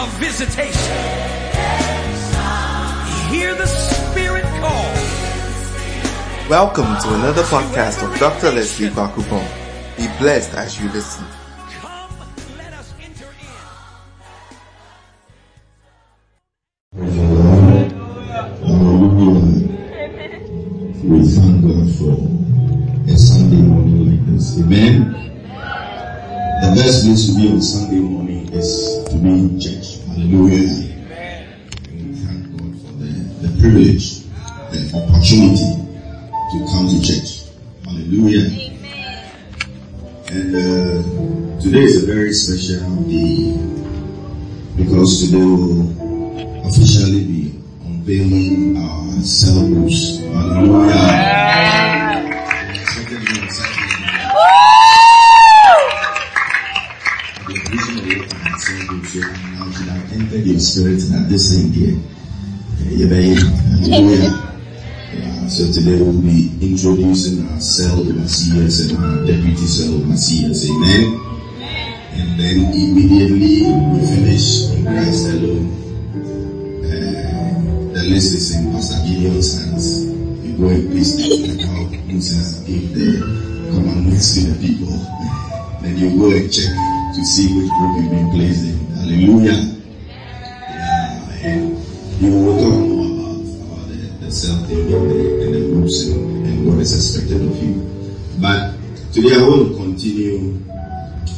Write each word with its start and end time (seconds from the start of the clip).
of 0.00 0.08
visitation. 0.18 0.96
Hear 3.30 3.54
the 3.54 3.66
Spirit 3.66 4.44
call. 4.58 4.94
Welcome 6.48 6.86
to 7.02 7.14
another 7.16 7.42
podcast 7.42 8.02
of 8.02 8.18
Dr. 8.18 8.50
Leslie 8.50 8.88
Bakupon. 8.88 9.46
Be 9.98 10.08
blessed 10.18 10.54
as 10.54 10.80
you 10.80 10.88
listen. 10.88 11.26
Overseers. 70.30 70.70
Amen. 70.70 71.20
And 72.12 72.38
then 72.38 72.56
immediately 72.72 73.62
we 73.62 74.06
finish 74.06 74.70
in 74.70 74.84
Christ 74.84 75.26
alone. 75.28 75.68
Uh, 76.84 77.94
the 77.94 78.02
list 78.04 78.34
is 78.34 78.54
in 78.54 78.72
Pastor 78.72 79.06
Gideon's 79.06 79.58
hands. 79.58 80.06
You 80.44 80.56
go 80.56 80.68
and 80.68 80.92
it 80.92 81.58
like 81.58 81.66
how 81.66 81.82
Moses 82.06 82.60
gave 82.60 82.94
the 82.94 83.20
commandments 83.72 84.34
to 84.34 84.40
the 84.52 84.66
people. 84.66 84.98
Then 85.82 85.96
you 85.96 86.18
go 86.18 86.30
and 86.36 86.52
check 86.52 86.70
to 87.14 87.24
see 87.24 87.48
which 87.56 87.70
group 87.70 88.02
you've 88.02 88.10
been 88.10 88.30
placed 88.30 88.64
in. 88.64 88.86
Hallelujah. 88.96 89.79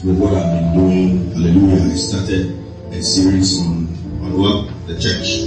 With 0.05 0.19
what 0.19 0.35
I've 0.35 0.51
been 0.53 0.75
doing. 0.75 1.31
Hallelujah. 1.31 1.93
I 1.93 1.95
started 1.95 2.59
a 2.91 3.03
series 3.03 3.61
on, 3.61 3.87
on 4.23 4.37
what? 4.37 4.87
The 4.89 4.99
church. 4.99 5.47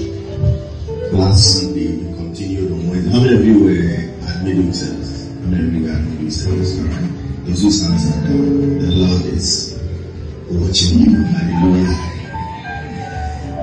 Last 1.12 1.60
Sunday 1.60 1.98
we 1.98 2.14
continued 2.16 2.72
on 2.72 2.90
Wednesday. 2.90 3.12
How 3.12 3.20
many 3.20 3.36
of 3.36 3.46
you 3.46 3.64
were 3.66 4.28
at 4.28 4.44
meeting 4.44 4.72
service? 4.72 5.28
How 5.28 5.48
many 5.48 5.68
of 5.68 5.74
you 5.74 5.84
were 5.84 5.92
at 5.92 6.02
meeting 6.04 6.32
service? 6.32 6.80
Alright. 6.80 7.46
Those 7.46 7.62
whose 7.62 7.84
hands 7.84 8.08
are 8.08 8.24
down, 8.24 8.80
the 8.80 8.92
Lord 8.92 9.26
is 9.26 9.78
watching 10.50 11.00
you. 11.00 11.24
Hallelujah. 11.24 11.92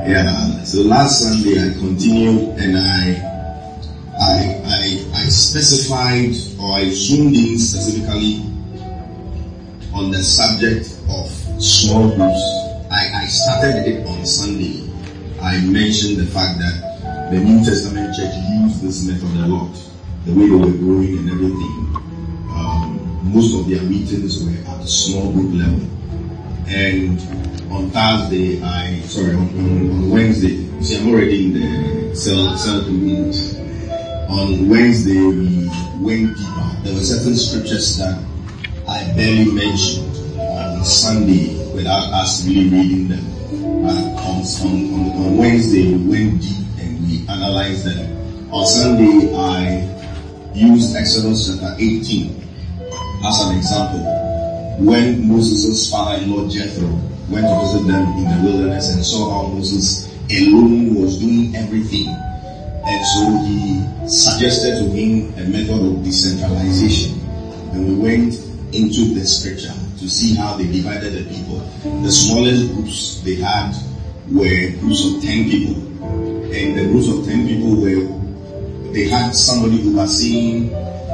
Yeah. 0.07 0.65
So 0.65 0.83
last 0.83 1.21
Sunday 1.23 1.71
I 1.71 1.73
continued 1.73 2.61
and 2.61 2.77
I 2.77 3.17
I 4.21 4.61
I 4.67 5.07
I 5.15 5.25
specified 5.29 6.37
or 6.61 6.77
I 6.77 6.91
zoomed 6.91 7.35
in 7.35 7.59
specifically 7.59 8.52
on 9.95 10.11
the 10.11 10.23
subject 10.23 10.97
of 11.09 11.29
small 11.63 12.09
groups. 12.09 12.43
I, 12.91 13.23
I 13.23 13.27
started 13.27 13.87
it 13.87 14.07
on 14.07 14.25
Sunday. 14.27 14.89
I 15.41 15.61
mentioned 15.61 16.19
the 16.19 16.27
fact 16.27 16.59
that 16.59 17.31
the 17.31 17.39
New 17.41 17.65
Testament 17.65 18.15
church 18.15 18.35
used 18.61 18.83
this 18.83 19.07
method 19.07 19.37
a 19.45 19.47
lot. 19.47 19.75
The 20.25 20.33
way 20.33 20.47
they 20.47 20.55
were 20.55 20.79
growing 20.79 21.19
and 21.19 21.31
everything. 21.31 21.97
Um, 22.53 23.33
most 23.33 23.55
of 23.59 23.69
their 23.69 23.83
meetings 23.83 24.45
were 24.45 24.51
at 24.51 24.81
the 24.81 24.87
small 24.87 25.33
group 25.33 25.53
level. 25.55 25.89
And 26.69 27.21
on 27.73 27.91
Thursday, 27.91 28.63
I, 28.63 29.01
sorry, 29.01 29.35
on, 29.35 29.49
on, 29.59 30.11
Wednesday, 30.11 30.69
see 30.81 30.99
I'm 30.99 31.09
already 31.09 31.47
in 31.47 31.53
the 32.11 32.15
cell, 32.17 32.57
cell 32.57 32.83
group. 32.83 33.35
On 34.31 34.69
Wednesday, 34.69 35.19
we 35.19 35.69
went 36.01 36.37
deeper. 36.37 36.77
There 36.85 36.95
were 36.95 37.01
certain 37.01 37.37
scriptures 37.37 37.99
that 37.99 38.23
I 38.93 39.11
barely 39.17 39.51
mentioned 39.51 40.15
on 40.39 40.85
Sunday 40.85 41.57
without 41.73 42.13
us 42.13 42.47
really 42.47 42.69
reading 42.69 43.09
them. 43.09 43.25
Uh, 43.87 44.21
on, 44.21 44.45
on, 44.45 44.95
on, 44.95 45.17
on 45.17 45.37
Wednesday, 45.39 45.95
we 45.95 46.11
went 46.11 46.43
deep 46.43 46.67
and 46.79 47.01
we 47.09 47.27
analyzed 47.27 47.87
them. 47.87 48.53
On 48.53 48.67
Sunday, 48.67 49.35
I 49.35 50.53
used 50.53 50.95
Exodus 50.95 51.49
chapter 51.49 51.75
18 51.79 52.37
as 53.25 53.41
an 53.41 53.57
example. 53.57 54.05
When 54.79 55.27
Moses' 55.27 55.91
father-in-law 55.91 56.51
Jethro 56.51 56.89
went 57.31 57.47
to 57.49 57.61
visit 57.65 57.87
them 57.87 58.05
in 58.19 58.25
the 58.29 58.41
wilderness 58.45 58.93
and 58.93 59.03
saw 59.03 59.31
how 59.31 59.49
Moses 59.49 60.13
alone 60.31 60.97
was 60.97 61.19
doing 61.19 61.57
everything. 61.57 62.09
And 62.85 63.07
so 63.07 63.39
he 63.47 64.07
suggested 64.07 64.85
to 64.85 64.91
him 64.91 65.33
a 65.39 65.49
method 65.49 65.81
of 65.81 66.05
decentralization. 66.05 67.19
And 67.73 67.89
we 67.89 67.95
went 67.95 68.52
into 68.73 69.15
the 69.15 69.25
scripture 69.25 69.75
to 69.99 70.09
see 70.09 70.35
how 70.35 70.57
they 70.57 70.67
divided 70.67 71.13
the 71.13 71.25
people. 71.35 71.59
The 72.03 72.11
smallest 72.11 72.73
groups 72.75 73.21
they 73.23 73.37
had 73.37 73.75
were 74.31 74.71
groups 74.81 75.05
of 75.07 75.23
10 75.23 75.51
people. 75.51 75.77
And 76.53 76.79
the 76.79 76.85
groups 76.91 77.09
of 77.09 77.25
10 77.25 77.47
people 77.47 77.77
were, 77.81 78.93
they 78.93 79.09
had 79.09 79.35
somebody 79.35 79.81
overseeing 79.89 80.71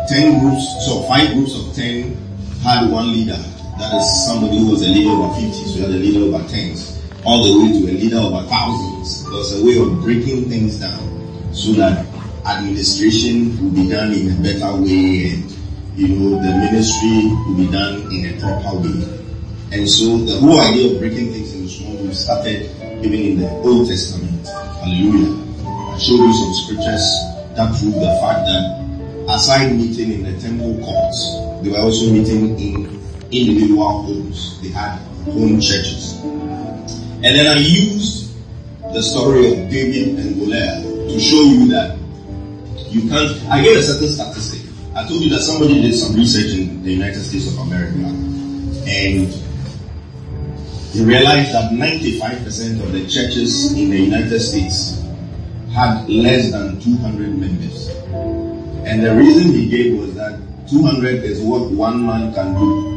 10 0.08 0.40
groups, 0.40 0.86
so 0.86 1.02
five 1.08 1.32
groups 1.34 1.54
of 1.54 1.74
10 1.74 2.16
had 2.62 2.90
one 2.90 3.12
leader. 3.12 3.38
That 3.78 3.94
is 3.94 4.26
somebody 4.26 4.58
who 4.58 4.70
was 4.70 4.82
a 4.82 4.88
leader 4.88 5.10
over 5.10 5.34
50, 5.34 5.52
so 5.52 5.76
you 5.76 5.82
had 5.82 5.90
a 5.90 5.94
leader 5.94 6.34
over 6.34 6.48
tens, 6.48 7.00
all 7.24 7.44
the 7.44 7.58
way 7.58 7.72
to 7.72 7.90
a 7.90 7.94
leader 7.94 8.18
over 8.18 8.42
thousands. 8.48 9.24
It 9.26 9.30
was 9.30 9.60
a 9.60 9.64
way 9.64 9.78
of 9.78 10.00
breaking 10.02 10.48
things 10.48 10.80
down 10.80 11.54
so 11.54 11.72
that 11.72 12.06
administration 12.46 13.62
would 13.62 13.74
be 13.74 13.88
done 13.88 14.12
in 14.12 14.32
a 14.32 14.42
better 14.42 14.74
way 14.80 15.34
and 15.34 15.57
you 15.98 16.06
know 16.14 16.30
the 16.38 16.52
ministry 16.62 17.26
will 17.26 17.56
be 17.58 17.66
done 17.72 18.06
in 18.14 18.30
a 18.30 18.40
proper 18.40 18.78
way. 18.78 19.18
And 19.72 19.82
so 19.90 20.18
the 20.18 20.38
whole 20.38 20.60
idea 20.60 20.94
of 20.94 21.00
breaking 21.00 21.32
things 21.32 21.52
into 21.54 21.68
small 21.68 21.96
groups 21.98 22.20
started 22.20 22.70
even 23.04 23.18
in 23.18 23.38
the 23.40 23.50
Old 23.66 23.88
Testament. 23.88 24.46
Hallelujah. 24.46 25.34
I 25.66 25.98
showed 25.98 26.22
you 26.22 26.32
some 26.32 26.54
scriptures 26.54 27.02
that 27.58 27.74
prove 27.74 27.98
the 27.98 28.14
fact 28.22 28.46
that 28.46 28.62
aside 29.28 29.74
meeting 29.74 30.12
in 30.12 30.22
the 30.22 30.40
temple 30.40 30.78
courts, 30.86 31.34
they 31.66 31.70
were 31.70 31.82
also 31.82 32.12
meeting 32.12 32.56
in 32.60 32.86
individual 33.32 34.02
homes. 34.02 34.62
They 34.62 34.68
had 34.68 34.98
home 35.26 35.60
churches. 35.60 36.22
And 36.22 37.34
then 37.34 37.48
I 37.48 37.58
used 37.58 38.30
the 38.94 39.02
story 39.02 39.48
of 39.50 39.68
David 39.68 40.16
and 40.16 40.38
Goliath 40.38 40.84
to 40.84 41.18
show 41.18 41.42
you 41.42 41.66
that 41.74 41.98
you 42.86 43.10
can't, 43.10 43.34
I 43.50 43.62
gave 43.64 43.78
a 43.78 43.82
certain 43.82 44.08
statistic. 44.08 44.57
I 44.98 45.06
told 45.06 45.22
you 45.22 45.30
that 45.30 45.42
somebody 45.42 45.80
did 45.80 45.94
some 45.94 46.16
research 46.16 46.58
in 46.58 46.82
the 46.82 46.90
United 46.90 47.22
States 47.22 47.46
of 47.52 47.58
America 47.58 47.98
and 48.02 49.30
he 50.90 51.04
realized 51.04 51.52
that 51.54 51.70
95% 51.70 52.82
of 52.82 52.90
the 52.90 53.06
churches 53.06 53.74
in 53.74 53.90
the 53.90 53.96
United 53.96 54.40
States 54.40 55.00
had 55.72 56.08
less 56.08 56.50
than 56.50 56.80
200 56.80 57.38
members. 57.38 57.88
And 58.90 59.04
the 59.04 59.14
reason 59.14 59.52
he 59.52 59.68
gave 59.68 59.96
was 60.00 60.16
that 60.16 60.40
200 60.68 61.22
is 61.22 61.42
what 61.42 61.70
one 61.70 62.04
man 62.04 62.34
can 62.34 62.54
do. 62.54 62.88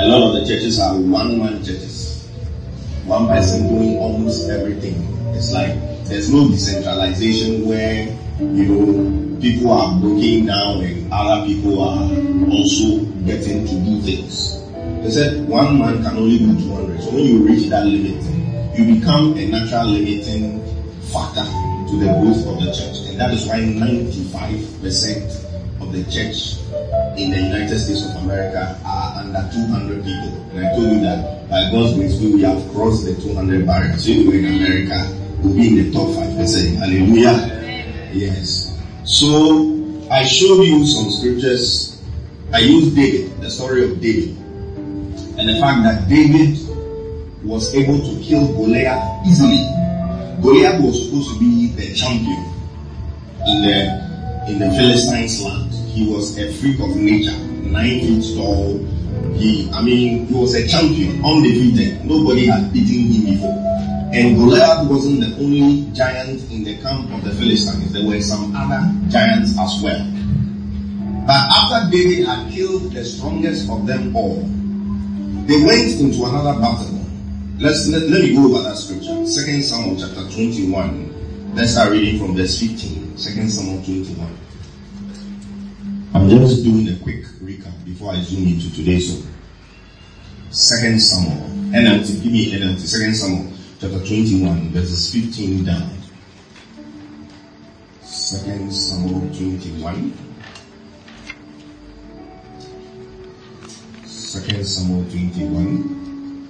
A 0.00 0.08
lot 0.08 0.28
of 0.28 0.32
the 0.32 0.46
churches 0.48 0.80
are 0.80 0.94
one 0.96 1.38
man 1.38 1.58
churches. 1.62 2.26
One 3.04 3.26
person 3.28 3.68
doing 3.68 3.98
almost 3.98 4.48
everything. 4.48 4.94
It's 5.34 5.52
like 5.52 5.74
there's 6.06 6.32
no 6.32 6.48
decentralization 6.48 7.68
where, 7.68 8.16
you 8.56 8.64
know, 8.66 9.40
people 9.40 9.70
are 9.72 9.98
breaking 10.00 10.46
down 10.46 10.82
and 10.82 11.12
other 11.12 11.46
people 11.46 11.82
are 11.82 12.02
also 12.50 13.04
getting 13.24 13.66
to 13.66 13.74
do 13.84 14.00
things. 14.02 14.60
They 15.02 15.10
said 15.10 15.48
one 15.48 15.78
man 15.78 16.02
can 16.02 16.16
only 16.16 16.38
do 16.38 16.54
200. 16.54 17.00
So 17.02 17.10
when 17.10 17.24
you 17.24 17.46
reach 17.46 17.68
that 17.70 17.86
limit, 17.86 18.22
you 18.78 18.84
become 18.98 19.36
a 19.36 19.46
natural 19.48 19.86
limiting 19.86 20.60
factor 21.10 21.44
to 21.44 21.96
the 21.98 22.06
growth 22.20 22.46
of 22.46 22.60
the 22.64 22.72
church. 22.72 22.98
And 23.10 23.18
that 23.20 23.32
is 23.34 23.46
why 23.46 23.60
95% 23.60 25.80
of 25.80 25.92
the 25.92 26.04
church 26.04 26.56
in 27.18 27.30
the 27.30 27.38
United 27.38 27.78
States 27.78 28.04
of 28.06 28.16
America 28.22 28.78
are 28.84 29.18
under 29.20 29.48
200 29.52 30.04
people. 30.04 30.32
And 30.52 30.66
I 30.66 30.70
told 30.74 30.92
you 30.92 31.00
that 31.00 31.48
by 31.50 31.70
God's 31.70 31.94
grace, 31.94 32.18
we 32.20 32.40
have 32.42 32.70
crossed 32.72 33.04
the 33.04 33.14
200 33.20 33.66
barrier. 33.66 33.98
So 33.98 34.10
if 34.10 34.26
we're 34.26 34.38
in 34.38 34.46
America, 34.54 35.06
we'll 35.42 35.54
be 35.54 35.68
in 35.68 35.74
the 35.76 35.90
top 35.92 36.08
5%. 36.08 36.76
Hallelujah. 36.76 37.61
Yes. 38.12 38.78
So 39.04 40.06
I 40.10 40.24
showed 40.24 40.62
you 40.62 40.86
some 40.86 41.10
scriptures. 41.10 42.02
I 42.52 42.60
used 42.60 42.94
David, 42.94 43.40
the 43.40 43.50
story 43.50 43.84
of 43.90 44.00
David. 44.00 44.36
And 45.38 45.48
the 45.48 45.58
fact 45.58 45.82
that 45.84 46.08
David 46.08 46.58
was 47.42 47.74
able 47.74 47.98
to 47.98 48.22
kill 48.22 48.46
Goliath 48.52 49.26
easily. 49.26 49.64
Goliath 50.42 50.82
was 50.82 51.04
supposed 51.04 51.32
to 51.32 51.38
be 51.40 51.68
the 51.74 51.94
champion 51.94 52.44
in 53.46 53.62
the 53.62 54.02
in 54.48 54.58
the 54.58 54.70
Philistines' 54.76 55.42
land. 55.42 55.72
He 55.72 56.06
was 56.06 56.36
a 56.38 56.52
freak 56.54 56.78
of 56.80 56.94
nature, 56.96 57.36
nine 57.64 58.00
feet 58.00 58.36
tall. 58.36 58.78
He, 59.34 59.70
I 59.72 59.82
mean, 59.82 60.26
he 60.26 60.34
was 60.34 60.54
a 60.54 60.66
champion, 60.66 61.24
undefeated. 61.24 62.04
Nobody 62.04 62.46
had 62.46 62.72
beaten 62.72 63.10
him 63.10 63.34
before. 63.34 63.61
And 64.14 64.36
Goliath 64.36 64.90
wasn't 64.90 65.20
the 65.20 65.34
only 65.42 65.90
giant 65.94 66.50
in 66.50 66.64
the 66.64 66.76
camp 66.82 67.10
of 67.14 67.24
the 67.24 67.30
Philistines. 67.30 67.94
There 67.94 68.04
were 68.04 68.20
some 68.20 68.54
other 68.54 68.92
giants 69.08 69.58
as 69.58 69.82
well. 69.82 70.04
But 71.26 71.48
after 71.48 71.90
David 71.90 72.26
had 72.26 72.52
killed 72.52 72.92
the 72.92 73.06
strongest 73.06 73.70
of 73.70 73.86
them 73.86 74.14
all, 74.14 74.42
they 75.46 75.64
went 75.64 75.98
into 75.98 76.24
another 76.26 76.60
battle. 76.60 77.00
Let's 77.58 77.88
let, 77.88 78.02
let 78.10 78.20
me 78.20 78.34
go 78.34 78.52
over 78.52 78.68
that 78.68 78.76
scripture. 78.76 79.24
Second 79.24 79.62
Samuel 79.62 79.96
chapter 79.98 80.28
21. 80.30 81.54
Let's 81.54 81.72
start 81.72 81.92
reading 81.92 82.18
from 82.18 82.36
verse 82.36 82.60
15. 82.60 83.16
Second 83.16 83.48
Samuel 83.48 83.82
21. 83.82 84.38
I'm 86.14 86.28
just 86.28 86.64
doing 86.64 86.86
a 86.88 86.96
quick 87.02 87.24
recap 87.40 87.82
before 87.86 88.12
I 88.12 88.20
zoom 88.20 88.46
into 88.46 88.74
today's 88.74 89.10
one. 89.10 89.32
Second 90.50 91.00
Samuel. 91.00 91.48
NLT, 91.72 92.22
give 92.22 92.32
me 92.32 92.52
NLT. 92.52 92.80
Second 92.80 93.14
Samuel 93.14 93.51
chapter 93.82 93.98
21, 93.98 94.70
verses 94.70 95.12
15 95.12 95.64
down. 95.64 95.90
Second 98.00 98.72
Samuel 98.72 99.22
21. 99.34 100.14
Second 104.04 104.64
Samuel 104.64 105.02
21. 105.10 106.48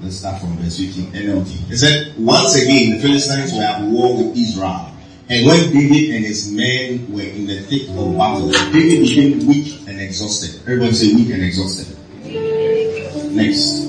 Let's 0.00 0.16
start 0.16 0.40
from 0.40 0.56
verse 0.56 0.78
15. 0.78 1.12
NLT. 1.12 1.70
It 1.70 1.76
said, 1.76 2.14
Once 2.16 2.54
again, 2.56 2.92
the 2.92 3.00
Philistines 3.02 3.52
were 3.52 3.64
at 3.64 3.82
war 3.82 4.16
with 4.16 4.34
Israel. 4.34 4.94
And 5.28 5.46
when 5.46 5.72
David 5.74 6.14
and 6.14 6.24
his 6.24 6.50
men 6.50 7.12
were 7.12 7.20
in 7.20 7.46
the 7.46 7.60
thick 7.60 7.90
of 7.90 8.16
battle, 8.16 8.50
David 8.72 9.02
became 9.02 9.46
weak 9.46 9.86
and 9.88 10.00
exhausted. 10.00 10.62
Everybody 10.62 10.94
say 10.94 11.14
weak 11.14 11.28
and 11.34 11.44
exhausted. 11.44 11.94
Next. 13.34 13.85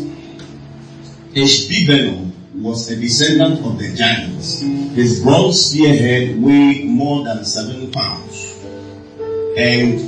Ishbi 1.37 2.33
was 2.55 2.89
a 2.89 2.95
descendant 2.95 3.63
of 3.63 3.77
the 3.77 3.93
giants. 3.93 4.61
His 4.61 5.21
bronze 5.21 5.65
spearhead 5.65 6.41
weighed 6.41 6.85
more 6.85 7.23
than 7.23 7.45
seven 7.45 7.91
pounds. 7.91 8.57
And 9.55 9.99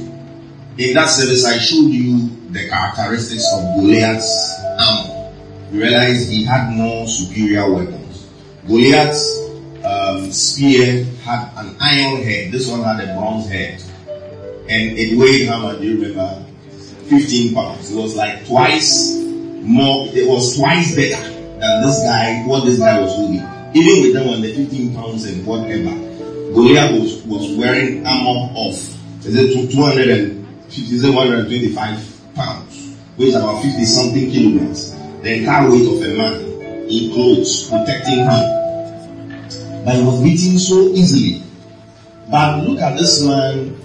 in 0.79 0.93
that 0.95 1.05
service, 1.05 1.45
I 1.45 1.59
showed 1.59 1.91
you 1.91 2.29
the 2.49 2.67
characteristics 2.67 3.45
of 3.53 3.75
Goliath's 3.75 4.59
armor. 4.79 5.31
You 5.71 5.81
realize 5.81 6.27
he 6.27 6.45
had 6.45 6.71
more 6.71 7.07
superior 7.07 7.71
weapons. 7.71 8.27
Goliath's 8.65 9.39
um, 9.83 10.31
spear 10.31 11.03
had 11.23 11.51
an 11.57 11.75
iron 11.79 12.23
head. 12.23 12.51
This 12.51 12.67
one 12.67 12.81
had 12.81 13.07
a 13.07 13.13
bronze 13.13 13.47
head. 13.47 13.83
And 14.67 14.97
it 14.97 15.15
weighed 15.15 15.47
how 15.47 15.59
much? 15.59 15.79
Do 15.79 15.87
you 15.87 16.01
remember? 16.01 16.43
15 17.05 17.53
pounds. 17.53 17.91
It 17.91 17.95
was 17.95 18.15
like 18.15 18.47
twice 18.47 19.28
more, 19.69 20.07
it 20.09 20.27
was 20.27 20.57
twice 20.57 20.95
better 20.95 21.21
than 21.29 21.81
this 21.83 22.01
guy, 22.03 22.43
what 22.45 22.65
this 22.65 22.79
guy 22.79 22.99
was 22.99 23.13
holding. 23.13 23.45
Even 23.75 24.01
with 24.01 24.13
them 24.13 24.29
on 24.29 24.41
the 24.41 24.51
15 24.55 24.95
pounds 24.95 25.25
and 25.25 25.45
whatever, 25.45 25.93
Goliath 26.53 26.99
was, 26.99 27.23
was 27.25 27.55
wearing 27.55 28.05
armor 28.05 28.49
of, 28.57 28.73
is 29.23 29.35
it 29.35 29.71
250, 29.71 30.81
is 30.81 31.03
it 31.03 31.13
125 31.13 32.33
pounds, 32.33 32.97
which 33.15 33.29
is 33.29 33.35
about 33.35 33.61
50 33.61 33.85
something 33.85 34.31
kilograms. 34.31 34.95
The 35.21 35.35
entire 35.35 35.69
weight 35.69 35.85
of 35.85 36.01
a 36.01 36.17
man 36.17 36.89
in 36.89 37.13
clothes 37.13 37.69
protecting 37.69 38.25
him. 38.25 39.85
But 39.85 39.95
he 39.95 40.03
was 40.03 40.23
beaten 40.23 40.57
so 40.57 40.89
easily. 40.89 41.43
But 42.31 42.63
look 42.63 42.79
at 42.79 42.97
this 42.97 43.23
man 43.23 43.77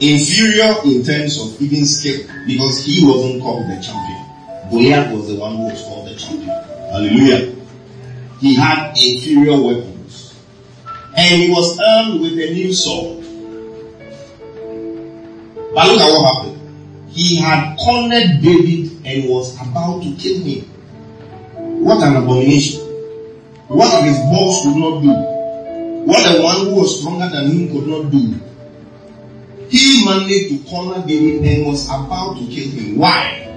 inferior 0.00 0.74
in 0.84 1.04
terms 1.04 1.38
of 1.38 1.60
even 1.62 1.86
skill 1.86 2.26
because 2.46 2.84
he 2.84 3.06
wasn't 3.06 3.42
called 3.42 3.70
the 3.70 3.80
champion. 3.80 4.23
Goliath 4.70 5.12
was 5.12 5.28
the 5.28 5.36
one 5.36 5.56
who 5.56 5.64
was 5.64 5.82
called 5.82 6.08
the 6.08 6.14
champion. 6.16 6.48
Hallelujah. 6.48 7.54
He 8.40 8.54
had 8.54 8.92
inferior 8.96 9.60
weapons. 9.62 10.38
And 11.16 11.42
he 11.42 11.50
was 11.50 11.78
armed 11.80 12.20
with 12.20 12.32
a 12.32 12.52
new 12.52 12.72
sword. 12.72 13.24
But 15.74 15.88
look 15.88 16.00
at 16.00 16.10
what 16.10 16.34
happened. 16.34 17.10
He 17.10 17.36
had 17.36 17.76
cornered 17.78 18.42
David 18.42 19.06
and 19.06 19.28
was 19.28 19.54
about 19.54 20.02
to 20.02 20.14
kill 20.16 20.42
him. 20.42 20.64
What 21.84 22.02
an 22.02 22.16
abomination. 22.16 22.80
What 23.68 24.04
his 24.04 24.18
boss 24.18 24.62
could 24.62 24.76
not 24.76 25.02
do. 25.02 25.12
What 26.06 26.32
the 26.32 26.42
one 26.42 26.66
who 26.66 26.74
was 26.80 27.00
stronger 27.00 27.28
than 27.28 27.46
him 27.50 27.72
could 27.72 27.86
not 27.86 28.10
do. 28.10 28.40
He 29.68 30.04
managed 30.04 30.48
to 30.50 30.70
corner 30.70 31.06
David 31.06 31.44
and 31.44 31.66
was 31.66 31.86
about 31.86 32.38
to 32.38 32.46
kill 32.46 32.70
him. 32.70 32.98
Why? 32.98 33.53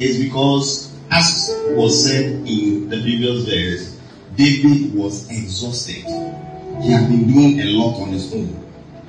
It's 0.00 0.16
because, 0.16 0.96
as 1.10 1.54
was 1.76 2.06
said 2.08 2.24
in 2.48 2.88
the 2.88 3.02
previous 3.02 3.44
verse, 3.44 4.00
David 4.34 4.94
was 4.94 5.28
exhausted. 5.28 6.08
He 6.80 6.88
had 6.88 7.06
been 7.10 7.28
doing 7.28 7.60
a 7.60 7.64
lot 7.76 8.00
on 8.00 8.08
his 8.08 8.32
own. 8.32 8.56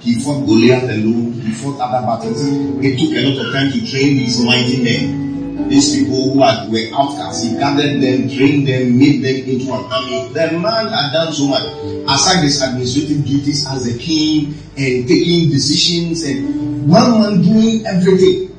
He 0.02 0.20
fought 0.20 0.46
Goliath 0.46 0.84
alone. 0.84 1.32
He 1.32 1.54
fought 1.54 1.80
other 1.80 2.06
battles. 2.06 2.44
It 2.84 3.00
took 3.00 3.16
a 3.16 3.24
lot 3.24 3.40
of 3.40 3.54
time 3.54 3.72
to 3.72 3.80
train 3.90 4.18
these 4.18 4.44
mighty 4.44 4.84
men. 4.84 5.70
These 5.70 5.96
people 5.96 6.34
who 6.34 6.40
were 6.40 6.92
outcasts. 6.92 7.44
He 7.44 7.56
gathered 7.56 8.02
them, 8.02 8.28
trained 8.28 8.68
them, 8.68 9.00
made 9.00 9.24
them 9.24 9.48
into 9.48 9.72
an 9.72 9.88
army. 9.88 10.28
The 10.34 10.60
man 10.60 10.92
had 10.92 11.14
done 11.14 11.32
so 11.32 11.48
much. 11.48 11.64
Aside 12.12 12.44
his 12.44 12.62
administrative 12.62 13.24
duties 13.26 13.66
as 13.66 13.88
a 13.88 13.98
king 13.98 14.56
and 14.76 15.08
taking 15.08 15.50
decisions 15.50 16.24
and 16.24 16.90
one 16.90 17.22
man 17.22 17.42
doing 17.42 17.86
everything. 17.86 18.51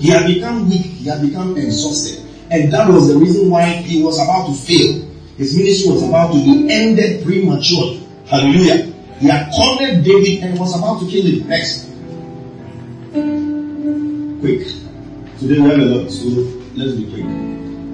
He 0.00 0.08
had 0.08 0.26
become 0.26 0.68
weak. 0.68 0.86
He 0.86 1.08
had 1.08 1.20
become 1.20 1.56
exhausted. 1.58 2.24
And 2.50 2.72
that 2.72 2.88
was 2.88 3.12
the 3.12 3.18
reason 3.18 3.50
why 3.50 3.66
he 3.66 4.02
was 4.02 4.18
about 4.18 4.46
to 4.46 4.54
fail. 4.54 5.06
His 5.36 5.54
ministry 5.56 5.92
was 5.92 6.02
about 6.02 6.32
to 6.32 6.38
be 6.42 6.72
ended 6.72 7.22
prematurely. 7.22 8.06
Hallelujah. 8.26 8.92
He 9.20 9.28
had 9.28 9.52
cornered 9.52 10.02
David 10.02 10.42
and 10.42 10.58
was 10.58 10.74
about 10.76 11.00
to 11.00 11.06
kill 11.06 11.26
him. 11.26 11.46
Next. 11.46 11.84
Quick. 14.40 14.66
Today 15.38 15.60
we 15.60 15.68
have 15.68 15.80
a 15.80 15.84
lot, 15.84 16.10
so 16.10 16.26
let's 16.74 16.96
be 16.96 17.04
quick. 17.12 17.26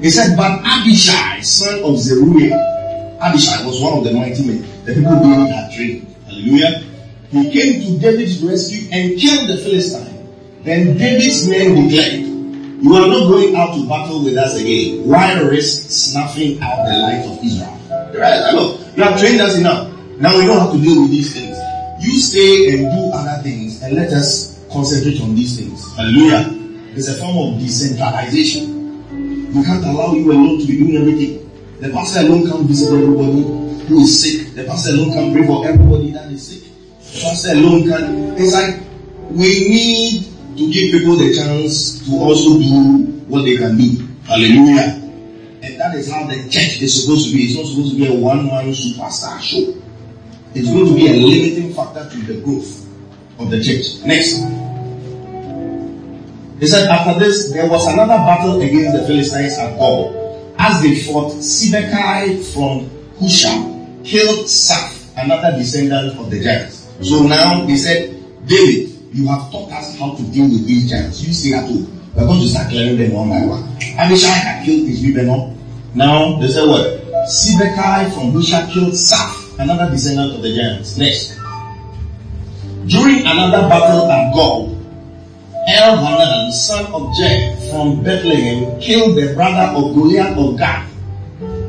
He 0.03 0.11
said, 0.11 0.37
but 0.37 0.63
Abishai, 0.65 1.41
son 1.41 1.83
of 1.83 1.99
Zeruiah, 1.99 3.19
Abishai 3.21 3.67
was 3.67 3.81
one 3.83 3.99
of 3.99 4.05
the 4.05 4.13
mighty 4.13 4.47
men. 4.47 4.63
The 4.85 4.95
people 4.95 5.19
David 5.23 5.49
had 5.51 5.73
trained. 5.75 6.15
Hallelujah. 6.27 6.85
He 7.31 7.51
came 7.51 7.83
to 7.83 7.99
David's 7.99 8.41
rescue 8.43 8.89
and 8.93 9.19
killed 9.19 9.49
the 9.49 9.57
Philistine. 9.59 10.16
Then 10.67 10.99
David's 10.99 11.49
men 11.49 11.79
declared, 11.79 12.27
you 12.83 12.93
are 12.97 13.07
not 13.07 13.29
going 13.31 13.55
out 13.55 13.73
to 13.77 13.89
battle 13.89 14.25
with 14.25 14.37
us 14.37 14.61
again. 14.61 15.07
Why 15.07 15.39
risk 15.39 15.89
snuffing 15.89 16.61
out 16.61 16.85
the 16.85 16.99
life 16.99 17.25
of 17.31 17.39
Israel? 17.39 17.79
Right? 18.11 18.53
Look, 18.53 18.81
you 18.97 19.03
have 19.05 19.15
trained 19.21 19.41
us 19.41 19.57
enough. 19.57 19.95
Now 20.19 20.37
we 20.37 20.45
don't 20.45 20.59
have 20.59 20.73
to 20.73 20.83
deal 20.83 21.03
with 21.03 21.13
these 21.13 21.33
things. 21.33 21.57
You 22.03 22.19
stay 22.19 22.71
and 22.75 22.91
do 22.91 23.11
other 23.15 23.41
things 23.45 23.81
and 23.81 23.95
let 23.95 24.13
us 24.13 24.67
concentrate 24.73 25.21
on 25.23 25.37
these 25.37 25.57
things. 25.57 25.87
Hallelujah. 25.95 26.51
It's 26.99 27.07
a 27.07 27.15
form 27.15 27.55
of 27.55 27.61
decentralization. 27.61 29.55
We 29.55 29.63
can't 29.63 29.85
allow 29.85 30.15
you 30.15 30.33
alone 30.33 30.59
to 30.59 30.67
be 30.67 30.79
doing 30.79 30.97
everything. 30.97 31.49
The 31.79 31.91
pastor 31.91 32.27
alone 32.27 32.51
can't 32.51 32.67
visit 32.67 32.93
everybody 32.93 33.43
who 33.87 34.01
is 34.03 34.21
sick. 34.21 34.57
The 34.57 34.65
pastor 34.65 34.95
alone 34.95 35.13
can't 35.13 35.33
pray 35.33 35.47
for 35.47 35.65
everybody 35.65 36.11
that 36.11 36.29
is 36.33 36.43
sick. 36.43 36.73
The 36.99 37.23
pastor 37.23 37.53
alone 37.53 37.85
can. 37.87 38.35
It's 38.37 38.53
like 38.53 38.83
we 39.31 39.69
need 39.71 40.36
to 40.57 40.73
give 40.73 40.93
people 40.93 41.17
the 41.17 41.35
chance 41.35 42.05
to 42.07 42.17
also 42.17 42.59
do 42.59 43.23
what 43.29 43.45
they 43.45 43.57
can 43.57 43.77
do. 43.77 44.07
Hallelujah. 44.25 45.03
And 45.63 45.81
that 45.81 45.95
is 45.95 46.11
how 46.11 46.27
the 46.27 46.49
church 46.49 46.81
is 46.83 47.03
supposed 47.03 47.31
to 47.31 47.37
be. 47.37 47.45
It's 47.45 47.57
not 47.57 47.67
supposed 47.67 47.93
to 47.93 47.99
be 47.99 48.07
a 48.07 48.15
one-man 48.15 48.71
superstar 48.71 49.41
show. 49.41 49.75
It's 50.55 50.69
going 50.69 50.87
to 50.87 50.95
be 50.95 51.07
a 51.09 51.15
limiting 51.15 51.75
factor 51.75 52.09
to 52.09 52.17
the 52.33 52.41
growth 52.41 52.87
of 53.39 53.51
the 53.51 53.63
church. 53.63 54.05
Next. 54.07 54.41
He 56.59 56.67
said, 56.67 56.89
after 56.89 57.19
this, 57.21 57.53
there 57.53 57.69
was 57.69 57.87
another 57.87 58.17
battle 58.17 58.61
against 58.63 58.97
the 58.97 59.07
Philistines 59.07 59.59
at 59.59 59.79
Gob. 59.79 60.15
As 60.59 60.81
they 60.81 60.95
fought, 61.01 61.33
Sibekai 61.35 62.41
from 62.55 62.89
Hushah 63.21 64.05
killed 64.05 64.47
Saph, 64.47 65.13
another 65.19 65.59
descendant 65.59 66.19
of 66.19 66.31
the 66.31 66.41
giants. 66.43 66.89
So 67.03 67.27
now 67.27 67.67
he 67.67 67.77
said, 67.77 68.15
David, 68.47 68.96
you 69.17 69.27
have 69.29 69.51
taught 69.51 69.73
us 69.73 69.99
how 69.99 70.15
to 70.15 70.23
deal 70.29 70.45
with 70.45 70.67
these 70.67 70.91
giants. 70.91 71.27
You 71.27 71.33
see 71.33 71.53
that 71.53 71.67
too. 71.67 71.89
We're 72.15 72.27
going 72.27 72.41
to 72.41 72.49
start 72.49 72.69
clearing 72.69 72.99
them 72.99 73.13
one 73.13 73.31
by 73.31 73.41
one. 73.47 73.65
Abishai 73.97 74.29
had 74.29 74.65
killed 74.65 74.89
Ishbi-benob. 74.89 75.57
Now, 75.95 76.39
they 76.39 76.49
say 76.49 76.67
what? 76.67 77.01
Sibekai 77.25 78.13
from 78.13 78.33
Hushah 78.37 78.71
killed 78.73 78.93
Saph, 78.93 79.59
another 79.59 79.91
descendant 79.91 80.35
of 80.37 80.43
the 80.43 80.55
giants. 80.55 80.99
Next. 80.99 81.37
During 82.87 83.21
another 83.25 83.69
battle 83.69 84.05
at 84.11 84.35
Gob, 84.35 84.77
Elhanan, 85.67 86.53
son 86.53 86.85
of 86.93 87.17
Jed 87.17 87.57
from 87.71 88.05
Bethlehem, 88.05 88.79
killed 88.81 89.17
the 89.17 89.33
brother 89.35 89.73
of 89.77 89.95
Goliath 89.95 90.37
of 90.37 90.59
Gath. 90.59 90.93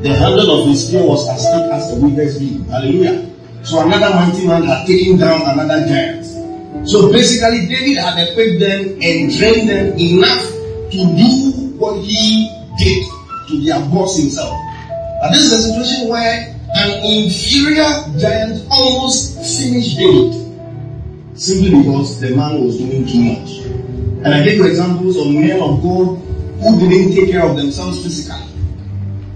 The 0.02 0.14
handle 0.14 0.62
of 0.62 0.68
his 0.68 0.86
spear 0.86 1.02
was 1.02 1.26
as 1.28 1.42
thick 1.42 1.72
as 1.72 1.96
a 1.96 2.00
weaver's 2.00 2.38
beam. 2.38 2.64
Hallelujah. 2.66 3.28
So 3.64 3.80
another 3.80 4.14
mighty 4.14 4.46
man 4.46 4.62
had 4.62 4.86
taken 4.86 5.16
down 5.18 5.42
another 5.42 5.86
giant. 5.88 6.17
So 6.88 7.12
basically, 7.12 7.68
David 7.68 7.98
had 7.98 8.16
equipped 8.16 8.60
them 8.60 8.96
and 9.02 9.28
trained 9.36 9.68
them 9.68 9.92
enough 9.98 10.40
to 10.88 10.96
do 10.96 11.76
what 11.76 12.00
he 12.00 12.48
did 12.78 13.04
to 13.48 13.60
their 13.62 13.80
boss 13.90 14.16
himself. 14.16 14.56
But 15.20 15.32
this 15.32 15.52
is 15.52 15.52
a 15.52 15.68
situation 15.68 16.08
where 16.08 16.56
an 16.76 16.90
inferior 17.04 17.84
giant 18.18 18.66
almost 18.70 19.36
finished 19.36 19.98
David 19.98 20.32
simply 21.36 21.76
because 21.76 22.20
the 22.22 22.34
man 22.34 22.64
was 22.64 22.78
doing 22.78 23.04
too 23.06 23.36
much. 23.36 23.50
And 24.24 24.28
I 24.28 24.42
gave 24.42 24.56
you 24.56 24.64
examples 24.64 25.18
of 25.18 25.26
men 25.26 25.60
of 25.60 25.82
God 25.82 26.16
who 26.16 26.80
didn't 26.80 27.14
take 27.14 27.30
care 27.30 27.44
of 27.44 27.54
themselves 27.54 28.02
physically. 28.02 28.48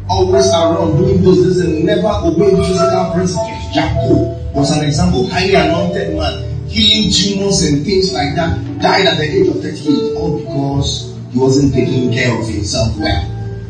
Always 0.08 0.48
around 0.48 0.96
doing 0.96 1.22
those 1.22 1.42
things 1.42 1.58
and 1.60 1.84
never 1.84 2.08
obeyed 2.24 2.56
physical 2.56 3.12
principles. 3.12 3.74
Jacob 3.74 4.40
was 4.56 4.70
an 4.72 4.84
example, 4.86 5.28
highly 5.28 5.54
anointed 5.54 6.16
man, 6.16 6.51
healing 6.72 7.10
demons 7.12 7.62
and 7.62 7.84
things 7.84 8.12
like 8.12 8.34
that, 8.34 8.56
died 8.80 9.04
at 9.04 9.18
the 9.18 9.28
age 9.28 9.48
of 9.48 9.60
38, 9.60 10.16
all 10.16 10.40
because 10.40 11.12
he 11.30 11.38
wasn't 11.38 11.72
taking 11.74 12.12
care 12.12 12.32
of 12.32 12.48
himself 12.48 12.96
well. 12.96 13.22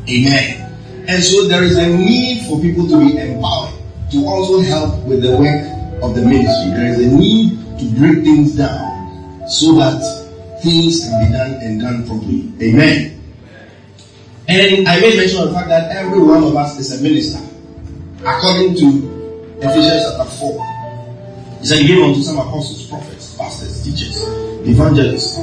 Amen. 0.08 0.62
And 1.08 1.22
so 1.22 1.48
there 1.48 1.64
is 1.64 1.76
a 1.76 1.86
need 1.86 2.46
for 2.46 2.60
people 2.60 2.86
to 2.88 3.00
be 3.00 3.18
empowered, 3.18 3.74
to 4.12 4.24
also 4.26 4.60
help 4.60 5.02
with 5.04 5.22
the 5.22 5.36
work 5.36 5.66
of 6.02 6.14
the 6.14 6.22
ministry. 6.22 6.70
There 6.70 6.86
is 6.86 6.98
a 7.02 7.16
need 7.16 7.58
to 7.78 7.84
break 7.98 8.22
things 8.22 8.54
down 8.56 9.42
so 9.48 9.74
that 9.82 9.98
things 10.62 11.02
can 11.02 11.26
be 11.26 11.32
done 11.32 11.54
and 11.54 11.80
done 11.80 12.06
properly. 12.06 12.52
Amen. 12.62 13.18
And 14.46 14.88
I 14.88 15.00
made 15.00 15.16
mention 15.16 15.42
of 15.42 15.48
the 15.48 15.54
fact 15.54 15.68
that 15.68 15.90
every 15.90 16.22
one 16.22 16.42
of 16.44 16.54
us 16.54 16.78
is 16.78 17.00
a 17.00 17.02
minister. 17.02 17.40
According 18.24 18.76
to 18.76 19.58
Ephesians 19.58 20.02
chapter 20.06 20.30
4. 20.38 20.71
He 21.62 21.68
said 21.68 21.78
he 21.78 21.86
gave 21.86 22.02
unto 22.02 22.20
some 22.22 22.38
apostles, 22.38 22.88
prophets, 22.88 23.36
pastors, 23.36 23.84
teachers, 23.84 24.18
evangelists, 24.66 25.36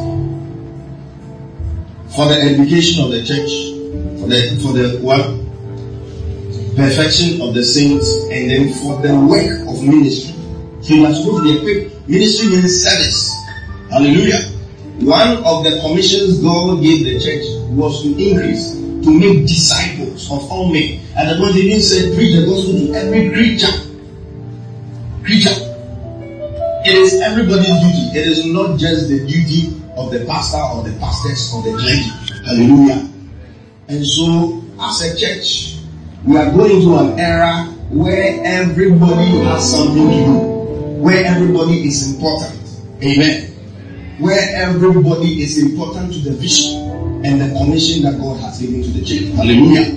for 2.14 2.28
the 2.28 2.36
education 2.44 3.06
of 3.06 3.12
the 3.12 3.24
church, 3.24 3.48
for 4.20 4.28
the 4.28 4.60
for 4.62 4.74
the 4.74 5.00
what? 5.00 5.24
Perfection 6.76 7.40
of 7.40 7.54
the 7.54 7.64
saints, 7.64 8.12
and 8.24 8.52
then 8.52 8.74
for 8.84 9.02
the 9.02 9.16
work 9.16 9.62
of 9.70 9.82
ministry. 9.82 10.36
So 10.82 10.96
you 10.96 11.06
are 11.06 11.14
supposed 11.14 11.38
to 11.38 11.44
be 11.44 11.58
equipped. 11.58 12.10
Ministry 12.10 12.50
means 12.50 12.84
service. 12.84 13.34
Hallelujah. 13.90 14.44
One 15.00 15.38
of 15.46 15.64
the 15.64 15.80
commissions 15.80 16.44
God 16.44 16.84
gave 16.84 17.06
the 17.06 17.18
church 17.18 17.48
was 17.72 18.04
to 18.04 18.10
increase, 18.10 18.74
to 18.76 19.10
make 19.18 19.48
disciples 19.48 20.30
of 20.30 20.52
all 20.52 20.70
men. 20.70 21.00
And 21.16 21.42
the 21.42 21.52
he 21.54 21.70
didn't 21.70 21.84
say 21.84 22.14
preach 22.14 22.36
the 22.36 22.46
gospel 22.46 22.74
to 22.74 22.94
every 22.94 23.30
creature. 23.32 23.72
Creature. 25.24 25.69
It 26.86 26.96
is 26.96 27.22
everybody's 27.22 27.68
duty. 27.68 28.18
It 28.18 28.28
is 28.28 28.46
not 28.46 28.80
just 28.80 29.10
the 29.10 29.20
duty 29.28 29.82
of 29.98 30.12
the 30.12 30.26
pastor 30.26 30.62
or 30.62 30.84
the 30.84 30.98
pastors 31.00 31.52
or 31.54 31.64
the 31.64 31.72
clergy. 31.72 32.10
Hallelujah. 32.46 33.10
And 33.90 34.06
so, 34.06 34.64
as 34.80 35.02
a 35.02 35.18
church, 35.18 35.76
we 36.24 36.38
are 36.38 36.52
going 36.52 36.82
to 36.82 36.98
an 36.98 37.20
era 37.20 37.66
where 37.90 38.42
everybody 38.44 39.44
has 39.46 39.72
something 39.72 40.10
to 40.10 40.26
do, 40.26 40.40
where 41.02 41.26
everybody 41.26 41.88
is 41.88 42.16
important. 42.16 42.60
Amen 43.04 43.50
where 44.20 44.54
everybody 44.54 45.42
is 45.42 45.58
important 45.58 46.14
to 46.14 46.20
the 46.20 46.32
vision 46.32 46.76
and 47.26 47.40
the 47.40 47.58
commission 47.58 48.04
that 48.04 48.20
God 48.20 48.40
has 48.42 48.60
given 48.60 48.84
to 48.84 48.90
the 48.90 49.04
church. 49.04 49.34
Hallelujah. 49.36 49.96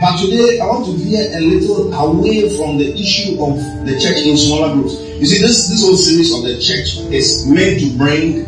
But 0.00 0.20
today 0.20 0.60
I 0.60 0.66
want 0.66 0.84
to 0.86 0.92
veer 0.92 1.32
a 1.32 1.40
little 1.40 1.92
away 1.94 2.54
from 2.56 2.76
the 2.76 2.92
issue 2.92 3.40
of 3.42 3.56
the 3.86 3.98
church 3.98 4.26
in 4.26 4.36
smaller 4.36 4.74
groups. 4.74 5.05
You 5.16 5.24
see, 5.24 5.38
this, 5.38 5.68
this 5.68 5.80
whole 5.82 5.96
series 5.96 6.30
of 6.36 6.42
the 6.42 6.60
church 6.60 6.98
is 7.10 7.46
meant 7.46 7.80
to 7.80 7.96
bring 7.96 8.44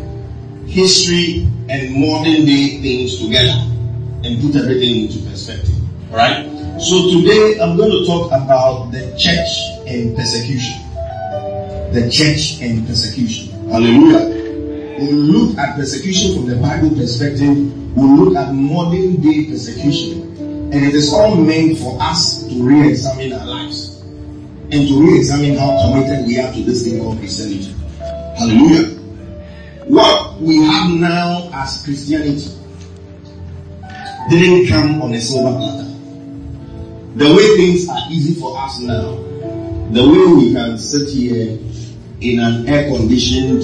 history 0.67 1.49
and 1.67 1.95
modern 1.95 2.45
day 2.45 2.77
things 2.77 3.17
together 3.17 3.57
and 4.23 4.39
put 4.39 4.55
everything 4.55 5.05
into 5.05 5.17
perspective. 5.27 5.73
Alright? 6.11 6.45
So 6.79 7.09
today 7.09 7.59
I'm 7.59 7.75
going 7.75 7.89
to 7.89 8.05
talk 8.05 8.27
about 8.27 8.91
the 8.91 9.17
church 9.17 9.49
and 9.89 10.15
persecution. 10.15 10.77
The 11.91 12.07
church 12.07 12.61
and 12.61 12.85
persecution. 12.85 13.49
Hallelujah. 13.71 14.29
We'll 14.99 15.15
look 15.15 15.57
at 15.57 15.75
persecution 15.75 16.35
from 16.35 16.45
the 16.45 16.55
Bible 16.57 16.91
perspective. 16.95 17.97
We'll 17.97 18.15
look 18.15 18.35
at 18.35 18.53
modern 18.53 19.19
day 19.21 19.49
persecution. 19.49 20.37
And 20.71 20.85
it 20.85 20.93
is 20.93 21.11
all 21.11 21.35
meant 21.35 21.79
for 21.79 21.97
us 21.99 22.43
to 22.43 22.63
re-examine 22.63 23.33
our 23.33 23.47
lives. 23.47 23.88
And 24.71 24.87
to 24.87 25.01
re-examine 25.01 25.57
how 25.57 25.81
committed 25.81 26.27
we 26.27 26.39
are 26.39 26.53
to 26.53 26.63
this 26.63 26.83
thing 26.83 27.01
called 27.01 27.17
Christianity. 27.17 27.73
Hallelujah. 28.37 28.99
What 29.85 30.39
we 30.39 30.63
have 30.63 30.91
now 30.91 31.49
as 31.53 31.83
Christianity 31.83 32.55
didn't 34.29 34.67
come 34.67 35.01
on 35.01 35.13
a 35.13 35.19
silver 35.19 35.57
platter. 35.57 35.89
The 37.15 37.25
way 37.35 37.57
things 37.57 37.89
are 37.89 37.99
easy 38.11 38.39
for 38.39 38.55
us 38.59 38.79
now, 38.81 39.15
the 39.91 40.07
way 40.07 40.33
we 40.33 40.53
can 40.53 40.77
sit 40.77 41.09
here 41.09 41.57
in 42.21 42.39
an 42.39 42.67
air-conditioned 42.67 43.63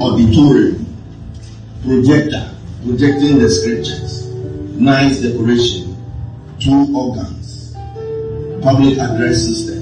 auditorium, 0.00 0.84
projector, 1.82 2.54
projecting 2.84 3.38
the 3.38 3.48
scriptures, 3.48 4.26
nice 4.76 5.22
decoration, 5.22 5.96
two 6.60 6.94
organs, 6.94 7.72
public 8.62 8.98
address 8.98 9.46
system, 9.46 9.75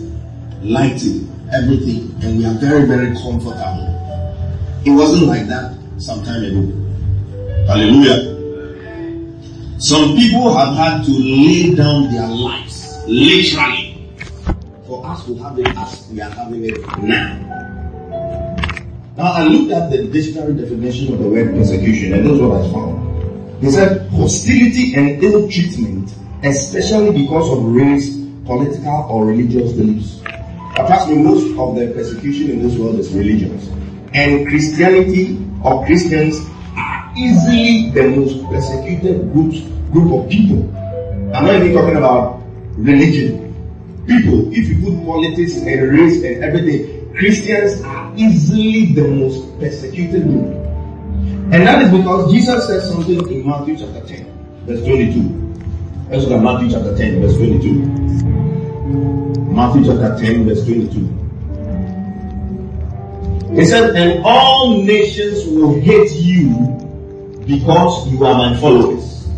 lighting, 0.65 1.29
everything, 1.53 2.11
and 2.23 2.39
we 2.39 2.47
are 2.47 2.55
very, 2.55 2.87
very 2.87 3.15
comfortable. 3.15 3.91
It 4.85 4.91
wasn't 4.91 5.29
like 5.29 5.47
that 5.49 5.77
some 5.99 6.25
time 6.25 6.43
ago. 6.45 6.73
Hallelujah. 7.67 8.33
Some 9.79 10.17
people 10.17 10.57
have 10.57 10.75
had 10.77 11.05
to 11.05 11.11
lay 11.11 11.75
down 11.75 12.11
their 12.11 12.27
lives, 12.27 12.97
literally, 13.07 14.09
for 14.87 15.05
us 15.07 15.27
to 15.27 15.35
have 15.37 15.59
it 15.59 15.69
as 15.77 16.09
we 16.11 16.21
are 16.23 16.31
having 16.31 16.65
it 16.65 16.81
now. 17.03 17.45
Now 19.17 19.33
I 19.33 19.45
looked 19.45 19.71
at 19.71 19.91
the 19.91 20.09
dictionary 20.09 20.55
definition 20.55 21.13
of 21.13 21.21
the 21.21 21.29
word 21.29 21.55
persecution 21.55 22.15
and 22.15 22.27
this 22.27 22.33
is 22.33 22.41
what 22.41 22.61
I 22.61 22.73
found. 22.73 23.63
He 23.63 23.71
said 23.71 24.11
hostility 24.11 24.95
and 24.97 25.23
ill 25.23 25.49
treatment, 25.49 26.13
especially 26.43 27.23
because 27.23 27.49
of 27.53 27.65
race, 27.65 28.17
political 28.45 29.07
or 29.09 29.27
religious 29.27 29.73
beliefs. 29.73 30.24
Trust 30.75 31.09
me, 31.09 31.23
most 31.23 31.57
of 31.57 31.77
the 31.77 31.93
persecution 31.95 32.51
in 32.51 32.63
this 32.63 32.77
world 32.77 32.99
is 32.99 33.13
religious. 33.13 33.69
And 34.13 34.49
Christianity 34.49 35.39
or 35.63 35.87
Christians 35.87 36.41
are 36.77 37.13
easily 37.17 37.91
the 37.91 38.09
most 38.09 38.45
persecuted 38.51 39.33
groups, 39.33 39.61
group 39.93 40.13
of 40.13 40.29
people. 40.29 40.69
I'm 41.33 41.47
not 41.47 41.57
even 41.57 41.75
talking 41.75 41.97
about 41.97 42.43
religion. 42.77 43.55
People, 44.09 44.53
if 44.53 44.69
you 44.69 44.83
put 44.83 45.07
politics 45.07 45.55
and 45.57 45.91
race 45.91 46.25
and 46.25 46.43
everything, 46.43 47.15
Christians 47.15 47.81
are 47.83 48.13
easily 48.17 48.93
the 48.95 49.07
most 49.07 49.59
persecuted 49.61 50.25
group. 50.25 50.55
And 51.55 51.67
that 51.69 51.83
is 51.83 51.91
because 51.91 52.33
Jesus 52.33 52.67
said 52.67 52.83
something 52.83 53.31
in 53.31 53.47
Matthew 53.47 53.79
chapter 53.79 54.05
10, 54.07 54.67
verse 54.67 54.85
22. 54.85 55.55
Let's 56.11 56.25
look 56.25 56.33
at 56.33 56.43
Matthew 56.43 56.71
chapter 56.71 56.97
10, 56.97 57.21
verse 57.21 57.37
22. 57.37 58.34
Matthew 59.55 59.85
chapter 59.85 60.19
10, 60.19 60.49
verse 60.49 60.65
22. 60.67 61.25
He 63.55 63.65
said, 63.65 63.95
And 63.95 64.25
all 64.25 64.83
nations 64.83 65.47
will 65.47 65.81
hate 65.81 66.11
you 66.11 66.49
because 67.47 68.09
you 68.09 68.25
are 68.25 68.35
my 68.35 68.57
followers. 68.59 69.29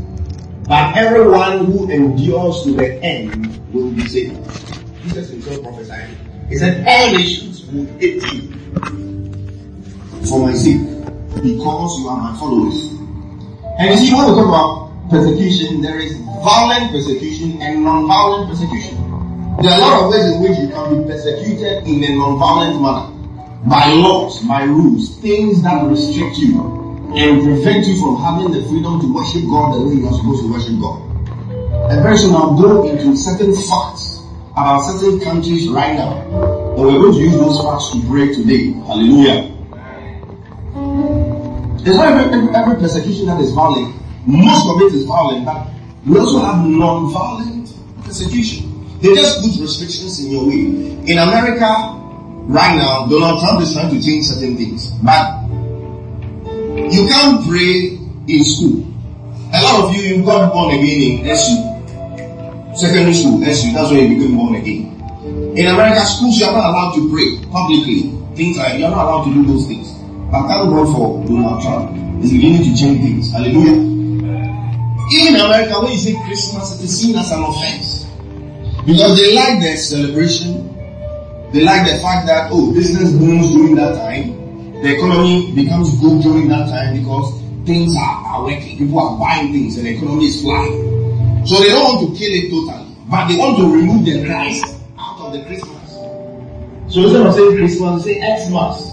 But 0.67 0.97
everyone 0.97 1.67
who 1.67 1.91
endures 1.91 2.63
to 2.65 2.73
the 2.73 2.95
end 3.03 3.61
will 3.75 3.91
be 3.91 4.07
saved. 4.07 4.43
Jesus 5.03 5.29
himself 5.29 5.63
prophesied. 5.63 6.17
He 6.49 6.57
said, 6.57 6.87
All 6.89 7.13
nations 7.13 7.67
will 7.67 7.85
hate 7.99 8.23
you 8.33 8.53
for 10.27 10.47
my 10.47 10.55
sake 10.55 10.81
because 11.43 11.99
you 12.01 12.09
are 12.09 12.17
my 12.17 12.35
followers. 12.39 12.91
And 13.79 13.91
you 13.91 13.97
see, 13.99 14.15
when 14.15 14.31
we 14.31 14.33
talk 14.33 14.49
about 14.49 15.11
persecution, 15.11 15.83
there 15.83 15.99
is 15.99 16.17
violent 16.43 16.91
persecution 16.91 17.61
and 17.61 17.85
non-violent 17.85 18.49
persecution. 18.49 19.06
There 19.63 19.73
are 19.73 19.79
a 19.79 19.81
lot 19.81 20.05
of 20.05 20.11
ways 20.11 20.25
in 20.33 20.43
which 20.43 20.59
you 20.59 20.69
can 20.69 21.03
be 21.03 21.11
persecuted 21.11 21.87
in 21.89 22.05
a 22.05 22.17
non-violent 22.17 22.81
manner. 22.81 23.17
by 23.67 23.93
laws, 23.95 24.43
by 24.45 24.63
rules, 24.63 25.19
things 25.19 25.63
that 25.63 25.85
restrict 25.87 26.39
you 26.39 26.61
and 27.17 27.43
prevent 27.43 27.87
you 27.87 27.99
from 27.99 28.17
having 28.23 28.53
the 28.53 28.63
freedom 28.69 29.01
to 29.01 29.13
worship 29.13 29.43
God 29.51 29.75
the 29.75 29.87
way 29.87 29.95
you 29.95 30.07
are 30.07 30.15
supposed 30.15 30.43
to 30.43 30.53
worship 30.53 30.79
God. 30.81 31.03
And 31.91 32.03
very 32.03 32.17
soon 32.17 32.35
I'll 32.35 32.55
go 32.55 32.89
into 32.89 33.17
certain 33.17 33.55
facts 33.55 34.23
about 34.53 34.83
certain 34.83 35.21
countries 35.21 35.69
right 35.69 35.95
now. 35.95 36.21
And 36.21 36.85
we're 36.85 36.99
going 36.99 37.15
to 37.15 37.21
use 37.21 37.33
those 37.33 37.61
facts 37.63 37.91
to 37.93 38.07
pray 38.09 38.33
today. 38.33 38.73
Hallelujah. 38.87 39.53
It's 41.81 41.97
not 41.97 42.09
every, 42.09 42.55
every 42.55 42.77
persecution 42.77 43.27
that 43.27 43.41
is 43.41 43.53
violent. 43.53 43.95
Most 44.27 44.69
of 44.69 44.81
it 44.83 44.95
is 44.95 45.05
violent, 45.07 45.45
but 45.45 45.69
we 46.05 46.19
also 46.19 46.41
have 46.41 46.65
non-violent 46.67 47.73
persecution. 48.05 48.75
They 49.07 49.15
just 49.15 49.39
put 49.41 49.63
restrictions 49.63 50.19
in 50.19 50.33
your 50.33 50.47
way. 50.47 50.67
In 51.07 51.19
America, 51.19 51.71
right 52.51 52.75
now, 52.75 53.07
Donald 53.07 53.39
Trump 53.39 53.63
is 53.63 53.73
trying 53.73 53.95
to 53.95 54.03
change 54.03 54.27
certain 54.27 54.57
things, 54.57 54.91
but 54.99 55.47
you 56.91 57.07
can't 57.07 57.47
pray 57.47 58.03
in 58.27 58.43
school. 58.43 58.83
A 59.55 59.63
lot 59.63 59.85
of 59.85 59.95
you, 59.95 60.03
you 60.03 60.25
got 60.25 60.53
born 60.53 60.75
again 60.75 61.23
in 61.23 61.27
SU, 61.27 61.55
secondary 62.75 63.15
school, 63.15 63.39
SU. 63.45 63.73
That's 63.73 63.93
where 63.93 64.03
you 64.03 64.17
became 64.19 64.37
born 64.37 64.57
again. 64.57 64.91
In 65.57 65.67
America, 65.67 66.05
schools 66.05 66.39
you 66.41 66.47
are 66.47 66.53
not 66.53 66.71
allowed 66.71 66.95
to 66.97 67.09
pray 67.09 67.39
publicly. 67.53 68.11
Things 68.35 68.59
like 68.59 68.81
you're 68.81 68.91
not 68.91 69.07
allowed 69.07 69.25
to 69.27 69.35
do 69.35 69.47
those 69.47 69.69
things. 69.69 69.87
But 70.33 70.49
thank 70.49 70.69
God 70.69 70.91
for 70.91 71.25
Donald 71.27 71.63
Trump. 71.63 71.95
He's 72.23 72.33
beginning 72.33 72.65
to 72.65 72.77
change 72.77 73.01
things. 73.07 73.31
Hallelujah. 73.31 73.87
In 75.15 75.37
America, 75.37 75.79
when 75.79 75.93
you 75.93 75.99
say 75.99 76.15
Christmas, 76.27 76.75
it 76.81 76.85
is 76.85 77.01
seen 77.01 77.15
as 77.17 77.31
an 77.31 77.45
offense. 77.45 77.96
Because 78.87 79.19
they 79.21 79.35
like 79.35 79.61
the 79.61 79.76
celebration. 79.76 80.73
They 81.52 81.62
like 81.62 81.90
the 81.90 81.99
fact 81.99 82.26
that, 82.28 82.50
oh, 82.52 82.73
business 82.73 83.12
booms 83.12 83.52
during 83.52 83.75
that 83.75 83.97
time. 83.97 84.35
The 84.83 84.95
economy 84.95 85.52
becomes 85.55 85.99
good 86.00 86.23
during 86.23 86.49
that 86.49 86.69
time 86.69 86.97
because 86.97 87.40
things 87.66 87.97
are, 87.97 88.25
are 88.26 88.45
working. 88.45 88.78
People 88.78 89.00
are 89.00 89.19
buying 89.19 89.52
things 89.52 89.76
and 89.76 89.87
the 89.87 89.97
economy 89.97 90.26
is 90.26 90.40
flying. 90.40 91.45
So 91.47 91.59
they 91.61 91.69
don't 91.69 91.83
want 91.83 92.12
to 92.12 92.19
kill 92.19 92.33
it 92.33 92.50
totally. 92.50 92.95
But 93.11 93.28
they 93.28 93.37
want 93.37 93.59
to 93.59 93.64
remove 93.75 94.05
the 94.05 94.25
Christ 94.25 94.76
out 94.99 95.19
of 95.21 95.33
the 95.33 95.45
Christmas. 95.47 95.93
So 96.93 97.02
instead 97.02 97.26
of 97.26 97.35
saying 97.35 97.57
Christmas, 97.57 98.05
say 98.05 98.21
Xmas. 98.23 98.93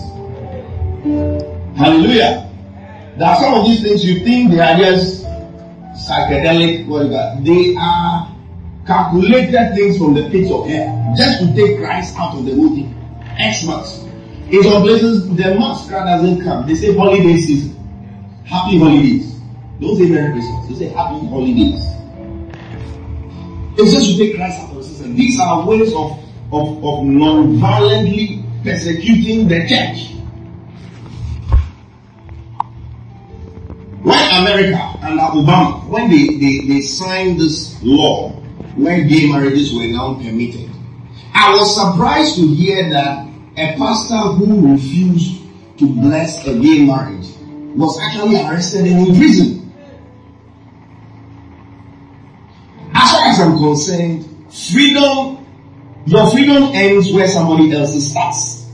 Hallelujah. 1.77 2.49
There 3.17 3.27
are 3.27 3.39
some 3.39 3.53
of 3.53 3.65
these 3.65 3.83
things 3.83 4.03
you 4.03 4.23
think 4.23 4.51
they 4.51 4.59
are 4.59 4.77
just 4.77 5.23
psychedelic, 6.07 6.87
whatever. 6.87 7.37
They 7.41 7.75
are 7.77 8.32
calculated 8.85 9.75
things 9.75 9.97
from 9.97 10.13
the 10.13 10.29
pits 10.29 10.51
of 10.51 10.67
hell 10.67 11.13
just 11.17 11.39
to 11.39 11.53
take 11.55 11.77
Christ 11.79 12.15
out 12.17 12.35
of 12.35 12.45
the 12.45 12.55
whole 12.55 12.69
thing. 12.69 12.93
Xmas. 13.37 14.03
In 14.49 14.61
some 14.63 14.83
places, 14.83 15.27
the 15.29 15.55
masquerade 15.55 16.05
doesn't 16.05 16.43
come. 16.43 16.67
They 16.67 16.75
say 16.75 16.95
holiday 16.95 17.37
season. 17.37 17.75
Happy 18.45 18.77
holidays. 18.77 19.39
Don't 19.79 19.97
say 19.97 20.09
Merry 20.09 20.33
Christmas. 20.33 20.67
They 20.69 20.75
say 20.75 20.93
happy 20.93 21.25
holidays. 21.27 21.83
It's 23.75 23.91
just 23.91 24.11
to 24.11 24.17
take 24.17 24.35
Christ 24.35 24.59
out 24.59 24.69
of 24.69 24.75
the 24.75 24.83
system. 24.83 25.15
These 25.15 25.39
are 25.39 25.65
ways 25.65 25.93
of, 25.93 26.11
of, 26.51 26.83
of 26.83 27.05
non-violently 27.05 28.45
persecuting 28.63 29.47
the 29.47 29.67
church. 29.67 30.11
When 34.03 34.35
America 34.35 34.77
and 35.01 35.19
Obama, 35.19 35.87
when 35.87 36.11
they, 36.11 36.37
they, 36.37 36.67
they 36.67 36.81
signed 36.81 37.39
this 37.39 37.81
law 37.81 38.42
where 38.75 39.03
gay 39.03 39.29
marriages 39.31 39.73
were 39.73 39.87
now 39.87 40.15
permitted, 40.15 40.69
I 41.33 41.53
was 41.53 41.75
surprised 41.75 42.35
to 42.35 42.47
hear 42.47 42.89
that 42.89 43.27
a 43.57 43.77
pastor 43.77 44.15
who 44.15 44.73
refused 44.73 45.41
to 45.77 45.87
bless 45.87 46.45
a 46.47 46.59
gay 46.59 46.85
marriage 46.85 47.27
was 47.75 47.99
actually 47.99 48.35
arrested 48.35 48.85
and 48.85 49.07
in 49.07 49.15
prison. 49.15 49.71
As 52.93 53.11
far 53.11 53.27
as 53.27 53.39
I'm 53.39 53.57
concerned, 53.57 54.25
freedom, 54.71 55.45
your 56.05 56.29
freedom 56.31 56.63
ends 56.73 57.11
where 57.11 57.27
somebody 57.27 57.71
else's 57.75 58.11
starts. 58.11 58.69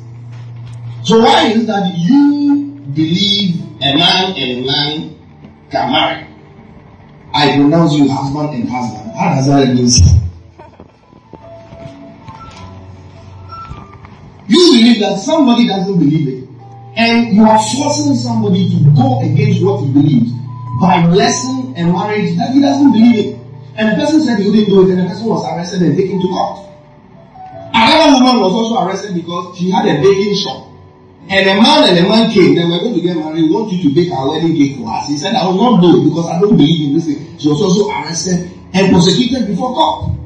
So 1.04 1.20
why 1.20 1.48
is 1.48 1.66
that 1.68 1.94
you 1.98 2.82
believe 2.94 3.62
a 3.82 3.96
man 3.96 4.36
and 4.36 4.64
a 4.64 4.68
man 4.68 5.16
can 5.72 5.92
marry? 5.92 6.29
I 7.40 7.56
pronounce 7.56 7.94
you 7.94 8.10
husband 8.12 8.50
and 8.50 8.68
husband. 8.70 9.16
How 9.16 9.34
does 9.36 9.48
that 9.48 9.74
mean? 9.74 9.88
You 14.50 14.58
believe 14.74 15.00
that 15.00 15.20
somebody 15.20 15.68
doesn't 15.68 16.00
believe 16.00 16.28
it. 16.28 16.50
And 16.98 17.36
you 17.36 17.44
are 17.44 17.60
forcing 17.78 18.16
somebody 18.16 18.68
to 18.68 18.78
go 18.98 19.22
against 19.22 19.64
what 19.64 19.86
he 19.86 19.94
believes 19.94 20.32
by 20.82 21.06
blessing 21.06 21.78
a 21.78 21.86
marriage 21.86 22.36
that 22.36 22.52
he 22.52 22.60
doesn't 22.60 22.92
believe 22.92 23.26
in. 23.26 23.40
And 23.78 23.92
the 23.94 24.04
person 24.04 24.22
said 24.26 24.40
he 24.40 24.50
wouldn't 24.50 24.68
do 24.68 24.90
it 24.90 24.98
and 24.98 25.06
the 25.06 25.08
person 25.08 25.28
was 25.28 25.46
arrested 25.46 25.84
and 25.84 25.96
taken 25.96 26.20
to 26.20 26.28
court. 26.28 26.68
Another 27.74 28.20
woman 28.20 28.42
was 28.42 28.52
also 28.52 28.84
arrested 28.84 29.14
because 29.14 29.56
she 29.56 29.70
had 29.70 29.86
a 29.86 30.02
baking 30.02 30.36
shop. 30.36 30.69
And 31.30 31.48
a 31.48 31.62
man 31.62 31.90
and 31.90 32.06
a 32.06 32.10
man 32.10 32.32
came, 32.32 32.56
they 32.56 32.64
were 32.66 32.80
going 32.80 32.96
to 32.96 33.02
get 33.02 33.16
married, 33.16 33.44
we 33.44 33.54
want 33.54 33.72
you 33.72 33.84
to 33.88 33.94
bake 33.94 34.12
our 34.12 34.30
wedding 34.30 34.58
cake 34.58 34.78
for 34.78 34.90
us. 34.90 35.08
He 35.08 35.16
said, 35.16 35.36
I 35.36 35.46
will 35.46 35.54
not 35.54 35.82
do 35.82 36.02
it 36.02 36.10
because 36.10 36.26
I 36.26 36.40
don't 36.40 36.58
believe 36.58 36.90
in 36.90 36.96
this 36.96 37.06
thing. 37.06 37.38
She 37.38 37.48
was 37.48 37.62
also 37.62 37.88
arrested 37.92 38.50
and 38.74 38.92
prosecuted 38.92 39.46
before 39.46 39.76
court. 39.76 40.18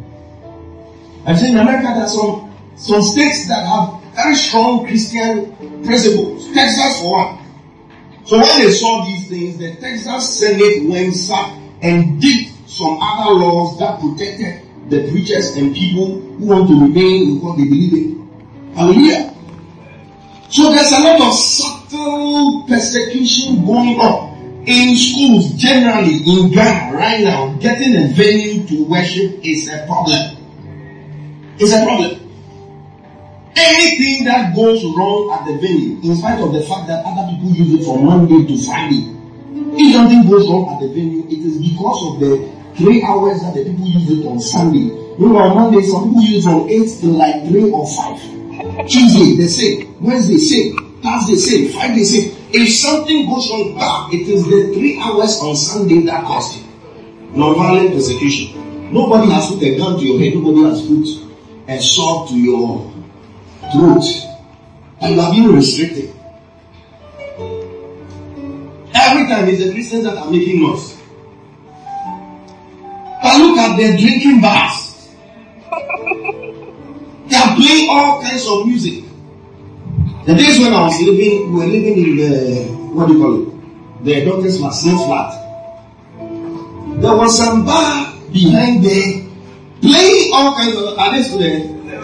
I'm 1.26 1.36
saying 1.36 1.54
in 1.54 1.60
America 1.60 1.92
there 1.92 2.04
are 2.04 2.08
some, 2.08 2.56
some 2.78 3.02
states 3.02 3.50
that 3.50 3.68
have 3.68 4.02
very 4.16 4.36
strong 4.36 4.88
Christian 4.88 5.52
principles. 5.84 6.52
Texas 6.54 7.02
for 7.02 7.12
one. 7.12 7.44
So 8.24 8.38
when 8.40 8.62
they 8.62 8.72
saw 8.72 9.04
these 9.04 9.28
things, 9.28 9.58
the 9.58 9.76
Texas 9.76 10.40
Senate 10.40 10.90
went 10.90 11.14
sat 11.16 11.60
and 11.82 12.22
did 12.22 12.48
some 12.66 12.98
other 13.02 13.32
laws 13.32 13.78
that 13.80 14.00
protected 14.00 14.62
the 14.90 15.12
preachers 15.12 15.58
and 15.58 15.76
people 15.76 16.22
who 16.22 16.46
want 16.46 16.70
to 16.70 16.80
remain 16.80 17.32
in 17.32 17.42
what 17.42 17.58
they 17.58 17.66
believe 17.66 17.94
in. 17.94 18.74
Hallelujah. 18.74 19.33
So 20.54 20.70
there's 20.70 20.92
a 20.92 21.00
lot 21.00 21.20
of 21.20 21.34
subtle 21.34 22.68
persecution 22.68 23.66
going 23.66 24.00
on 24.00 24.62
in 24.68 24.96
schools 24.96 25.54
generally 25.54 26.22
in 26.22 26.52
Ghana 26.52 26.96
right 26.96 27.24
now. 27.24 27.58
Getting 27.58 27.98
a 27.98 28.14
venue 28.14 28.62
to 28.68 28.86
worship 28.86 29.44
is 29.44 29.68
a 29.68 29.84
problem. 29.88 30.38
It's 31.58 31.74
a 31.74 31.84
problem. 31.84 32.20
Anything 33.56 34.26
that 34.26 34.56
goes 34.56 34.86
wrong 34.86 35.34
at 35.34 35.48
the 35.48 35.58
venue, 35.58 35.98
in 36.04 36.18
spite 36.18 36.40
of 36.40 36.54
the 36.54 36.62
fact 36.62 36.86
that 36.86 37.04
other 37.04 37.34
people 37.34 37.50
use 37.50 37.82
it 37.82 37.86
from 37.86 38.06
Monday 38.06 38.46
to 38.46 38.64
Friday, 38.64 39.10
if 39.74 39.96
something 39.96 40.30
goes 40.30 40.48
wrong 40.48 40.70
at 40.70 40.82
the 40.82 40.94
venue, 40.94 41.26
it 41.34 41.42
is 41.42 41.58
because 41.58 42.14
of 42.14 42.20
the 42.20 42.54
three 42.78 43.02
hours 43.02 43.42
that 43.42 43.56
the 43.56 43.66
people 43.66 43.88
use 43.88 44.20
it 44.20 44.28
on 44.28 44.40
Sunday. 44.40 44.94
You 45.18 45.30
know, 45.34 45.38
on 45.38 45.56
Monday, 45.56 45.82
some 45.82 46.10
people 46.10 46.22
use 46.22 46.46
it 46.46 46.48
from 46.48 46.70
8 46.70 47.02
till 47.02 47.18
like 47.18 47.42
3 47.48 47.72
or 47.72 47.88
5. 47.90 48.43
Tuesday, 48.82 49.36
the 49.38 49.48
same. 49.48 50.02
Wednesday, 50.02 50.38
same. 50.38 51.02
Thursday, 51.02 51.36
same. 51.36 51.72
Friday, 51.74 52.04
same. 52.04 52.36
If 52.52 52.70
something 52.74 53.28
goes 53.28 53.50
wrong, 53.50 53.76
ah, 53.80 54.10
it 54.12 54.28
is 54.28 54.44
the 54.46 54.74
three 54.74 55.00
hours 55.00 55.40
on 55.42 55.56
Sunday 55.56 56.02
that 56.06 56.24
cost 56.26 56.58
you. 56.58 56.64
Non-violent 57.34 57.94
persecution. 57.94 58.92
Nobody 58.94 59.32
has 59.32 59.48
put 59.48 59.64
a 59.64 59.78
gun 59.78 60.00
to 60.00 60.06
your 60.06 60.20
head. 60.20 60.36
Nobody 60.36 60.64
has 60.70 60.82
put 60.86 61.08
a 61.68 61.82
sword 61.82 62.30
to 62.30 62.36
your 62.36 62.92
throat. 63.72 64.04
And 65.02 65.16
you 65.16 65.22
are 65.22 65.32
being 65.32 65.52
restricted. 65.52 66.10
Every 68.94 69.28
time 69.28 69.50
it's 69.50 69.64
the 69.64 69.72
Christians 69.74 70.04
that 70.04 70.18
are 70.18 70.30
making 70.30 70.62
noise. 70.62 70.98
But 73.22 73.38
look 73.38 73.58
at 73.58 73.78
the 73.78 73.98
drinking 73.98 74.42
bars. 74.42 75.10
Are 77.54 77.56
playing 77.56 77.88
all 77.90 78.22
kinds 78.22 78.48
of 78.50 78.66
music. 78.66 79.04
The 80.26 80.34
days 80.34 80.60
when 80.60 80.74
I 80.74 80.82
was 80.88 81.00
living, 81.02 81.54
we 81.54 81.60
were 81.60 81.68
living 81.68 81.98
in 82.02 82.18
the, 82.18 82.64
what 82.98 83.08
do 83.08 83.14
you 83.14 83.22
call 83.22 83.34
it? 83.44 84.04
The 84.06 84.26
doctor's 84.26 84.60
machine 84.60 84.98
flat. 84.98 85.38
There 87.00 87.16
was 87.16 87.38
some 87.38 87.64
bar 87.66 88.12
behind 88.32 88.84
there 88.84 89.22
playing 89.82 90.32
all 90.34 90.56
kinds 90.56 90.76
of, 90.78 90.98
are 90.98 91.12
they 91.12 91.22
still 91.22 91.40
there? 91.40 91.60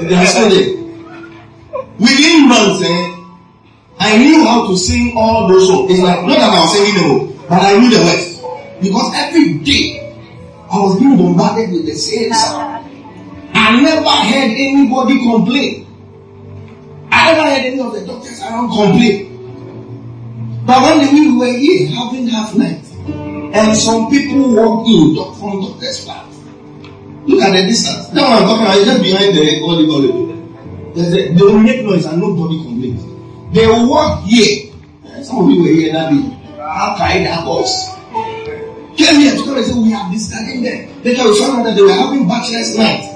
They 0.06 0.16
are 0.16 0.26
still 0.28 0.50
there. 0.50 0.70
Within 1.98 2.48
months, 2.48 2.84
eh, 2.84 3.16
I 3.98 4.18
knew 4.18 4.46
how 4.46 4.68
to 4.68 4.78
sing 4.78 5.14
all 5.18 5.48
those 5.48 5.68
songs. 5.68 5.92
It's 5.92 6.02
like, 6.02 6.22
not 6.28 6.38
that 6.38 6.54
I 6.54 6.60
was 6.62 6.78
singing 6.78 6.94
them, 6.94 7.42
but 7.50 7.60
I 7.60 7.78
knew 7.80 7.90
the 7.90 8.06
words. 8.06 8.38
Because 8.82 9.14
every 9.16 9.58
day, 9.66 10.14
I 10.72 10.78
was 10.78 11.00
being 11.00 11.18
bombarded 11.18 11.72
with 11.72 11.86
the 11.88 11.96
same 11.96 12.32
sound. 12.34 12.69
I 13.70 13.82
never 13.82 14.10
heard 14.10 14.50
anybody 14.58 15.20
complain. 15.22 15.86
I 17.12 17.34
never 17.34 17.46
heard 17.46 17.66
any 17.70 17.80
of 17.80 17.94
the 17.94 18.02
doctors 18.04 18.42
around 18.42 18.70
complain. 18.74 19.30
But 20.66 20.82
when 20.82 21.14
we 21.14 21.38
were 21.38 21.54
here 21.54 21.88
having 21.90 22.26
half 22.30 22.56
night, 22.56 22.82
and 23.54 23.78
some 23.78 24.10
people 24.10 24.56
walked 24.56 24.90
in 24.90 25.14
from 25.38 25.62
doctor's 25.62 26.04
flat. 26.04 26.26
Look 27.28 27.44
at 27.44 27.52
the 27.54 27.68
distance. 27.70 28.10
That 28.10 28.24
one 28.26 28.34
I'm 28.34 28.50
talking 28.50 28.66
about 28.66 28.78
is 28.78 28.86
just 28.86 29.04
behind 29.04 29.38
the 29.38 29.60
call 29.62 29.78
it? 29.78 31.38
They 31.38 31.44
will 31.44 31.60
make 31.60 31.86
noise 31.86 32.06
and 32.06 32.20
nobody 32.20 32.58
complains. 32.64 33.06
They 33.54 33.68
walk 33.68 34.24
here. 34.24 34.74
Eh, 35.06 35.22
some 35.22 35.44
of 35.46 35.50
you 35.52 35.62
were 35.62 35.68
here 35.70 35.94
that 35.94 36.10
day. 36.10 36.26
Al 36.60 36.98
Qaeda 36.98 37.46
boys 37.46 37.86
came 38.98 39.20
here 39.22 39.36
to 39.38 39.44
come 39.46 39.58
and 39.58 39.66
say 39.66 39.74
we 39.78 39.92
have 39.92 40.12
this 40.12 40.28
studying 40.28 40.64
there. 40.64 40.90
Later 41.06 41.30
we 41.30 41.38
found 41.40 41.60
out 41.60 41.64
that 41.66 41.76
they 41.76 41.84
were 41.84 41.94
having 41.94 42.28
bachelor's 42.28 42.76
night 42.76 43.09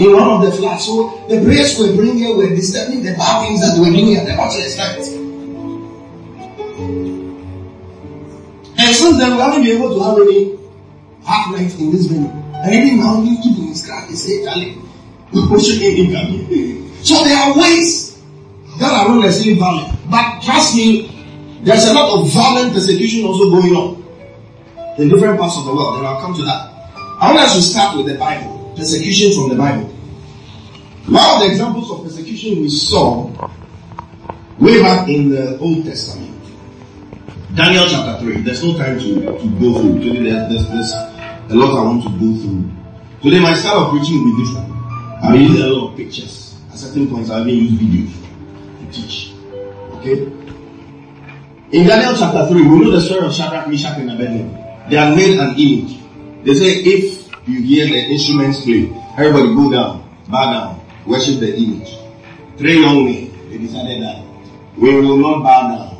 in 0.00 0.12
one 0.12 0.28
of 0.28 0.40
the 0.42 0.50
flats. 0.56 0.86
So 0.86 1.12
the 1.28 1.44
prayers 1.44 1.78
we 1.78 1.94
bring 1.94 2.16
here 2.16 2.34
were 2.34 2.48
disturbing 2.48 3.02
the 3.02 3.12
bad 3.12 3.44
things 3.44 3.60
that 3.60 3.78
were 3.78 3.92
doing 3.92 4.16
at 4.16 4.24
the 4.24 4.32
bachelor's 4.32 4.76
night. 4.80 4.96
And 8.80 8.96
since 8.96 9.18
then 9.18 9.36
we 9.36 9.42
haven't 9.42 9.62
been 9.62 9.76
able 9.76 9.92
to 9.92 10.00
have 10.02 10.16
any 10.18 10.56
half 11.24 11.52
night 11.52 11.78
in 11.78 11.92
this 11.92 12.06
venue. 12.06 12.30
And 12.64 12.74
even 12.74 13.00
now, 13.00 13.20
even 13.22 13.68
in 13.68 13.74
scratch, 13.74 14.08
they 14.08 14.14
say, 14.14 14.44
Charlie, 14.44 14.76
we 15.32 15.60
should 15.60 15.82
in 15.82 16.10
So 17.04 17.22
there 17.24 17.36
are 17.36 17.58
ways 17.58 18.20
that 18.78 18.92
are 18.92 19.08
not 19.08 19.20
necessarily 19.22 19.58
valid. 19.60 19.96
But 20.10 20.42
trust 20.42 20.76
me, 20.76 21.60
there's 21.62 21.86
a 21.86 21.92
lot 21.92 22.18
of 22.18 22.28
violent 22.32 22.72
persecution 22.72 23.24
also 23.24 23.50
going 23.50 23.76
on 23.76 24.00
in 24.98 25.08
different 25.08 25.38
parts 25.38 25.56
of 25.58 25.66
the 25.66 25.74
world, 25.74 25.98
and 25.98 26.06
I'll 26.06 26.20
come 26.20 26.34
to 26.34 26.42
that. 26.42 26.72
I 27.20 27.32
want 27.32 27.40
us 27.40 27.54
to 27.54 27.62
start 27.62 27.96
with 27.96 28.06
the 28.06 28.14
Bible, 28.14 28.59
persecution 28.76 29.32
from 29.32 29.50
the 29.50 29.56
Bible. 29.56 29.88
One 31.06 31.34
of 31.34 31.40
the 31.40 31.46
examples 31.50 31.90
of 31.90 32.04
persecution 32.04 32.60
we 32.60 32.68
saw 32.68 33.26
way 34.58 34.82
back 34.82 35.08
in 35.08 35.30
the 35.30 35.58
Old 35.58 35.84
Testament. 35.84 36.36
Daniel 37.54 37.84
chapter 37.88 38.20
3. 38.20 38.42
There's 38.42 38.62
no 38.62 38.76
time 38.78 38.98
to, 38.98 39.14
to 39.14 39.48
go 39.58 39.80
through. 39.80 40.00
Today 40.00 40.30
there's, 40.30 40.68
there's 40.68 40.92
a 40.92 41.54
lot 41.54 41.78
I 41.78 41.82
want 41.82 42.02
to 42.04 42.10
go 42.10 42.40
through. 42.40 42.70
Today 43.22 43.40
my 43.40 43.54
style 43.54 43.84
of 43.84 43.90
preaching 43.90 44.22
will 44.22 44.36
be 44.36 44.44
different. 44.44 45.32
Be 45.32 45.38
using 45.38 45.62
a 45.62 45.66
lot 45.66 45.90
of 45.90 45.96
pictures. 45.96 46.56
At 46.70 46.78
certain 46.78 47.10
points 47.10 47.30
I'll 47.30 47.44
be 47.44 47.52
using 47.52 47.78
videos 47.78 48.12
to 48.78 48.92
teach. 48.92 49.34
Okay? 49.98 50.40
In 51.72 51.86
Daniel 51.86 52.14
chapter 52.16 52.46
3, 52.48 52.62
we 52.62 52.78
know 52.80 52.90
the 52.90 53.00
story 53.00 53.26
of 53.26 53.32
Shadrach, 53.34 53.68
Meshach, 53.68 53.98
and 53.98 54.10
Abednego. 54.10 54.86
They 54.88 54.96
are 54.96 55.14
made 55.14 55.38
an 55.38 55.54
image. 55.56 56.00
They 56.44 56.54
say 56.54 56.82
if 56.82 57.19
you 57.46 57.62
hear 57.62 57.86
the 57.86 58.12
instruments 58.12 58.64
play, 58.64 58.90
everybody 59.16 59.54
go 59.54 59.70
down, 59.70 60.18
bow 60.28 60.52
down, 60.52 60.86
worship 61.06 61.40
the 61.40 61.56
image. 61.56 61.96
Three 62.58 62.80
young 62.82 63.04
men, 63.04 63.50
they 63.50 63.58
decided 63.58 64.02
that 64.02 64.24
we 64.76 64.94
will 65.00 65.16
not 65.16 65.42
bow 65.42 65.68
down. 65.68 65.90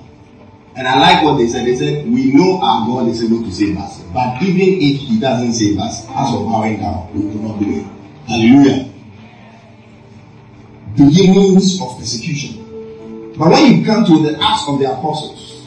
And 0.76 0.86
I 0.86 0.98
like 0.98 1.24
what 1.24 1.36
they 1.38 1.48
said. 1.48 1.66
They 1.66 1.76
said, 1.76 2.06
we 2.06 2.32
know 2.32 2.60
our 2.62 2.86
God 2.86 3.08
is 3.08 3.22
able 3.22 3.42
to 3.42 3.52
save 3.52 3.76
us. 3.76 4.00
But 4.14 4.40
even 4.42 4.80
if 4.80 5.00
he 5.00 5.18
doesn't 5.18 5.52
save 5.52 5.78
us, 5.78 6.06
as 6.08 6.32
of 6.34 6.46
bowing 6.46 6.78
down, 6.78 7.12
we 7.12 7.20
will 7.26 7.42
not 7.48 7.60
do 7.60 7.66
it. 7.70 7.84
Hallelujah. 8.28 8.88
Beginnings 10.96 11.80
of 11.82 11.98
persecution. 11.98 13.34
But 13.36 13.50
when 13.50 13.72
you 13.78 13.84
come 13.84 14.04
to 14.04 14.22
the 14.22 14.38
Acts 14.40 14.64
of 14.68 14.78
the 14.78 14.92
Apostles, 14.92 15.66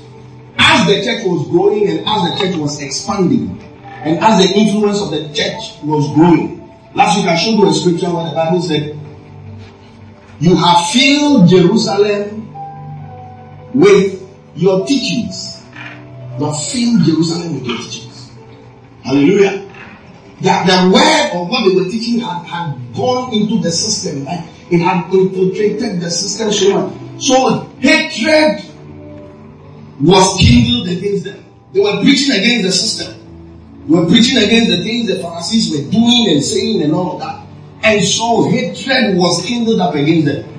as 0.58 0.88
the 0.88 1.04
church 1.04 1.26
was 1.26 1.48
growing 1.48 1.88
and 1.90 2.08
as 2.08 2.32
the 2.32 2.38
church 2.46 2.56
was 2.58 2.82
expanding, 2.82 3.60
and 4.04 4.20
as 4.20 4.38
the 4.38 4.60
influence 4.60 5.00
of 5.00 5.12
the 5.12 5.34
church 5.34 5.82
was 5.82 6.14
growing, 6.14 6.60
last 6.94 7.18
week 7.18 7.26
I 7.26 7.38
showed 7.38 7.58
you 7.58 7.70
a 7.70 7.74
scripture 7.74 8.14
where 8.14 8.26
the 8.26 8.36
Bible 8.36 8.62
said, 8.62 9.00
You 10.42 10.58
have 10.58 10.90
filled 10.90 11.48
Jerusalem 11.48 12.54
with 13.74 14.22
your 14.56 14.86
teachings. 14.86 15.64
You 16.38 16.46
have 16.52 16.66
filled 16.66 17.04
Jerusalem 17.04 17.54
with 17.54 17.64
your 17.64 17.78
teachings. 17.78 18.32
Hallelujah. 19.04 19.70
That 20.42 20.68
the 20.68 20.94
word 20.94 21.42
of 21.42 21.48
what 21.48 21.70
they 21.70 21.74
were 21.74 21.90
teaching 21.90 22.20
had, 22.20 22.44
had 22.46 22.94
gone 22.94 23.34
into 23.34 23.62
the 23.62 23.72
system. 23.72 24.28
It 24.70 24.82
had 24.82 25.14
infiltrated 25.14 26.02
the 26.02 26.12
system 26.12 26.52
so. 26.52 27.00
So 27.20 27.60
hatred 27.80 28.66
was 30.02 30.38
kindled 30.42 30.90
against 30.90 31.24
them. 31.24 31.46
They 31.72 31.80
were 31.80 32.02
preaching 32.02 32.36
against 32.36 32.66
the 32.66 32.72
system. 32.74 33.23
They 33.88 33.96
were 33.96 34.06
preaching 34.08 34.38
against 34.38 34.70
the 34.70 34.84
things 34.84 35.08
the 35.08 35.22
Pharisees 35.22 35.72
were 35.72 35.92
doing 35.92 36.30
and 36.30 36.44
saying 36.44 36.82
and 36.84 36.94
all 36.94 37.14
of 37.14 37.20
that. 37.20 37.46
And 37.84 38.02
so 38.02 38.50
hatred 38.50 39.18
was 39.18 39.46
kindled 39.46 39.80
up 39.80 39.94
against 39.94 40.26
them. 40.26 40.50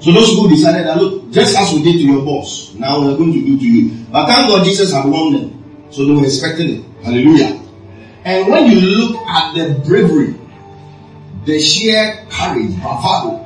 So 0.00 0.12
those 0.12 0.30
people 0.30 0.48
decided 0.48 0.86
that 0.86 0.98
look, 0.98 1.30
just 1.30 1.56
as 1.56 1.72
we 1.72 1.82
did 1.82 1.94
to 1.94 2.04
your 2.04 2.24
boss, 2.24 2.74
now 2.74 3.00
we're 3.00 3.16
going 3.16 3.32
to 3.32 3.40
do 3.40 3.58
to 3.58 3.66
you. 3.66 4.04
But 4.12 4.26
thank 4.26 4.48
God 4.48 4.64
Jesus 4.64 4.92
had 4.92 5.06
warned 5.06 5.36
them. 5.36 5.88
So 5.90 6.04
they 6.04 6.12
were 6.12 6.24
expecting 6.24 6.70
it. 6.70 6.84
Hallelujah. 7.02 7.60
And 8.24 8.48
when 8.48 8.70
you 8.70 8.80
look 8.80 9.16
at 9.16 9.54
the 9.54 9.82
bravery, 9.86 10.38
the 11.46 11.58
sheer 11.60 12.26
courage, 12.30 12.78
bravado, 12.80 13.44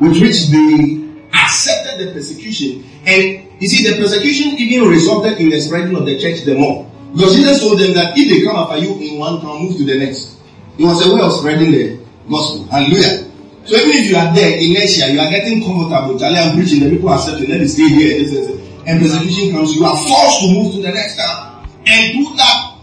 with 0.00 0.20
which 0.20 0.46
they 0.46 1.04
accepted 1.34 2.06
the 2.06 2.12
persecution, 2.12 2.84
and 3.04 3.60
you 3.60 3.68
see, 3.68 3.90
the 3.90 4.00
persecution 4.00 4.52
even 4.58 4.88
resulted 4.88 5.38
in 5.38 5.50
the 5.50 5.60
spreading 5.60 5.96
of 5.96 6.06
the 6.06 6.18
church 6.18 6.44
the 6.44 6.54
more. 6.54 6.87
Because 7.12 7.34
Jesus 7.34 7.60
told 7.60 7.78
them 7.78 7.94
that 7.94 8.16
if 8.16 8.28
they 8.28 8.44
come 8.44 8.56
after 8.56 8.78
you 8.78 8.94
in 8.98 9.18
one 9.18 9.40
town, 9.40 9.62
move 9.64 9.76
to 9.76 9.84
the 9.84 9.98
next. 9.98 10.38
It 10.78 10.84
was 10.84 11.04
a 11.06 11.14
way 11.14 11.20
of 11.20 11.32
spreading 11.32 11.72
the 11.72 11.98
gospel. 12.28 12.64
Hallelujah. 12.66 13.26
So 13.64 13.76
even 13.76 13.90
if 14.00 14.10
you 14.10 14.16
are 14.16 14.34
there 14.34 14.56
in 14.56 14.76
Asia, 14.76 15.12
you 15.12 15.20
are 15.20 15.28
getting 15.30 15.62
comfortable. 15.62 16.18
Charlie, 16.18 16.38
I'm 16.38 16.56
preaching, 16.56 16.80
the 16.80 16.90
people 16.90 17.08
are 17.10 17.18
accepting, 17.18 17.50
let 17.50 17.60
me 17.60 17.68
stay 17.68 17.88
here. 17.88 18.24
This, 18.24 18.30
this. 18.32 18.68
And 18.86 19.00
persecution 19.00 19.52
comes, 19.52 19.76
you 19.76 19.84
are 19.84 19.96
forced 19.96 20.40
to 20.40 20.46
move 20.54 20.74
to 20.74 20.82
the 20.82 20.92
next 20.92 21.16
town. 21.16 21.68
And 21.84 22.12
through 22.12 22.36
that, 22.36 22.78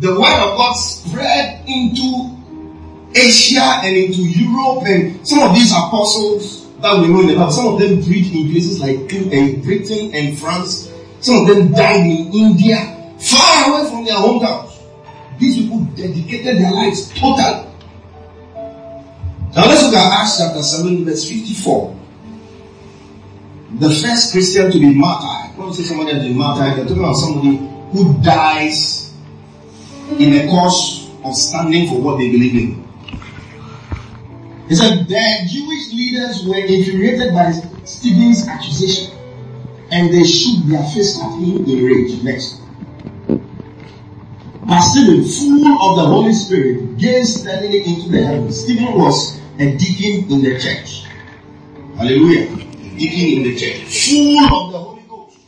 the 0.00 0.10
word 0.12 0.40
of 0.42 0.58
God 0.58 0.72
spread 0.74 1.62
into 1.68 2.36
Asia 3.14 3.80
and 3.84 3.96
into 3.96 4.22
Europe 4.22 4.84
and 4.86 5.26
some 5.26 5.40
of 5.40 5.54
these 5.54 5.70
apostles 5.70 6.66
that 6.80 7.00
we 7.00 7.08
know 7.08 7.20
in 7.20 7.28
the 7.28 7.34
Bible, 7.34 7.52
some 7.52 7.68
of 7.68 7.80
them 7.80 8.02
preached 8.02 8.34
in 8.34 8.50
places 8.50 8.80
like 8.80 9.10
in 9.12 9.62
Britain 9.62 10.14
and 10.14 10.38
France. 10.38 10.92
Some 11.20 11.36
of 11.36 11.48
them 11.48 11.72
died 11.72 12.04
in 12.04 12.32
India, 12.32 12.76
far 13.30 13.70
away 13.70 13.90
from 13.90 14.04
their 14.04 14.16
hometowns. 14.16 14.72
These 15.38 15.56
people 15.56 15.80
dedicated 15.96 16.58
their 16.58 16.72
lives 16.72 17.08
totally. 17.10 17.66
Now 19.54 19.68
let's 19.68 19.82
look 19.84 19.94
at 19.94 20.20
Acts 20.20 20.38
chapter 20.38 20.62
7 20.62 21.04
verse 21.04 21.28
54. 21.28 21.96
The 23.78 23.90
first 23.90 24.32
Christian 24.32 24.70
to 24.70 24.78
be 24.78 24.94
martyred. 24.94 25.56
When 25.58 25.68
we 25.68 25.74
say 25.74 25.82
somebody 25.82 26.12
has 26.14 26.22
been 26.22 26.36
martyred, 26.36 26.78
they're 26.78 26.84
talking 26.84 27.02
about 27.02 27.14
somebody 27.14 27.56
who 27.92 28.22
dies 28.22 29.12
in 30.18 30.30
the 30.30 30.46
cause 30.48 31.10
of 31.24 31.34
standing 31.34 31.88
for 31.88 32.00
what 32.00 32.18
they 32.18 32.30
believe 32.30 32.54
in. 32.54 32.86
He 34.68 34.74
said 34.74 35.06
the 35.08 35.46
Jewish 35.48 35.92
leaders 35.92 36.44
were 36.44 36.58
infuriated 36.58 37.32
by 37.32 37.52
Stephen's 37.84 38.46
accusation 38.48 39.16
and 39.90 40.12
they 40.12 40.24
shook 40.24 40.64
their 40.66 40.82
fists 40.90 41.20
at 41.22 41.30
him 41.38 41.64
in 41.64 41.84
rage. 41.84 42.22
Next. 42.22 42.60
Stephen, 44.66 45.24
full 45.24 45.66
of 45.80 45.96
the 45.96 46.06
Holy 46.06 46.32
Spirit, 46.32 46.98
gazed 46.98 47.40
steadily 47.40 47.84
into 47.86 48.08
the 48.10 48.24
heavens. 48.24 48.60
Stephen 48.60 48.98
was 48.98 49.40
a 49.58 49.76
deacon 49.76 50.30
in 50.32 50.42
the 50.42 50.58
church. 50.58 51.04
Hallelujah. 51.96 52.52
A 52.52 52.98
deacon 52.98 53.38
in 53.38 53.42
the 53.44 53.56
church. 53.56 54.10
Full 54.10 54.44
of 54.44 54.72
the 54.72 54.78
Holy 54.78 55.02
Ghost. 55.08 55.38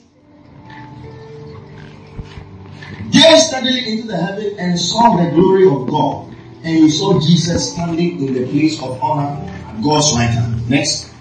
Gazed 3.11 3.46
steadily 3.48 3.92
into 3.92 4.07
the 4.07 4.16
heaven 4.16 4.54
and 4.59 4.78
saw 4.78 5.16
the 5.16 5.31
glory 5.31 5.66
of 5.66 5.88
God 5.88 6.28
and 6.64 6.76
he 6.76 6.90
saw 6.90 7.20
Jesus 7.20 7.72
standing 7.72 8.26
in 8.26 8.35
the 8.35 8.46
place 8.46 8.83
of 8.83 9.02
honor 9.02 9.40
at 9.50 9.83
God's 9.83 10.12
right 10.14 10.31
hand. 10.31 10.68
Next. 10.68 11.12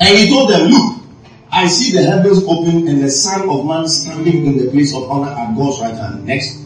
And 0.00 0.18
he 0.18 0.28
told 0.30 0.50
them, 0.50 0.68
look, 0.68 1.01
I 1.52 1.68
see 1.68 1.92
the 1.92 2.02
heavens 2.02 2.42
open 2.48 2.88
and 2.88 3.02
the 3.02 3.10
son 3.10 3.46
of 3.46 3.66
man 3.66 3.86
standing 3.86 4.46
in 4.46 4.56
the 4.56 4.70
place 4.70 4.94
of 4.96 5.10
honor 5.10 5.30
at 5.30 5.54
God's 5.54 5.82
right 5.82 5.94
hand. 5.94 6.24
Next. 6.24 6.64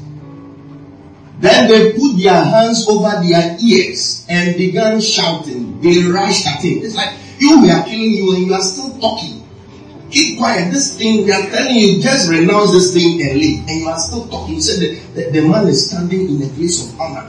Then 1.40 1.68
they 1.68 1.92
put 1.99 2.16
their 2.16 2.44
hands 2.44 2.88
over 2.88 3.20
their 3.20 3.59
ears 3.61 4.25
and 4.29 4.57
began 4.57 5.01
shouting. 5.01 5.81
They 5.81 6.05
rushed 6.05 6.46
at 6.46 6.62
him. 6.62 6.85
It's 6.85 6.94
like, 6.94 7.12
you, 7.40 7.62
we 7.62 7.70
are 7.70 7.85
killing 7.85 8.12
you 8.12 8.37
and 8.37 8.46
you 8.46 8.55
are 8.55 8.62
still 8.62 8.96
talking. 9.01 9.42
Keep 10.12 10.38
quiet. 10.38 10.70
This 10.72 10.96
thing, 10.96 11.25
we 11.25 11.33
are 11.33 11.42
telling 11.51 11.75
you, 11.75 12.01
just 12.01 12.31
renounce 12.31 12.70
this 12.70 12.94
thing 12.94 13.20
and 13.22 13.40
leave. 13.40 13.66
And 13.68 13.81
you 13.81 13.88
are 13.88 13.99
still 13.99 14.29
talking. 14.29 14.55
You 14.55 14.61
said 14.62 14.79
the, 14.81 15.20
the, 15.20 15.31
the 15.40 15.49
man 15.49 15.66
is 15.66 15.90
standing 15.90 16.29
in 16.29 16.38
the 16.38 16.49
place 16.51 16.87
of 16.87 16.99
honor. 17.01 17.29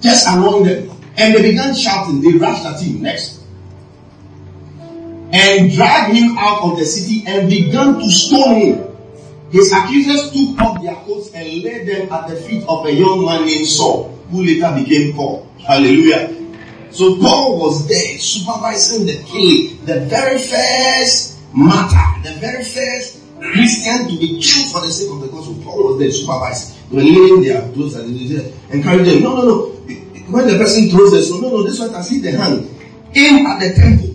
Just 0.00 0.26
among 0.28 0.64
them. 0.64 0.90
And 1.18 1.34
they 1.34 1.42
began 1.42 1.74
shouting. 1.74 2.22
They 2.22 2.38
rushed 2.38 2.64
at 2.64 2.80
him. 2.80 3.02
Next. 3.02 3.41
And 5.32 5.72
dragged 5.72 6.14
him 6.14 6.36
out 6.38 6.62
of 6.62 6.78
the 6.78 6.84
city 6.84 7.24
and 7.26 7.48
began 7.48 7.94
to 7.98 8.10
stone 8.10 8.54
him. 8.60 8.92
His 9.50 9.72
accusers 9.72 10.30
took 10.32 10.58
off 10.60 10.82
their 10.82 10.94
coats 10.94 11.30
and 11.34 11.46
laid 11.62 11.86
them 11.86 12.12
at 12.12 12.28
the 12.28 12.36
feet 12.36 12.64
of 12.68 12.86
a 12.86 12.92
young 12.92 13.24
man 13.24 13.44
named 13.44 13.66
Saul, 13.66 14.08
who 14.30 14.42
later 14.44 14.72
became 14.76 15.14
Paul. 15.14 15.46
Hallelujah. 15.66 16.28
So 16.90 17.18
Paul 17.18 17.58
was 17.58 17.86
there 17.88 18.18
supervising 18.18 19.06
the 19.06 19.22
killing, 19.24 19.84
the 19.86 20.06
very 20.06 20.38
first 20.38 21.40
martyr, 21.52 22.28
the 22.28 22.34
very 22.40 22.64
first 22.64 23.20
Christian 23.40 24.08
to 24.08 24.18
be 24.18 24.40
killed 24.40 24.72
for 24.72 24.80
the 24.80 24.90
sake 24.90 25.10
of 25.10 25.20
the 25.20 25.28
gospel. 25.28 25.54
Paul 25.64 25.92
was 25.92 25.98
there 25.98 26.10
supervising. 26.10 26.76
They 26.90 26.96
were 26.96 27.02
laying 27.02 27.42
their 27.42 27.72
clothes 27.72 27.96
and 27.96 28.14
they 28.14 28.36
them. 28.36 29.22
No, 29.22 29.36
no, 29.36 29.42
no. 29.42 29.68
When 30.32 30.46
the 30.46 30.56
person 30.56 30.90
throws 30.90 31.10
the 31.12 31.22
stone, 31.22 31.42
no, 31.42 31.48
no, 31.50 31.62
this 31.62 31.78
one 31.78 31.92
has 31.92 32.08
hit 32.10 32.22
the 32.22 32.32
hand. 32.32 32.68
Aim 33.14 33.46
at 33.46 33.60
the 33.60 33.74
temple. 33.74 34.11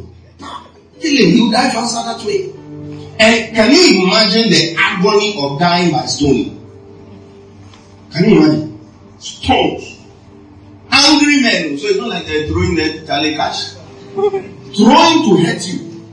Killing, 1.02 1.40
will 1.40 1.52
die 1.52 1.70
faster 1.70 2.04
that 2.04 2.26
way. 2.26 2.54
And 3.20 3.56
can 3.56 3.72
you 3.72 4.04
imagine 4.06 4.50
the 4.50 4.76
agony 4.78 5.42
of 5.42 5.60
dying 5.60 5.92
by 5.92 6.06
stoning? 6.06 6.54
Can 8.12 8.30
you 8.30 8.38
imagine? 8.38 8.80
Stones. 9.20 10.00
Angry 10.92 11.42
men. 11.42 11.78
So 11.78 11.88
it's 11.88 11.98
not 12.00 12.10
like 12.10 12.26
they're 12.26 12.48
throwing 12.48 12.76
the 12.76 13.06
tally 13.06 13.36
cash. 13.36 13.74
throwing 14.14 15.24
to 15.26 15.44
hurt 15.44 15.68
you. 15.68 16.06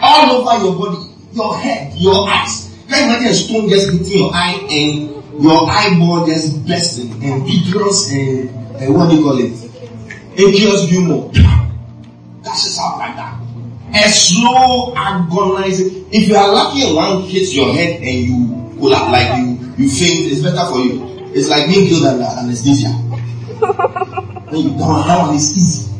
All 0.00 0.30
over 0.30 0.64
your 0.64 0.78
body, 0.78 1.10
your 1.32 1.56
head, 1.56 1.94
your 1.94 2.28
eyes. 2.28 2.72
Can 2.88 2.98
you 2.98 3.14
imagine 3.16 3.28
a 3.28 3.34
stone 3.34 3.68
just 3.68 3.90
hitting 3.92 4.18
your 4.18 4.30
eye 4.32 4.66
and 4.70 5.42
your 5.42 5.68
eyeball 5.68 6.26
just 6.26 6.66
bursting 6.66 7.12
and 7.24 7.44
vitreous 7.44 8.10
and, 8.12 8.50
and 8.76 8.94
what 8.94 9.10
do 9.10 9.16
you 9.16 9.22
call 9.22 9.38
it? 9.38 9.52
Aqueous 10.38 10.88
humor. 10.88 11.30
A 13.94 14.08
slow 14.08 14.94
agonizing. 14.96 16.06
If 16.12 16.28
you 16.28 16.36
are 16.36 16.52
lucky 16.52 16.86
and 16.86 16.96
one 16.96 17.22
hits 17.22 17.54
your 17.54 17.72
head 17.72 18.02
and 18.02 18.16
you 18.26 18.76
pull 18.78 18.92
up 18.94 19.10
like 19.10 19.38
you, 19.38 19.58
you 19.78 19.90
faint, 19.90 20.32
it's 20.32 20.42
better 20.42 20.66
for 20.70 20.78
you. 20.78 21.32
It's 21.34 21.48
like 21.48 21.66
being 21.66 21.88
killed 21.88 22.06
under 22.06 22.24
anesthesia. 22.24 22.88
When 24.46 24.62
you 24.62 24.70
down, 24.78 25.06
that 25.08 25.18
one 25.26 25.34
is 25.34 25.56
easy. 25.56 25.92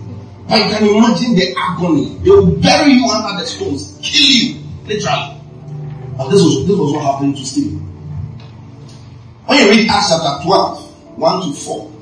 But 0.48 0.58
you 0.58 0.70
can 0.70 0.86
imagine 0.86 1.34
the 1.34 1.54
agony. 1.58 2.18
They 2.22 2.30
will 2.30 2.46
bury 2.56 2.92
you 2.92 3.08
under 3.10 3.40
the 3.40 3.46
stones, 3.46 3.98
kill 4.00 4.22
you, 4.22 4.62
literally. 4.84 5.40
But 6.16 6.30
this 6.30 6.42
was 6.42 6.66
this 6.66 6.76
was 6.76 6.92
what 6.92 7.02
happened 7.04 7.36
to 7.36 7.44
Stephen. 7.44 7.80
When 9.46 9.58
you 9.58 9.70
read 9.70 9.90
Acts 9.90 10.10
chapter 10.10 10.44
12, 10.44 11.18
1 11.18 11.42
to 11.42 11.52
4. 11.52 11.92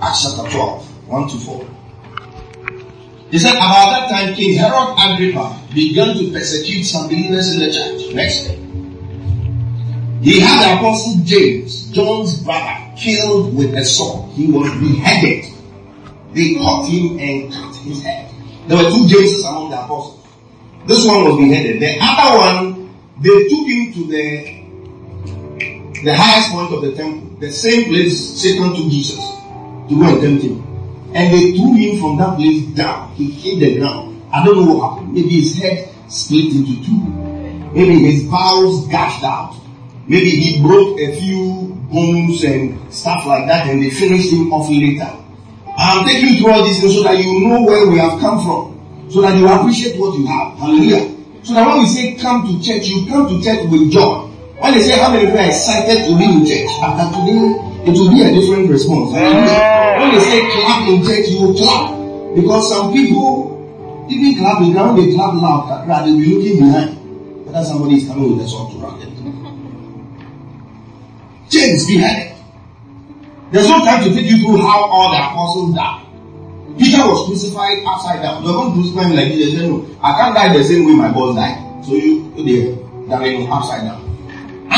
Acts 0.00 0.22
chapter 0.22 0.50
12, 0.50 1.08
1 1.08 1.28
to 1.28 1.36
4. 1.38 1.75
He 3.30 3.38
said, 3.38 3.54
about 3.54 4.08
that 4.08 4.10
time, 4.10 4.34
King 4.34 4.58
Herod 4.58 4.94
Agrippa 4.98 5.60
began 5.74 6.16
to 6.16 6.30
persecute 6.30 6.84
some 6.84 7.08
believers 7.08 7.52
in 7.52 7.58
the 7.60 7.72
church. 7.72 8.14
Next. 8.14 8.46
He 10.22 10.40
had 10.40 10.62
the 10.62 10.78
apostle 10.78 11.22
James, 11.24 11.90
John's 11.90 12.42
brother, 12.42 12.94
killed 12.96 13.56
with 13.56 13.74
a 13.74 13.84
sword. 13.84 14.30
He 14.32 14.50
was 14.50 14.70
beheaded. 14.78 15.44
They 16.32 16.54
caught 16.54 16.88
him 16.88 17.18
and 17.18 17.52
cut 17.52 17.74
his 17.76 18.02
head. 18.02 18.32
There 18.68 18.76
were 18.76 18.90
two 18.90 19.06
Jameses 19.08 19.44
among 19.44 19.70
the 19.70 19.84
apostles. 19.84 20.26
This 20.86 21.04
one 21.06 21.24
was 21.24 21.36
beheaded. 21.36 21.80
The 21.80 21.98
other 22.00 22.38
one, 22.38 22.94
they 23.20 23.48
took 23.48 23.66
him 23.66 23.92
to 23.92 24.06
the 24.06 24.56
the 26.04 26.14
highest 26.14 26.50
point 26.50 26.72
of 26.72 26.82
the 26.82 26.94
temple, 26.94 27.38
the 27.40 27.50
same 27.50 27.84
place 27.86 28.40
Satan 28.40 28.74
took 28.74 28.90
Jesus 28.90 29.18
to 29.88 29.98
go 29.98 30.04
and 30.04 30.20
tempt 30.20 30.42
him. 30.44 30.75
And 31.16 31.32
they 31.32 31.56
threw 31.56 31.72
him 31.72 31.98
from 31.98 32.18
that 32.18 32.36
place 32.36 32.62
down. 32.76 33.14
He 33.14 33.30
hit 33.30 33.60
the 33.60 33.78
ground. 33.80 34.22
I 34.34 34.44
don't 34.44 34.56
know 34.56 34.74
what 34.74 34.90
happened. 34.90 35.14
Maybe 35.14 35.40
his 35.40 35.56
head 35.56 35.88
split 36.08 36.52
into 36.52 36.84
two. 36.84 37.00
Maybe 37.72 38.04
his 38.04 38.24
bowels 38.24 38.86
gashed 38.88 39.24
out. 39.24 39.56
Maybe 40.06 40.28
he 40.28 40.60
broke 40.60 41.00
a 41.00 41.18
few 41.18 41.74
bones 41.90 42.44
and 42.44 42.92
stuff 42.92 43.24
like 43.24 43.46
that 43.46 43.66
and 43.66 43.82
they 43.82 43.88
finished 43.88 44.30
him 44.30 44.52
off 44.52 44.68
later. 44.68 45.08
I'm 45.78 46.06
taking 46.06 46.34
you 46.34 46.40
through 46.40 46.52
all 46.52 46.64
this 46.64 46.82
so 46.82 47.02
that 47.04 47.18
you 47.18 47.48
know 47.48 47.62
where 47.62 47.88
we 47.88 47.96
have 47.98 48.20
come 48.20 48.44
from. 48.44 49.10
So 49.10 49.22
that 49.22 49.38
you 49.38 49.48
appreciate 49.48 49.98
what 49.98 50.18
you 50.18 50.26
have. 50.26 50.58
Hallelujah. 50.58 51.16
So 51.44 51.54
that 51.54 51.66
when 51.66 51.78
we 51.78 51.86
say 51.86 52.14
come 52.16 52.46
to 52.46 52.62
church, 52.62 52.86
you 52.88 53.06
come 53.08 53.26
to 53.28 53.42
church 53.42 53.70
with 53.70 53.90
joy. 53.90 54.26
When 54.60 54.74
they 54.74 54.82
say 54.82 54.98
how 54.98 55.12
many 55.12 55.24
people 55.26 55.40
are 55.40 55.48
excited 55.48 56.08
to 56.08 56.18
be 56.18 56.24
in 56.24 56.44
church, 56.44 56.68
after 56.82 57.08
today, 57.20 57.65
it 57.86 57.92
will 57.94 58.10
be 58.10 58.22
a 58.22 58.30
different 58.34 58.68
response. 58.68 59.12
When 59.12 60.10
they 60.10 60.20
say 60.20 60.42
clap 60.50 60.88
in 60.88 61.04
church, 61.06 61.28
you 61.28 61.54
clap. 61.54 61.94
Because 62.34 62.68
some 62.68 62.92
people, 62.92 64.06
even 64.10 64.38
clapping, 64.38 64.74
now 64.74 64.94
they 64.94 65.14
clap 65.14 65.34
loud, 65.34 65.70
kakra, 65.70 66.04
they'll 66.04 66.18
be 66.18 66.34
looking 66.34 66.58
behind. 66.66 67.46
Whether 67.46 67.64
somebody 67.64 67.94
is 68.02 68.08
coming 68.08 68.36
with 68.36 68.44
a 68.44 68.48
sword 68.48 68.72
to 68.72 68.78
run 68.78 68.98
them. 68.98 69.12
James 71.48 71.86
beheaded. 71.86 72.36
There's 73.52 73.68
no 73.68 73.78
time 73.78 74.02
to 74.02 74.10
take 74.12 74.26
you 74.26 74.42
through 74.42 74.58
how 74.58 74.90
all 74.90 75.12
the 75.12 75.18
apostles 75.22 75.74
died. 75.74 76.02
Peter 76.76 77.06
was 77.06 77.26
crucified 77.26 77.78
upside 77.86 78.20
down. 78.20 78.42
They're 78.44 78.52
going 78.52 78.74
to 78.74 78.82
crucify 78.82 79.08
me 79.08 79.16
like 79.16 79.28
this. 79.32 79.54
They 79.54 79.58
said, 79.60 79.70
no, 79.70 79.86
I 80.02 80.12
can't 80.18 80.34
die 80.34 80.58
the 80.58 80.64
same 80.64 80.84
way 80.84 80.92
my 80.92 81.12
boss 81.12 81.36
died. 81.36 81.84
So 81.86 81.94
you, 81.94 82.34
they, 82.34 82.74
dying 83.08 83.50
upside 83.50 83.82
down. 83.82 84.05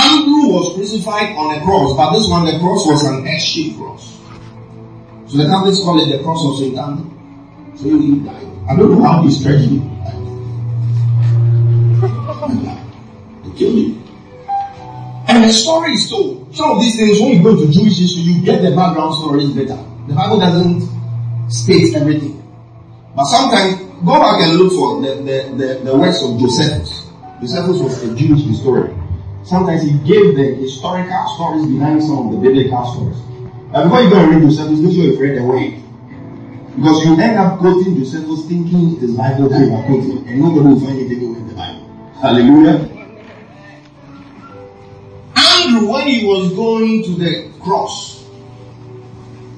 Andrew 0.09 0.49
was 0.49 0.75
crucified 0.75 1.37
on 1.37 1.55
a 1.55 1.61
cross, 1.65 1.97
but 1.97 2.17
this 2.17 2.29
one, 2.29 2.47
the 2.47 2.59
cross 2.61 2.87
was 2.87 3.05
an 3.05 3.27
X-shaped 3.27 3.77
cross. 3.77 4.17
So 5.27 5.37
the 5.37 5.45
Catholics 5.45 5.81
call 5.81 6.01
it 6.01 6.09
the 6.17 6.23
cross 6.25 6.41
of 6.47 6.57
St. 6.57 6.79
Andrew. 6.79 7.11
So 7.77 7.85
he 7.85 8.21
died. 8.25 8.49
I 8.71 8.77
don't 8.77 8.91
know 8.91 9.05
how 9.05 9.23
he 9.23 9.31
stretched 9.31 9.69
it. 9.69 9.83
They 13.45 13.59
killed 13.59 13.79
him. 13.79 14.05
And 15.29 15.45
the 15.45 15.53
story 15.53 15.93
is 15.93 16.09
told. 16.09 16.57
Some 16.57 16.71
of 16.73 16.81
these 16.81 16.97
things, 16.97 17.21
when 17.21 17.37
you 17.37 17.43
go 17.43 17.55
to 17.55 17.71
Jewish 17.71 17.99
history, 17.99 18.23
you 18.23 18.43
get 18.43 18.63
the 18.63 18.75
background 18.75 19.15
stories 19.15 19.51
better. 19.53 19.77
The 20.09 20.15
Bible 20.15 20.41
doesn't 20.41 20.89
state 21.51 21.95
everything. 21.95 22.43
But 23.15 23.25
sometimes, 23.25 23.77
go 24.05 24.19
back 24.19 24.41
and 24.41 24.57
look 24.57 24.73
for 24.73 25.03
the, 25.03 25.17
the, 25.21 25.37
the, 25.57 25.85
the 25.85 25.97
works 25.97 26.23
of 26.23 26.39
Josephus. 26.41 27.05
Josephus 27.41 27.81
was 27.81 28.03
a 28.05 28.17
Jewish 28.17 28.45
historian. 28.45 29.08
Sometimes 29.49 29.83
he 29.83 29.93
gave 30.05 30.37
the 30.37 30.57
historical 30.61 31.27
stories 31.35 31.65
behind 31.65 32.03
some 32.03 32.29
of 32.29 32.33
the 32.33 32.39
biblical 32.39 32.85
stories. 32.85 33.17
Now 33.73 33.85
before 33.85 34.03
you 34.03 34.11
go 34.11 34.17
and 34.21 34.35
read 34.35 34.43
Josephus, 34.43 34.79
make 34.79 34.95
sure 34.95 35.05
you've 35.05 35.19
read 35.19 35.39
the 35.39 35.45
way. 35.47 35.83
Because 36.77 37.07
you 37.07 37.19
end 37.19 37.39
up 37.39 37.59
quoting 37.59 37.97
Josephus 37.97 38.47
thinking 38.47 38.99
it 38.99 39.03
is 39.03 39.17
Bible 39.17 39.49
that 39.49 39.59
you 39.65 39.73
are 39.73 39.83
quoting, 39.87 40.29
and 40.29 40.39
nobody 40.43 40.69
will 40.69 40.81
find 40.81 40.99
it 40.99 41.17
anywhere 41.17 41.39
in 41.39 41.49
the 41.49 41.55
Bible. 41.55 42.13
Hallelujah. 42.21 42.77
Andrew, 45.35 45.93
when 45.93 46.07
he 46.09 46.27
was 46.27 46.53
going 46.53 47.05
to 47.05 47.15
the 47.15 47.51
cross, 47.63 48.29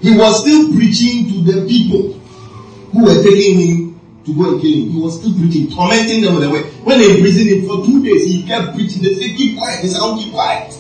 he 0.01 0.17
was 0.17 0.41
still 0.41 0.73
preaching 0.73 1.27
to 1.31 1.53
the 1.53 1.67
people 1.67 2.13
who 2.93 3.05
were 3.07 3.21
taking 3.25 3.59
him 3.59 3.90
to 4.25 4.35
go 4.35 4.53
and 4.53 4.61
kill 4.61 4.73
him. 4.73 4.91
He 4.91 4.99
was 5.01 5.19
still 5.19 5.33
preaching, 5.35 5.71
tormenting 5.71 6.23
them 6.23 6.35
with 6.35 6.45
the 6.45 6.51
way. 6.51 6.63
When 6.85 6.99
they 6.99 7.17
imprisoned 7.17 7.49
him 7.49 7.67
for 7.67 7.85
two 7.85 8.03
days, 8.03 8.25
he 8.25 8.43
kept 8.45 8.75
preaching. 8.75 9.03
They 9.03 9.15
said, 9.15 9.37
keep 9.37 9.59
quiet. 9.59 9.81
He 9.81 9.89
said, 9.89 9.99
don't 9.99 10.19
keep 10.19 10.33
quiet. 10.33 10.75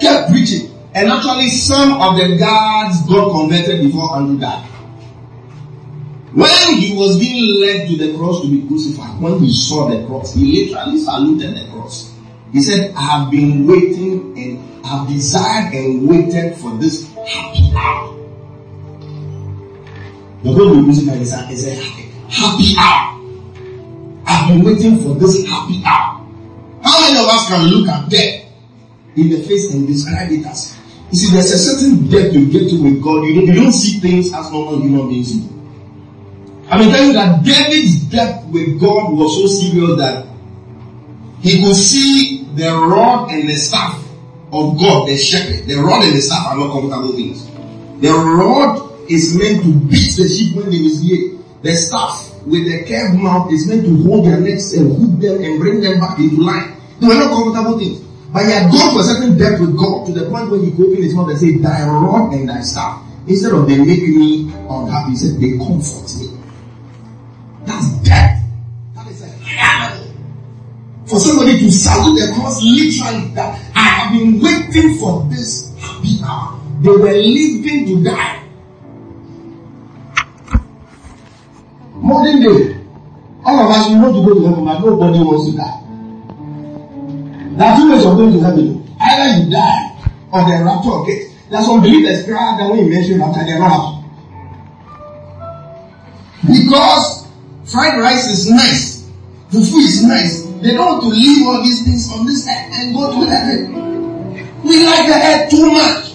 Kept 0.00 0.30
preaching. 0.30 0.70
And 0.94 1.10
actually, 1.10 1.48
some 1.48 2.00
of 2.00 2.16
the 2.16 2.36
guards 2.36 3.02
got 3.06 3.30
converted 3.30 3.82
before 3.82 4.16
Andrew 4.16 4.38
died. 4.38 4.66
When 6.32 6.78
he 6.78 6.96
was 6.96 7.18
being 7.18 7.60
led 7.60 7.88
to 7.88 7.96
the 7.96 8.16
cross 8.16 8.42
to 8.42 8.48
be 8.48 8.66
crucified, 8.66 9.20
when 9.20 9.40
he 9.40 9.52
saw 9.52 9.88
the 9.90 10.06
cross, 10.06 10.32
he 10.34 10.66
literally 10.66 10.98
saluted 10.98 11.56
the 11.56 11.70
cross. 11.72 12.14
He 12.52 12.60
said, 12.60 12.94
I 12.94 13.02
have 13.02 13.30
been 13.30 13.66
waiting 13.66 14.38
and 14.38 14.86
I 14.86 14.98
have 14.98 15.08
desired 15.08 15.74
and 15.74 16.08
waited 16.08 16.56
for 16.56 16.76
this 16.78 17.12
happy 17.14 17.72
hour. 17.76 18.16
You're 20.42 20.56
going 20.56 20.78
to 20.78 20.84
crucified 20.84 21.20
is 21.20 21.66
a, 21.66 21.70
a 21.70 22.09
happy 22.30 22.74
hour. 22.78 23.20
I've 24.26 24.48
been 24.48 24.64
waiting 24.64 24.98
for 25.02 25.14
this 25.14 25.46
happy 25.48 25.82
hour. 25.84 26.24
How 26.82 27.00
many 27.00 27.18
of 27.18 27.26
us 27.26 27.48
can 27.48 27.64
look 27.66 27.88
at 27.88 28.08
death 28.08 28.46
in 29.16 29.28
the 29.28 29.42
face 29.42 29.72
and 29.72 29.86
describe 29.86 30.30
it 30.30 30.46
as 30.46 30.80
you 31.10 31.16
see, 31.18 31.32
there's 31.32 31.50
a 31.50 31.58
certain 31.58 32.06
depth 32.08 32.34
you 32.34 32.46
get 32.52 32.70
to 32.70 32.82
with 32.82 33.02
God. 33.02 33.24
You 33.24 33.34
don't, 33.34 33.46
you 33.46 33.54
don't 33.54 33.72
see 33.72 33.98
things 33.98 34.32
as 34.32 34.50
normal 34.52 34.80
human 34.80 35.08
beings 35.08 35.32
do. 35.32 35.48
I 36.70 36.78
mean, 36.78 36.90
tell 36.94 37.04
you 37.04 37.12
that 37.14 37.44
David's 37.44 38.04
depth 38.04 38.46
with 38.46 38.80
God 38.80 39.12
was 39.12 39.34
so 39.34 39.46
serious 39.48 39.98
that 39.98 40.24
he 41.40 41.60
could 41.64 41.74
see 41.74 42.44
the 42.54 42.70
rod 42.70 43.32
and 43.32 43.48
the 43.48 43.56
staff 43.56 43.96
of 44.52 44.78
God, 44.78 45.08
the 45.08 45.16
shepherd. 45.16 45.66
The 45.66 45.74
rod 45.76 46.04
and 46.04 46.16
the 46.16 46.20
staff 46.20 46.46
are 46.46 46.56
not 46.56 46.72
comfortable 46.72 47.12
things. 47.12 47.44
The 48.00 48.12
rod 48.12 49.10
is 49.10 49.36
meant 49.36 49.64
to 49.64 49.74
beat 49.74 50.14
the 50.14 50.28
sheep 50.28 50.54
when 50.54 50.70
they 50.70 50.78
misbehave. 50.78 51.39
The 51.62 51.76
staff 51.76 52.40
with 52.46 52.64
the 52.64 52.84
curved 52.88 53.20
mouth 53.20 53.52
is 53.52 53.68
meant 53.68 53.84
to 53.84 54.02
hold 54.02 54.24
their 54.24 54.40
necks 54.40 54.72
and 54.72 54.88
hook 54.88 55.20
them 55.20 55.44
and 55.44 55.60
bring 55.60 55.80
them 55.80 56.00
back 56.00 56.18
into 56.18 56.40
line. 56.40 56.76
They 57.00 57.06
were 57.06 57.14
not 57.14 57.30
comfortable 57.30 57.78
things. 57.78 58.00
But 58.32 58.46
he 58.46 58.52
had 58.52 58.70
gone 58.70 58.94
to 58.94 59.00
a 59.00 59.04
certain 59.04 59.36
depth 59.36 59.60
with 59.60 59.76
God 59.76 60.06
to 60.06 60.12
the 60.12 60.30
point 60.30 60.50
where 60.50 60.60
he 60.60 60.70
could 60.70 60.86
open 60.86 61.02
his 61.02 61.14
mouth 61.14 61.28
and 61.28 61.38
say, 61.38 61.58
Thy 61.58 61.84
rod 61.84 62.32
and 62.32 62.48
thy 62.48 62.60
staff. 62.62 63.02
Instead 63.26 63.52
of 63.52 63.68
they 63.68 63.76
make 63.76 64.00
me 64.02 64.50
unhappy, 64.68 65.10
he 65.10 65.16
said, 65.16 65.40
They 65.40 65.58
comfort 65.58 66.08
me. 66.16 66.38
That's 67.66 67.90
depth. 68.08 68.40
That 68.94 69.06
is 69.08 69.22
a. 69.22 69.30
For 71.06 71.18
somebody 71.18 71.58
to 71.58 71.70
salute 71.72 72.20
the 72.20 72.32
cross 72.34 72.62
literally 72.62 73.34
that 73.34 73.58
I 73.74 73.82
have 73.82 74.12
been 74.12 74.40
waiting 74.40 74.96
for 74.98 75.26
this 75.28 75.74
happy 75.78 76.20
hour. 76.24 76.60
They 76.80 76.88
were 76.88 77.12
living 77.12 77.86
to 77.86 78.04
die. 78.04 78.49
Modern 82.10 82.40
day, 82.42 82.76
all 83.44 83.58
of 83.60 83.70
us 83.70 83.88
we 83.88 83.94
want 83.96 84.14
to 84.18 84.22
go 84.26 84.34
to 84.34 84.46
heaven, 84.50 84.64
but 84.64 84.78
nobody 84.80 85.18
wants 85.22 85.46
to 85.46 85.56
die. 85.56 85.78
There 87.56 87.68
are 87.68 87.76
two 87.78 87.86
ways 87.92 88.04
of 88.04 88.16
going 88.18 88.32
to 88.32 88.40
heaven. 88.40 88.82
Either 89.00 89.26
you 89.38 89.50
die 89.50 89.94
or 90.32 90.42
the 90.42 90.64
rapture 90.64 90.90
occurs. 90.90 91.30
There 91.48 91.58
are 91.58 91.64
some 91.64 91.80
believers 91.80 92.24
cry 92.26 92.56
that 92.58 92.68
when 92.68 92.80
you 92.82 92.90
mention 92.90 93.20
rapture, 93.20 93.44
they're 93.46 93.58
not 93.58 93.70
happy. 93.70 94.02
Because 96.50 97.20
Fried 97.70 98.00
rice 98.00 98.26
is 98.26 98.50
nice. 98.50 99.06
Fufu 99.50 99.78
is 99.78 100.02
nice. 100.04 100.42
They 100.60 100.74
don't 100.74 100.98
want 100.98 101.02
to 101.02 101.08
leave 101.08 101.46
all 101.46 101.62
these 101.62 101.84
things 101.84 102.10
on 102.10 102.26
this 102.26 102.44
earth 102.48 102.74
and 102.74 102.92
go 102.92 103.12
to 103.14 103.26
heaven. 103.30 103.72
We 104.64 104.84
like 104.84 105.06
the 105.06 105.14
earth 105.14 105.50
too 105.50 105.70
much. 105.70 106.09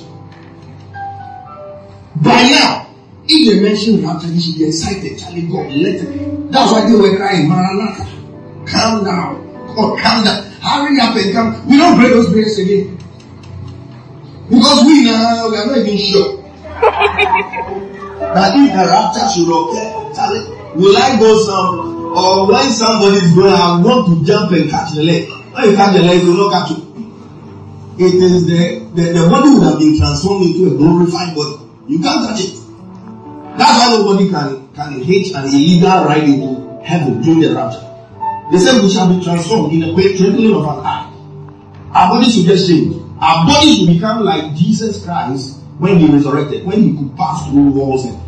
If 3.27 3.41
they 3.49 3.59
mention 3.61 4.05
rapture, 4.05 4.27
you 4.27 4.39
should 4.39 4.57
be 4.57 4.65
excited. 4.65 5.17
Charlie, 5.17 5.47
God, 5.47 5.71
let 5.71 5.95
it. 5.95 6.51
That's 6.51 6.71
why 6.71 6.85
they 6.89 6.95
were 6.95 7.17
crying, 7.17 7.49
Maranatha. 7.49 8.05
Calm 8.69 9.03
down. 9.03 9.41
God, 9.75 9.99
calm 9.99 10.23
down. 10.23 10.43
Hurry 10.61 10.99
up 11.01 11.15
and 11.15 11.33
come. 11.33 11.67
We 11.67 11.77
don't 11.77 11.97
pray 11.99 12.09
those 12.09 12.29
prayers 12.31 12.57
again. 12.59 12.97
Because 14.49 14.85
we 14.85 15.05
now, 15.05 15.49
we 15.49 15.57
are 15.57 15.65
not 15.65 15.77
even 15.77 15.97
sure. 15.97 16.37
that 18.21 18.53
if 18.53 18.69
the 18.69 18.83
rapture 18.85 19.27
should 19.33 19.49
occur, 19.49 20.13
Charlie, 20.13 20.45
will 20.75 20.95
I 20.97 21.17
go 21.17 21.33
some, 21.41 22.13
or 22.15 22.47
when 22.51 22.69
somebody 22.69 23.17
is 23.25 23.33
going, 23.33 23.53
I 23.53 23.81
want 23.81 24.05
to 24.07 24.23
jump 24.25 24.51
and 24.51 24.69
catch 24.69 24.93
the 24.93 25.01
leg. 25.01 25.29
When 25.29 25.69
you 25.69 25.75
catch 25.75 25.95
the 25.95 26.03
leg, 26.03 26.21
you 26.21 26.29
will 26.33 26.49
not 26.49 26.67
catch 26.67 26.77
you. 26.77 26.85
It 27.97 28.13
is 28.21 28.45
the, 28.45 28.85
the, 28.93 29.13
the 29.17 29.29
body 29.29 29.49
would 29.49 29.63
have 29.63 29.79
been 29.79 29.97
transformed 29.97 30.45
into 30.45 30.75
a 30.75 30.77
glorified 30.77 31.33
body. 31.33 31.57
You 31.87 31.99
can't 31.99 32.27
touch 32.29 32.41
it. 32.43 32.64
That's 33.57 33.79
why 33.79 33.89
nobody 33.91 34.29
can, 34.29 34.73
can 34.73 35.01
hitch 35.01 35.31
an 35.33 35.45
illegal 35.45 36.05
ride 36.05 36.23
into 36.23 36.81
heaven 36.83 37.21
during 37.21 37.39
the 37.39 37.55
rapture. 37.55 37.81
They 38.51 38.59
said 38.59 38.81
we 38.83 38.89
shall 38.91 39.07
be 39.07 39.23
transformed 39.23 39.73
in 39.73 39.83
a 39.83 39.93
twinkling 39.93 40.53
of 40.53 40.63
an 40.63 40.85
eye. 40.85 41.11
Our 41.93 42.09
bodies 42.09 42.35
will 42.37 42.45
get 42.45 42.57
changed. 42.67 42.99
Our 43.21 43.47
bodies 43.47 43.79
will 43.79 43.93
become 43.93 44.23
like 44.23 44.53
Jesus 44.55 45.03
Christ 45.03 45.61
when 45.79 45.97
he 45.97 46.11
resurrected, 46.11 46.65
when 46.65 46.83
he 46.83 46.97
could 46.97 47.15
pass 47.15 47.49
through 47.49 47.71
walls. 47.71 48.05
And, 48.05 48.19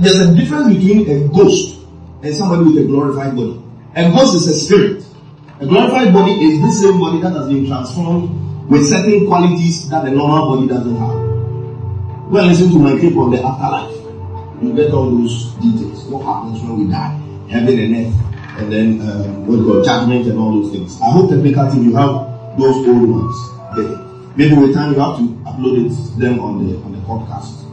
there's 0.00 0.18
a 0.18 0.34
difference 0.34 0.74
between 0.74 1.08
a 1.10 1.28
ghost 1.28 1.80
and 2.22 2.34
somebody 2.34 2.64
with 2.64 2.84
a 2.84 2.86
glorified 2.86 3.34
body. 3.36 3.60
A 3.96 4.10
ghost 4.10 4.34
is 4.36 4.46
a 4.48 4.54
spirit. 4.54 5.04
A 5.60 5.66
glorified 5.66 6.12
body 6.12 6.32
is 6.32 6.60
the 6.60 6.70
same 6.72 7.00
body 7.00 7.20
that 7.20 7.32
has 7.32 7.48
been 7.48 7.66
transformed 7.66 8.68
with 8.70 8.86
certain 8.86 9.26
qualities 9.26 9.88
that 9.90 10.06
a 10.06 10.10
normal 10.10 10.56
body 10.56 10.68
doesn't 10.68 10.96
have. 10.96 11.16
And 12.36 12.48
listen 12.48 12.70
to 12.70 12.78
my 12.78 12.98
clip 12.98 13.16
on 13.16 13.30
the 13.30 13.42
afterlife. 13.42 14.03
You 14.62 14.72
get 14.74 14.92
all 14.92 15.10
those 15.10 15.52
details. 15.54 16.04
What 16.04 16.24
happens 16.24 16.60
when 16.62 16.78
we 16.86 16.90
die? 16.90 17.20
Heaven 17.50 17.78
and 17.78 17.96
earth. 18.06 18.34
And 18.58 18.72
then 18.72 19.00
um, 19.02 19.46
what 19.46 19.56
you 19.58 19.64
call 19.64 19.82
judgment 19.82 20.26
and 20.26 20.38
all 20.38 20.62
those 20.62 20.72
things. 20.72 21.00
I 21.02 21.10
hope 21.10 21.30
technical 21.30 21.70
team 21.70 21.84
you 21.90 21.96
have 21.96 22.30
those 22.56 22.86
old 22.86 23.10
ones 23.10 23.36
there. 23.76 23.98
Maybe 24.36 24.54
with 24.54 24.74
time 24.74 24.92
you 24.94 25.00
have 25.00 25.18
to 25.18 25.22
upload 25.42 25.84
it 25.86 26.18
them 26.20 26.38
on 26.40 26.64
the 26.66 26.76
on 26.82 26.92
the 26.92 26.98
podcast. 27.02 27.66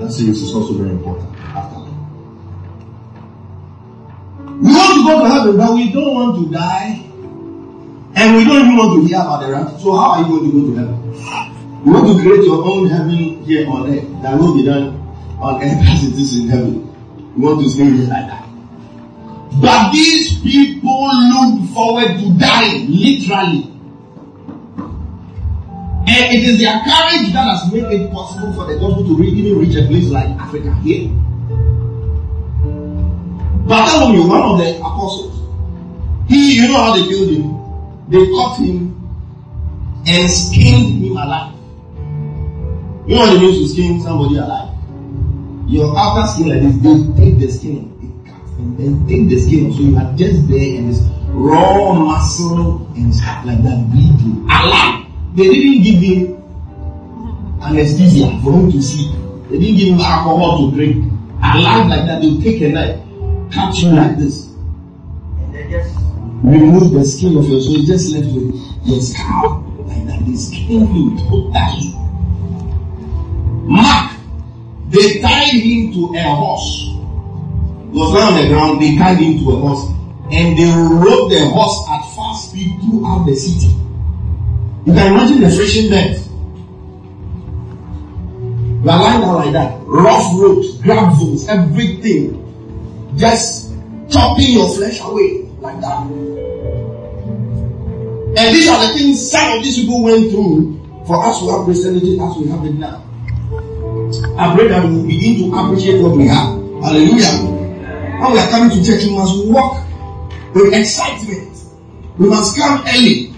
That 0.00 0.10
series 0.10 0.42
is 0.42 0.54
also 0.54 0.74
very 0.74 0.90
important. 0.90 1.28
Afterlife. 1.54 1.92
We 4.64 4.72
want 4.72 4.92
to 4.96 5.04
go 5.04 5.22
to 5.22 5.28
heaven, 5.30 5.56
but 5.56 5.74
we 5.74 5.92
don't 5.92 6.14
want 6.14 6.36
to 6.40 6.50
die. 6.50 7.04
And 8.16 8.36
we 8.36 8.44
don't 8.44 8.64
even 8.64 8.76
want 8.76 9.00
to 9.02 9.06
hear 9.06 9.20
about 9.20 9.42
the 9.44 9.52
rapture. 9.52 9.78
So 9.78 9.92
how 9.96 10.10
are 10.12 10.22
you 10.22 10.28
going 10.28 10.50
to 10.50 10.52
go 10.52 10.66
to 10.70 10.74
heaven? 10.80 11.84
You 11.84 11.92
want 11.92 12.06
to 12.08 12.22
create 12.22 12.44
your 12.44 12.64
own 12.64 12.86
heaven 12.88 13.44
here 13.44 13.68
on 13.68 13.90
earth 13.92 14.22
that 14.22 14.38
will 14.38 14.54
be 14.56 14.64
done 14.64 15.03
on 15.44 15.62
earth 15.62 15.86
as 15.86 16.04
it 16.04 16.14
is 16.18 16.38
in 16.38 16.48
heaven. 16.48 16.74
You 17.36 17.42
want 17.42 17.60
to 17.62 17.68
stay 17.68 17.84
here 17.84 18.08
like 18.08 18.26
that. 18.28 18.48
But 19.60 19.92
these 19.92 20.40
people 20.40 21.08
look 21.12 21.68
forward 21.70 22.18
to 22.18 22.38
dying, 22.38 22.90
literally. 22.90 23.70
And 26.06 26.34
it 26.34 26.44
is 26.44 26.60
their 26.60 26.80
courage 26.80 27.32
that 27.32 27.44
has 27.48 27.72
made 27.72 27.84
it 27.84 28.12
possible 28.12 28.52
for 28.54 28.66
the 28.72 28.78
gospel 28.78 29.04
to 29.04 29.16
really 29.16 29.52
reach 29.52 29.76
a 29.76 29.86
place 29.86 30.08
like 30.08 30.28
Africa 30.40 30.74
here. 30.82 31.08
Bartholomew, 33.68 34.26
one 34.28 34.42
of 34.42 34.58
the 34.58 34.76
apostles, 34.78 35.32
he, 36.28 36.56
you 36.56 36.68
know 36.68 36.76
how 36.76 36.94
they 36.94 37.06
killed 37.08 37.30
him? 37.30 38.10
They 38.10 38.26
caught 38.32 38.58
him 38.58 38.92
and 40.06 40.30
skinned 40.30 41.04
him 41.04 41.16
alive. 41.16 41.54
You 43.06 43.14
know 43.16 43.20
what 43.20 43.36
it 43.36 43.40
means 43.40 43.58
to 43.58 43.68
skin 43.68 44.00
somebody 44.02 44.36
alive? 44.36 44.73
Your 45.66 45.96
outer 45.96 46.26
skin 46.28 46.48
like 46.48 46.62
this, 46.62 46.76
they 46.82 47.24
take 47.24 47.38
the 47.38 47.48
skin 47.50 47.90
and 48.58 48.78
then 48.78 49.06
take 49.08 49.28
the 49.28 49.38
skin 49.40 49.70
off. 49.70 49.76
so 49.76 49.82
you 49.82 49.96
are 49.96 50.16
just 50.16 50.48
there 50.48 50.78
and 50.78 50.90
it's 50.90 51.00
raw 51.28 51.92
muscle 51.92 52.86
and 52.94 53.14
stuff 53.14 53.44
like 53.46 53.62
that 53.62 53.90
bleeding 53.90 54.44
alive. 54.50 55.06
They 55.34 55.48
didn't 55.48 55.82
give 55.82 56.00
him 56.00 56.42
anesthesia 57.62 58.40
for 58.42 58.52
him 58.52 58.70
to 58.72 58.82
see. 58.82 59.10
They 59.50 59.58
didn't 59.58 59.76
give 59.76 59.88
him 59.94 60.00
alcohol 60.00 60.70
to 60.70 60.76
drink. 60.76 61.12
Alive 61.42 61.88
like 61.88 62.06
that, 62.06 62.20
they'll 62.22 62.40
take 62.40 62.60
a 62.62 62.68
knife 62.68 63.04
cut 63.54 63.76
you 63.78 63.90
like 63.90 64.18
this. 64.18 64.48
And 64.48 65.54
they 65.54 65.70
just 65.70 65.94
remove 66.42 66.92
the 66.92 67.04
skin 67.04 67.36
of 67.36 67.48
your 67.48 67.60
soul, 67.60 67.82
just 67.84 68.12
left 68.12 68.26
with 68.26 68.54
your 68.84 69.00
scalp 69.00 69.64
like 69.86 70.06
that. 70.06 70.24
They 70.26 70.34
skin 70.36 70.94
you 70.94 71.16
totally. 71.18 71.94
Mark, 73.66 74.13
they 74.94 75.20
tied 75.20 75.58
him 75.58 75.92
to 75.92 76.14
a 76.16 76.22
horse. 76.22 76.86
He 77.92 77.98
was 77.98 78.12
lying 78.12 78.34
on 78.34 78.42
the 78.42 78.48
ground, 78.48 78.82
they 78.82 78.96
tied 78.96 79.18
him 79.18 79.38
to 79.44 79.50
a 79.50 79.56
horse. 79.56 79.90
And 80.30 80.56
they 80.56 80.70
rode 80.70 81.30
the 81.30 81.48
horse 81.50 81.86
at 81.90 82.02
fast 82.14 82.50
speed 82.50 82.80
throughout 82.80 83.26
the 83.26 83.34
city. 83.34 83.74
You 84.86 84.92
can 84.94 85.12
imagine 85.12 85.40
the 85.40 85.50
friction 85.50 85.90
bed. 85.90 86.20
You 88.84 88.90
are 88.90 89.00
lying 89.00 89.20
down 89.20 89.34
like 89.34 89.52
that. 89.52 89.80
Rough 89.82 90.32
roads, 90.34 90.78
gravels, 90.82 91.48
everything 91.48 92.40
just 93.16 93.72
chopping 94.10 94.52
your 94.52 94.68
flesh 94.74 95.00
away 95.00 95.42
like 95.60 95.80
that. 95.80 96.06
And 98.36 98.54
these 98.54 98.68
are 98.68 98.86
the 98.86 98.94
things 98.94 99.30
some 99.30 99.58
of 99.58 99.64
these 99.64 99.78
people 99.78 100.02
went 100.02 100.30
through 100.30 101.04
for 101.06 101.24
us 101.24 101.40
to 101.40 101.50
have 101.50 101.64
Christianity 101.64 102.18
as 102.20 102.36
we 102.36 102.48
have 102.48 102.64
it 102.64 102.74
now. 102.74 103.02
I 104.38 104.54
pray 104.54 104.68
that 104.68 104.84
we 104.84 104.96
will 104.96 105.06
begin 105.06 105.50
to 105.50 105.56
appreciate 105.56 106.02
what 106.02 106.16
we 106.16 106.26
have. 106.28 106.54
Hallelujah. 106.82 107.32
When 108.20 108.32
we 108.32 108.38
are 108.38 108.48
coming 108.50 108.70
to 108.76 108.84
church, 108.84 109.04
we 109.04 109.14
must 109.14 109.46
walk 109.48 109.84
with 110.54 110.72
excitement. 110.72 111.56
We 112.18 112.28
must 112.28 112.56
come 112.56 112.84
early. 112.86 113.32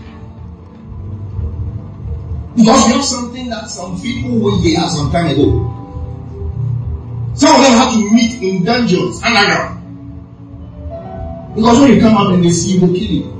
Because 2.56 2.86
we 2.86 2.92
have 2.92 3.04
something 3.04 3.48
that 3.50 3.68
some 3.68 4.00
people 4.00 4.38
will 4.38 4.62
have 4.76 4.90
some 4.90 5.12
time 5.12 5.26
ago. 5.28 5.72
Some 7.34 7.54
of 7.54 7.62
them 7.62 7.72
have 7.72 7.92
to 7.92 8.12
meet 8.14 8.42
in 8.42 8.64
dungeons 8.64 9.22
underground. 9.22 9.76
Because 11.54 11.80
when 11.80 11.92
you 11.92 12.00
come 12.00 12.16
out 12.16 12.32
and 12.32 12.42
they 12.44 12.50
see 12.50 12.78
you, 12.78 12.80
they 12.86 12.98
kill 12.98 13.10
you. 13.10 13.32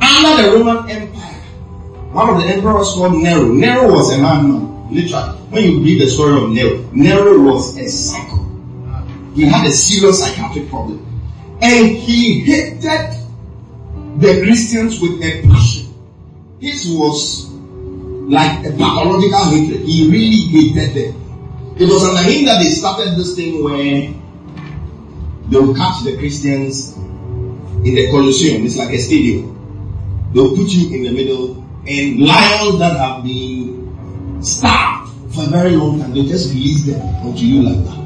Under 0.00 0.42
the 0.42 0.48
Roman 0.58 0.88
Empire, 0.90 1.40
one 2.12 2.28
of 2.30 2.36
the 2.42 2.48
emperors 2.48 2.88
called 2.94 3.14
Nero. 3.22 3.52
Nero 3.52 3.92
was 3.92 4.10
a 4.12 4.18
madman, 4.18 4.71
literally. 4.92 5.38
When 5.50 5.64
you 5.64 5.80
read 5.80 6.00
the 6.00 6.08
story 6.08 6.42
of 6.42 6.50
Nero, 6.50 6.90
Nero 6.92 7.40
was 7.40 7.76
a 7.76 7.88
psycho. 7.88 8.42
He 9.34 9.42
had 9.42 9.66
a 9.66 9.70
serious 9.72 10.20
psychiatric 10.20 10.68
problem. 10.68 11.00
And 11.60 11.88
he 11.88 12.40
hated 12.40 13.16
the 14.18 14.42
Christians 14.42 15.00
with 15.00 15.22
a 15.22 15.42
passion. 15.46 15.94
His 16.60 16.86
was 16.88 17.50
like 18.28 18.64
a 18.66 18.70
pathological 18.70 19.44
hatred. 19.50 19.80
He 19.80 20.08
really 20.10 20.74
hated 20.74 20.94
them. 20.94 21.74
It 21.78 21.86
was 21.86 22.04
under 22.04 22.22
him 22.30 22.44
that 22.44 22.62
they 22.62 22.70
started 22.70 23.16
this 23.16 23.34
thing 23.34 23.64
where 23.64 24.12
they 25.48 25.58
will 25.58 25.74
catch 25.74 26.04
the 26.04 26.16
Christians 26.18 26.96
in 26.96 27.94
the 27.94 28.10
Colosseum. 28.10 28.64
It's 28.64 28.76
like 28.76 28.90
a 28.90 28.98
stadium. 28.98 30.30
They'll 30.32 30.54
put 30.54 30.68
you 30.68 30.94
in 30.94 31.02
the 31.04 31.10
middle 31.10 31.62
and 31.86 32.20
lions 32.20 32.78
that 32.78 32.96
have 32.96 33.24
been 33.24 33.81
starved 34.44 35.10
for 35.34 35.44
a 35.44 35.46
very 35.46 35.76
long 35.76 36.00
time, 36.00 36.12
they 36.14 36.24
just 36.26 36.52
release 36.52 36.84
them 36.84 37.00
onto 37.24 37.44
you 37.44 37.62
like 37.62 37.84
that. 37.84 38.02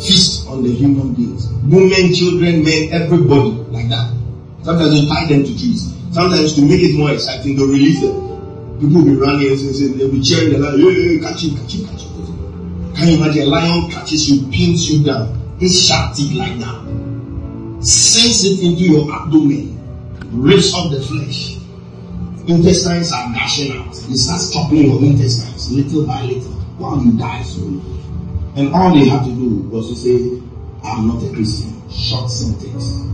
Feast 0.00 0.48
on 0.48 0.62
the 0.62 0.72
human 0.72 1.14
beings. 1.14 1.48
Women, 1.64 2.14
children, 2.14 2.64
men, 2.64 2.92
everybody 2.92 3.50
like 3.70 3.88
that. 3.88 4.14
Sometimes 4.62 4.94
they 4.94 5.06
tie 5.06 5.26
them 5.26 5.44
to 5.44 5.58
trees. 5.58 5.92
Sometimes 6.12 6.54
to 6.54 6.62
make 6.62 6.80
it 6.80 6.96
more 6.96 7.10
exciting, 7.10 7.56
they'll 7.56 7.68
release 7.68 8.00
them. 8.00 8.28
People 8.80 9.02
will 9.02 9.04
be 9.04 9.16
running 9.16 9.48
and 9.48 9.58
say, 9.58 9.88
they'll 9.88 10.10
be 10.10 10.22
cheering 10.22 10.52
the 10.52 10.58
lion, 10.58 10.80
hey, 10.80 11.16
hey, 11.16 11.20
catch 11.20 11.42
him, 11.42 11.56
catch 11.56 11.74
him, 11.74 11.86
catch 11.88 12.02
him. 12.02 12.94
Can 12.94 13.08
you 13.08 13.16
imagine 13.16 13.42
a 13.42 13.46
lion 13.46 13.90
catches 13.90 14.30
you, 14.30 14.50
pins 14.50 14.90
you 14.90 15.04
down, 15.04 15.56
it's 15.60 15.88
teeth 16.16 16.36
like 16.36 16.58
that, 16.58 16.82
sinks 17.80 18.44
it 18.44 18.60
into 18.62 18.82
your 18.84 19.12
abdomen, 19.12 19.78
rips 20.32 20.74
off 20.74 20.90
the 20.90 21.00
flesh. 21.00 21.57
Intestines 22.48 23.12
are 23.12 23.30
gushing 23.34 23.76
out. 23.76 23.94
It 23.94 24.16
starts 24.16 24.50
chopping 24.50 24.88
your 24.88 25.04
intestines 25.04 25.70
little 25.70 26.06
by 26.06 26.22
little 26.22 26.52
while 26.80 26.98
you 27.04 27.12
die 27.18 27.42
slowly. 27.42 27.82
And 28.56 28.72
all 28.72 28.94
they 28.94 29.06
had 29.06 29.24
to 29.24 29.30
do 29.30 29.68
was 29.68 29.90
to 29.90 29.94
say, 29.94 30.40
I'm 30.82 31.08
not 31.08 31.22
a 31.22 31.28
Christian. 31.34 31.76
Short 31.90 32.30
sentence. 32.30 33.04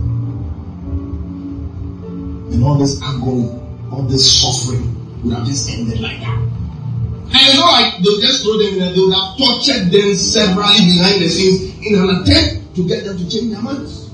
And 2.53 2.63
all 2.63 2.77
this 2.77 3.01
agony, 3.03 3.51
all 3.91 4.03
this 4.03 4.23
suffering 4.23 4.95
would 5.23 5.35
have 5.35 5.45
just 5.45 5.69
ended 5.69 5.99
like 5.99 6.21
that. 6.21 6.39
And 6.39 7.35
it's 7.35 7.57
not 7.57 7.73
like 7.73 8.03
they'll 8.03 8.21
just 8.21 8.43
throw 8.43 8.57
them 8.57 8.75
in 8.75 8.93
they 8.93 9.01
would 9.01 9.13
have 9.13 9.37
tortured 9.37 9.91
them 9.91 10.15
severally 10.15 10.79
behind 10.95 11.21
the 11.21 11.27
scenes 11.27 11.75
in 11.85 11.99
an 11.99 12.21
attempt 12.21 12.75
to 12.77 12.87
get 12.87 13.03
them 13.03 13.17
to 13.17 13.29
change 13.29 13.51
their 13.51 13.61
minds. 13.61 14.04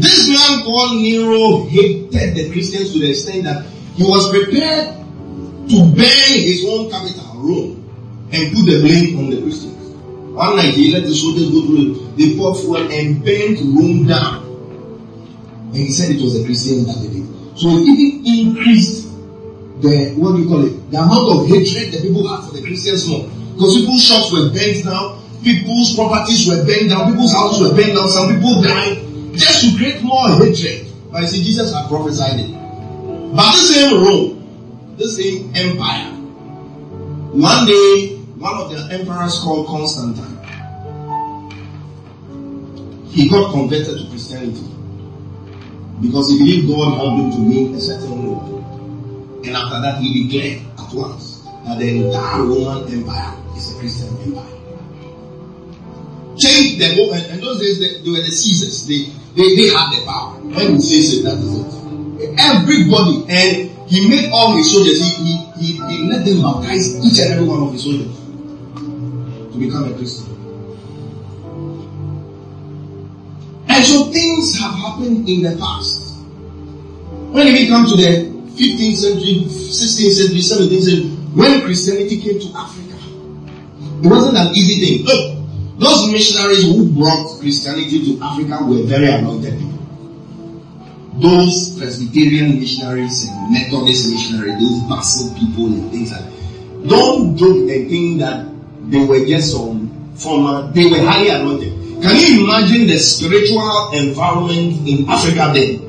This 0.00 0.28
man 0.28 0.64
called 0.64 1.02
Nero 1.02 1.64
hated 1.68 2.34
the 2.34 2.50
Christians 2.52 2.92
to 2.92 3.00
the 3.00 3.10
extent 3.10 3.44
that 3.44 3.66
he 3.96 4.02
was 4.02 4.30
prepared 4.30 4.96
to 5.68 5.76
burn 5.92 6.32
his 6.40 6.64
own 6.66 6.90
capital, 6.90 7.36
Rome, 7.36 8.28
and 8.32 8.52
put 8.54 8.64
the 8.64 8.80
blame 8.80 9.18
on 9.18 9.30
the 9.30 9.42
Christians. 9.42 9.76
One 10.32 10.56
night 10.56 10.72
he 10.72 10.90
let 10.92 11.02
the 11.04 11.14
soldiers 11.14 11.50
go 11.50 11.66
through. 11.66 12.16
They 12.16 12.34
poured 12.36 12.56
fuel 12.56 12.90
and 12.90 13.22
burnt 13.22 13.60
Rome 13.60 14.06
down. 14.06 14.48
And 15.68 15.76
he 15.76 15.92
said 15.92 16.16
it 16.16 16.22
was 16.22 16.38
the 16.38 16.44
Christians 16.46 16.86
that 16.86 16.96
did 17.04 17.20
it. 17.20 17.58
So 17.58 17.68
it 17.68 17.84
even 17.84 18.56
increased 18.56 19.04
the, 19.84 20.14
what 20.16 20.32
do 20.32 20.42
you 20.42 20.48
call 20.48 20.64
it, 20.64 20.90
the 20.90 20.96
amount 20.96 21.28
of 21.28 21.48
hatred 21.48 21.92
that 21.92 22.00
people 22.00 22.24
had 22.24 22.48
for 22.48 22.56
the 22.56 22.62
Christians 22.64 23.04
more. 23.06 23.28
Because 23.52 23.76
people's 23.76 24.04
shops 24.04 24.32
were 24.32 24.48
burnt 24.48 24.80
down, 24.80 25.20
people's 25.44 25.92
properties 25.92 26.48
were 26.48 26.64
burnt 26.64 26.88
down, 26.88 27.12
people's 27.12 27.36
houses 27.36 27.68
were 27.68 27.76
burnt 27.76 27.92
down, 27.92 28.08
some 28.08 28.32
people 28.32 28.64
died, 28.64 29.09
just 29.34 29.62
to 29.64 29.76
create 29.76 30.02
more 30.02 30.28
hatred. 30.38 30.86
But 31.10 31.22
you 31.22 31.28
see, 31.28 31.42
Jesus 31.42 31.72
had 31.74 31.88
prophesied 31.88 32.40
it. 32.40 32.50
But 32.50 33.52
the 33.52 33.58
same 33.58 34.02
Rome, 34.02 34.96
the 34.96 35.08
same 35.08 35.52
empire, 35.54 36.12
one 37.32 37.66
day, 37.66 38.16
one 38.38 38.54
of 38.54 38.70
their 38.70 38.98
emperors 38.98 39.38
called 39.38 39.66
Constantine, 39.66 40.36
he 43.10 43.28
got 43.28 43.52
converted 43.52 43.98
to 43.98 44.08
Christianity 44.08 44.66
because 46.00 46.30
he 46.30 46.38
believed 46.38 46.68
God 46.68 46.96
helped 46.96 47.22
him 47.22 47.30
to 47.32 47.38
win 47.38 47.74
a 47.74 47.80
certain 47.80 48.26
war. 48.26 49.42
And 49.44 49.56
after 49.56 49.80
that, 49.80 49.98
he 50.00 50.24
declared 50.24 50.62
at 50.78 50.94
once 50.94 51.42
that 51.66 51.78
the 51.78 52.06
entire 52.06 52.42
Roman 52.42 52.92
Empire 52.92 53.36
is 53.56 53.74
a 53.74 53.78
Christian 53.78 54.16
empire. 54.22 54.59
Change 56.40 56.78
the 56.78 56.96
moment, 56.96 57.26
oh, 57.28 57.32
and 57.32 57.42
those 57.42 57.60
days 57.60 57.78
they, 57.78 58.00
they 58.00 58.10
were 58.10 58.24
the 58.24 58.32
Caesars. 58.32 58.86
They, 58.88 59.12
they, 59.36 59.56
they 59.56 59.68
had 59.68 59.92
the 59.92 60.04
power. 60.06 60.40
When 60.40 60.76
it, 60.76 60.80
that 60.80 61.36
is 61.36 61.60
it. 61.60 62.34
Everybody, 62.38 63.24
and 63.28 63.70
he 63.88 64.08
made 64.08 64.30
all 64.32 64.56
his 64.56 64.72
soldiers, 64.72 65.00
he, 65.00 65.10
he, 65.24 65.36
he, 65.58 65.72
he 65.88 66.10
let 66.10 66.24
them 66.24 66.40
baptize 66.40 66.96
each 67.04 67.18
and 67.20 67.32
every 67.34 67.46
one 67.46 67.62
of 67.62 67.72
his 67.72 67.82
soldiers 67.84 68.16
to 69.52 69.58
become 69.58 69.84
a 69.84 69.96
Christian. 69.96 70.30
And 73.68 73.84
so 73.84 74.04
things 74.10 74.58
have 74.58 74.74
happened 74.74 75.28
in 75.28 75.42
the 75.42 75.56
past. 75.58 76.16
When 77.32 77.52
we 77.52 77.68
come 77.68 77.86
to 77.86 77.96
the 77.96 78.30
15th 78.56 78.96
century, 78.96 79.44
16th 79.44 80.12
century, 80.12 80.40
17th 80.40 80.82
century, 80.82 81.10
when 81.34 81.60
Christianity 81.62 82.20
came 82.20 82.40
to 82.40 82.48
Africa, 82.56 82.96
it 84.02 84.08
wasn't 84.08 84.36
an 84.36 84.48
easy 84.56 84.80
thing. 84.84 85.06
Look, 85.06 85.39
those 85.80 86.12
missionaries 86.12 86.62
who 86.62 86.92
brought 86.92 87.40
Christianity 87.40 88.04
to 88.04 88.22
Africa 88.22 88.58
were 88.62 88.84
very 88.84 89.08
anointed 89.08 89.58
people. 89.58 89.80
Those 91.20 91.78
Presbyterian 91.78 92.60
missionaries 92.60 93.26
and 93.26 93.52
Methodist 93.52 94.12
missionaries, 94.12 94.60
those 94.60 94.80
Basel 94.88 95.34
people 95.38 95.66
and 95.72 95.90
things 95.90 96.12
like 96.12 96.20
that. 96.20 96.88
Don't 96.88 97.36
joke 97.36 97.68
and 97.68 97.88
think 97.88 98.20
that 98.20 98.46
they 98.90 99.04
were 99.04 99.24
just 99.24 99.52
some 99.52 99.88
former, 100.16 100.70
they 100.72 100.84
were 100.84 101.00
highly 101.00 101.30
anointed. 101.30 101.72
Can 102.02 102.16
you 102.16 102.44
imagine 102.44 102.86
the 102.86 102.98
spiritual 102.98 103.92
environment 103.92 104.86
in 104.86 105.08
Africa 105.08 105.50
then? 105.52 105.88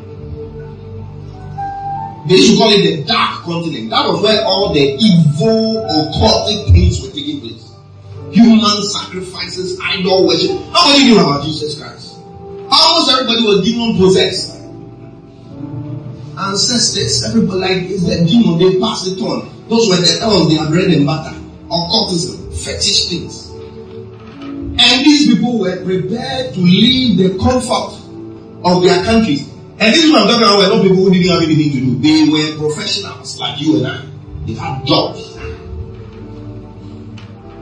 They 2.27 2.35
used 2.35 2.51
to 2.51 2.57
call 2.57 2.71
it 2.71 2.83
the 2.83 3.03
dark 3.03 3.43
continent. 3.43 3.89
That 3.89 4.07
was 4.07 4.21
where 4.21 4.43
all 4.45 4.73
the 4.73 4.79
evil, 4.79 5.83
occultic 5.83 6.71
things 6.71 7.01
were 7.01 7.09
taking. 7.09 7.30
Human 8.31 8.81
sacrifices, 8.83 9.79
idol 9.83 10.27
worship. 10.27 10.51
Nobody 10.51 11.03
knew 11.03 11.19
about 11.19 11.43
Jesus 11.43 11.79
Christ. 11.79 12.17
Almost 12.71 13.11
everybody 13.11 13.43
was 13.43 13.65
demon 13.65 13.97
possessed. 13.97 14.57
Ancestors, 16.37 17.23
everybody 17.25 17.59
like 17.59 17.89
is 17.89 18.07
the 18.07 18.25
demon, 18.25 18.57
they 18.57 18.79
passed 18.79 19.07
it 19.07 19.21
on. 19.21 19.51
Those 19.67 19.89
were 19.89 19.97
the 19.97 20.19
elves, 20.21 20.55
their 20.55 20.65
bread 20.69 20.87
and 20.91 21.05
butter. 21.05 21.37
Occultism, 21.65 22.51
fetish 22.51 23.09
things. 23.09 23.49
And 23.49 25.05
these 25.05 25.27
people 25.27 25.59
were 25.59 25.83
prepared 25.83 26.53
to 26.53 26.59
leave 26.61 27.17
the 27.17 27.37
comfort 27.37 27.99
of 28.63 28.83
their 28.83 29.03
countries. 29.03 29.49
And 29.79 29.93
this 29.93 30.03
is 30.03 30.11
what 30.11 30.21
I'm 30.21 30.27
talking 30.27 30.43
about 30.43 30.57
were 30.57 30.75
not 30.75 30.81
people 30.83 30.97
who 30.97 31.11
didn't 31.11 31.31
have 31.31 31.43
anything 31.43 31.71
to 31.71 31.79
do. 31.79 31.99
They 31.99 32.31
were 32.31 32.69
professionals 32.69 33.39
like 33.39 33.59
you 33.59 33.77
and 33.77 33.87
I. 33.87 34.05
They 34.45 34.53
had 34.53 34.85
jobs. 34.85 35.30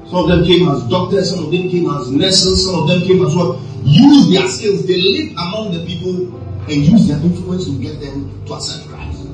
Some 0.10 0.24
of 0.24 0.28
them 0.28 0.44
came 0.44 0.68
as 0.70 0.82
doctors, 0.90 1.30
some 1.30 1.46
of 1.46 1.52
them 1.52 1.70
came 1.70 1.88
as 1.92 2.10
nurses, 2.10 2.66
some 2.66 2.82
of 2.82 2.88
them 2.88 3.02
came 3.02 3.24
as 3.24 3.36
what? 3.36 3.60
Used 3.84 4.34
their 4.34 4.48
skills. 4.50 4.88
They 4.88 4.98
lived 4.98 5.34
among 5.34 5.72
the 5.72 5.86
people 5.86 6.34
and 6.66 6.82
used 6.82 7.08
their 7.08 7.18
influence 7.22 7.66
to 7.66 7.78
get 7.80 8.00
them 8.02 8.26
to 8.48 8.54
accept 8.56 8.90
Christ. 8.90 9.28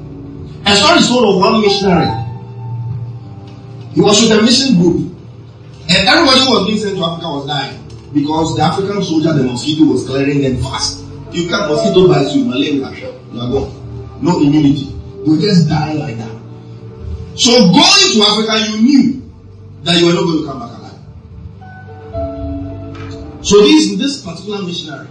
A 0.65 0.75
story 0.75 0.99
is 0.99 1.07
told 1.07 1.23
of 1.33 1.39
one 1.39 1.61
missionary. 1.61 2.11
He 3.93 4.01
was 4.01 4.19
with 4.21 4.37
a 4.37 4.41
mission 4.41 4.75
group. 4.75 5.15
And 5.87 6.07
everybody 6.09 6.39
who 6.41 6.51
was 6.51 6.67
being 6.67 6.79
sent 6.79 6.97
to 6.97 7.03
Africa 7.05 7.27
was 7.29 7.47
dying. 7.47 7.79
Because 8.13 8.57
the 8.57 8.63
African 8.63 9.01
soldier, 9.01 9.31
the 9.31 9.43
mosquito 9.43 9.85
was 9.85 10.05
clearing 10.05 10.41
them 10.41 10.57
fast. 10.57 11.05
You 11.31 11.47
can't 11.47 11.71
mosquito 11.71 12.09
bites 12.09 12.35
you, 12.35 12.43
malaria, 12.43 12.73
you 12.73 12.83
are 12.83 13.49
gone. 13.51 14.19
No 14.21 14.41
immunity. 14.41 14.91
You 15.25 15.39
just 15.39 15.69
die 15.69 15.93
like 15.93 16.17
that. 16.17 16.35
So 17.35 17.51
going 17.71 18.11
to 18.11 18.23
Africa, 18.27 18.71
you 18.71 18.81
knew 18.83 19.24
that 19.85 19.99
you 19.99 20.07
were 20.07 20.13
not 20.13 20.23
going 20.23 20.41
to 20.41 20.45
come 20.49 20.59
back 20.59 20.71
alive. 20.79 20.99
So 23.45 23.61
this, 23.61 23.95
this 23.97 24.25
particular 24.25 24.63
missionary, 24.63 25.07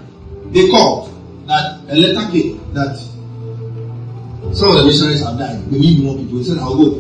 they 0.47 0.69
called 0.69 1.15
that 1.47 1.81
a 1.89 1.95
letter 1.95 2.29
came 2.33 2.59
that 2.75 2.97
some 4.53 4.71
of 4.71 4.77
the 4.79 4.85
missionaries 4.85 5.23
have 5.23 5.39
died. 5.39 5.65
We 5.71 5.79
need 5.79 6.03
more 6.03 6.17
people. 6.17 6.39
He 6.39 6.45
said, 6.45 6.59
I'll 6.59 6.77
go. 6.77 6.99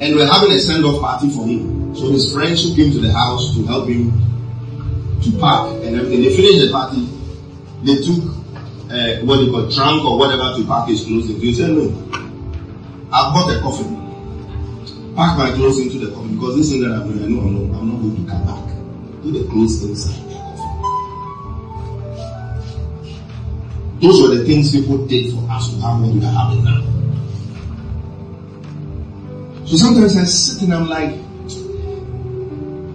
And 0.00 0.16
we're 0.16 0.26
having 0.26 0.50
a 0.50 0.58
send-off 0.58 1.00
party 1.00 1.30
for 1.30 1.46
him. 1.46 1.94
So 1.94 2.10
his 2.10 2.32
friends 2.32 2.64
who 2.64 2.74
came 2.74 2.92
to 2.92 2.98
the 2.98 3.12
house 3.12 3.54
to 3.54 3.64
help 3.66 3.88
him 3.88 4.10
to 5.22 5.30
pack 5.38 5.70
and 5.86 5.94
everything, 5.94 6.22
they 6.22 6.34
finished 6.34 6.66
the 6.66 6.70
party. 6.72 7.06
They 7.86 8.02
took 8.02 8.34
uh, 8.90 9.24
what 9.24 9.38
they 9.38 9.50
call 9.50 9.70
trunk 9.70 10.04
or 10.04 10.18
whatever 10.18 10.56
to 10.58 10.66
pack 10.66 10.88
his 10.88 11.04
clothes 11.04 11.30
into. 11.30 11.40
He 11.40 11.54
said, 11.54 11.70
no, 11.70 11.86
I've 13.12 13.32
bought 13.32 13.54
a 13.54 13.60
coffin. 13.60 13.94
Pack 15.14 15.38
my 15.38 15.50
clothes 15.54 15.78
into 15.78 15.98
the 15.98 16.10
coffin 16.12 16.27
because 16.38 16.56
this 16.56 16.70
thing 16.70 16.82
that 16.82 16.92
I'm 16.92 17.10
doing, 17.10 17.24
I 17.24 17.28
know 17.28 17.40
I'm 17.40 17.72
not, 17.72 17.80
I'm 17.80 17.88
not 17.88 17.98
going 18.00 18.14
to 18.14 18.30
come 18.30 18.46
back. 18.46 18.62
Put 19.22 19.32
the 19.32 19.42
clothes 19.50 19.82
inside. 19.82 20.22
Those 24.00 24.22
were 24.22 24.36
the 24.36 24.44
things 24.44 24.70
people 24.70 25.04
did 25.06 25.34
for 25.34 25.50
us 25.50 25.74
to 25.74 25.80
have 25.80 26.00
what 26.00 26.14
we 26.14 26.24
are 26.24 26.30
having 26.30 26.62
now. 26.62 26.78
So 29.66 29.76
sometimes 29.76 30.16
I 30.16 30.24
sit 30.24 30.62
and 30.62 30.74
I'm 30.74 30.86
like, 30.86 31.18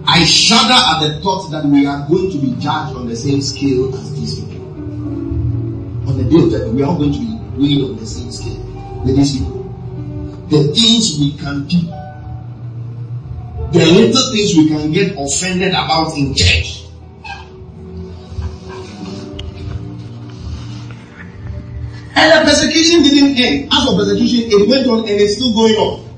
I 0.08 0.24
shudder 0.24 0.72
at 0.72 1.00
the 1.06 1.20
thought 1.20 1.50
that 1.50 1.66
we 1.66 1.84
are 1.86 2.08
going 2.08 2.30
to 2.30 2.38
be 2.38 2.52
judged 2.58 2.96
on 2.96 3.06
the 3.08 3.16
same 3.16 3.42
scale 3.42 3.94
as 3.94 4.14
these 4.18 4.40
people. 4.40 4.64
On 6.08 6.16
the 6.16 6.24
day 6.24 6.50
judgment, 6.50 6.74
we 6.74 6.82
are 6.82 6.86
all 6.86 6.96
going 6.96 7.12
to 7.12 7.18
be 7.18 7.38
weighed 7.58 7.84
on 7.84 7.96
the 7.98 8.06
same 8.06 8.32
scale 8.32 8.62
with 9.04 9.16
these 9.16 9.36
people. 9.36 9.62
The 10.48 10.72
things 10.72 11.18
we 11.20 11.36
can 11.36 11.66
do, 11.68 12.03
the 13.74 13.86
little 13.86 14.32
things 14.32 14.56
we 14.56 14.68
can 14.68 14.92
get 14.92 15.16
offended 15.18 15.72
about 15.72 16.16
in 16.16 16.32
church. 16.32 16.84
And 22.16 22.30
the 22.30 22.44
persecution 22.48 23.02
didn't 23.02 23.36
end. 23.36 23.68
As 23.72 23.84
for 23.84 23.96
persecution, 23.96 24.46
it 24.46 24.68
went 24.68 24.86
on 24.86 25.00
and 25.00 25.20
it's 25.20 25.34
still 25.34 25.52
going 25.52 25.74
on. 25.74 26.08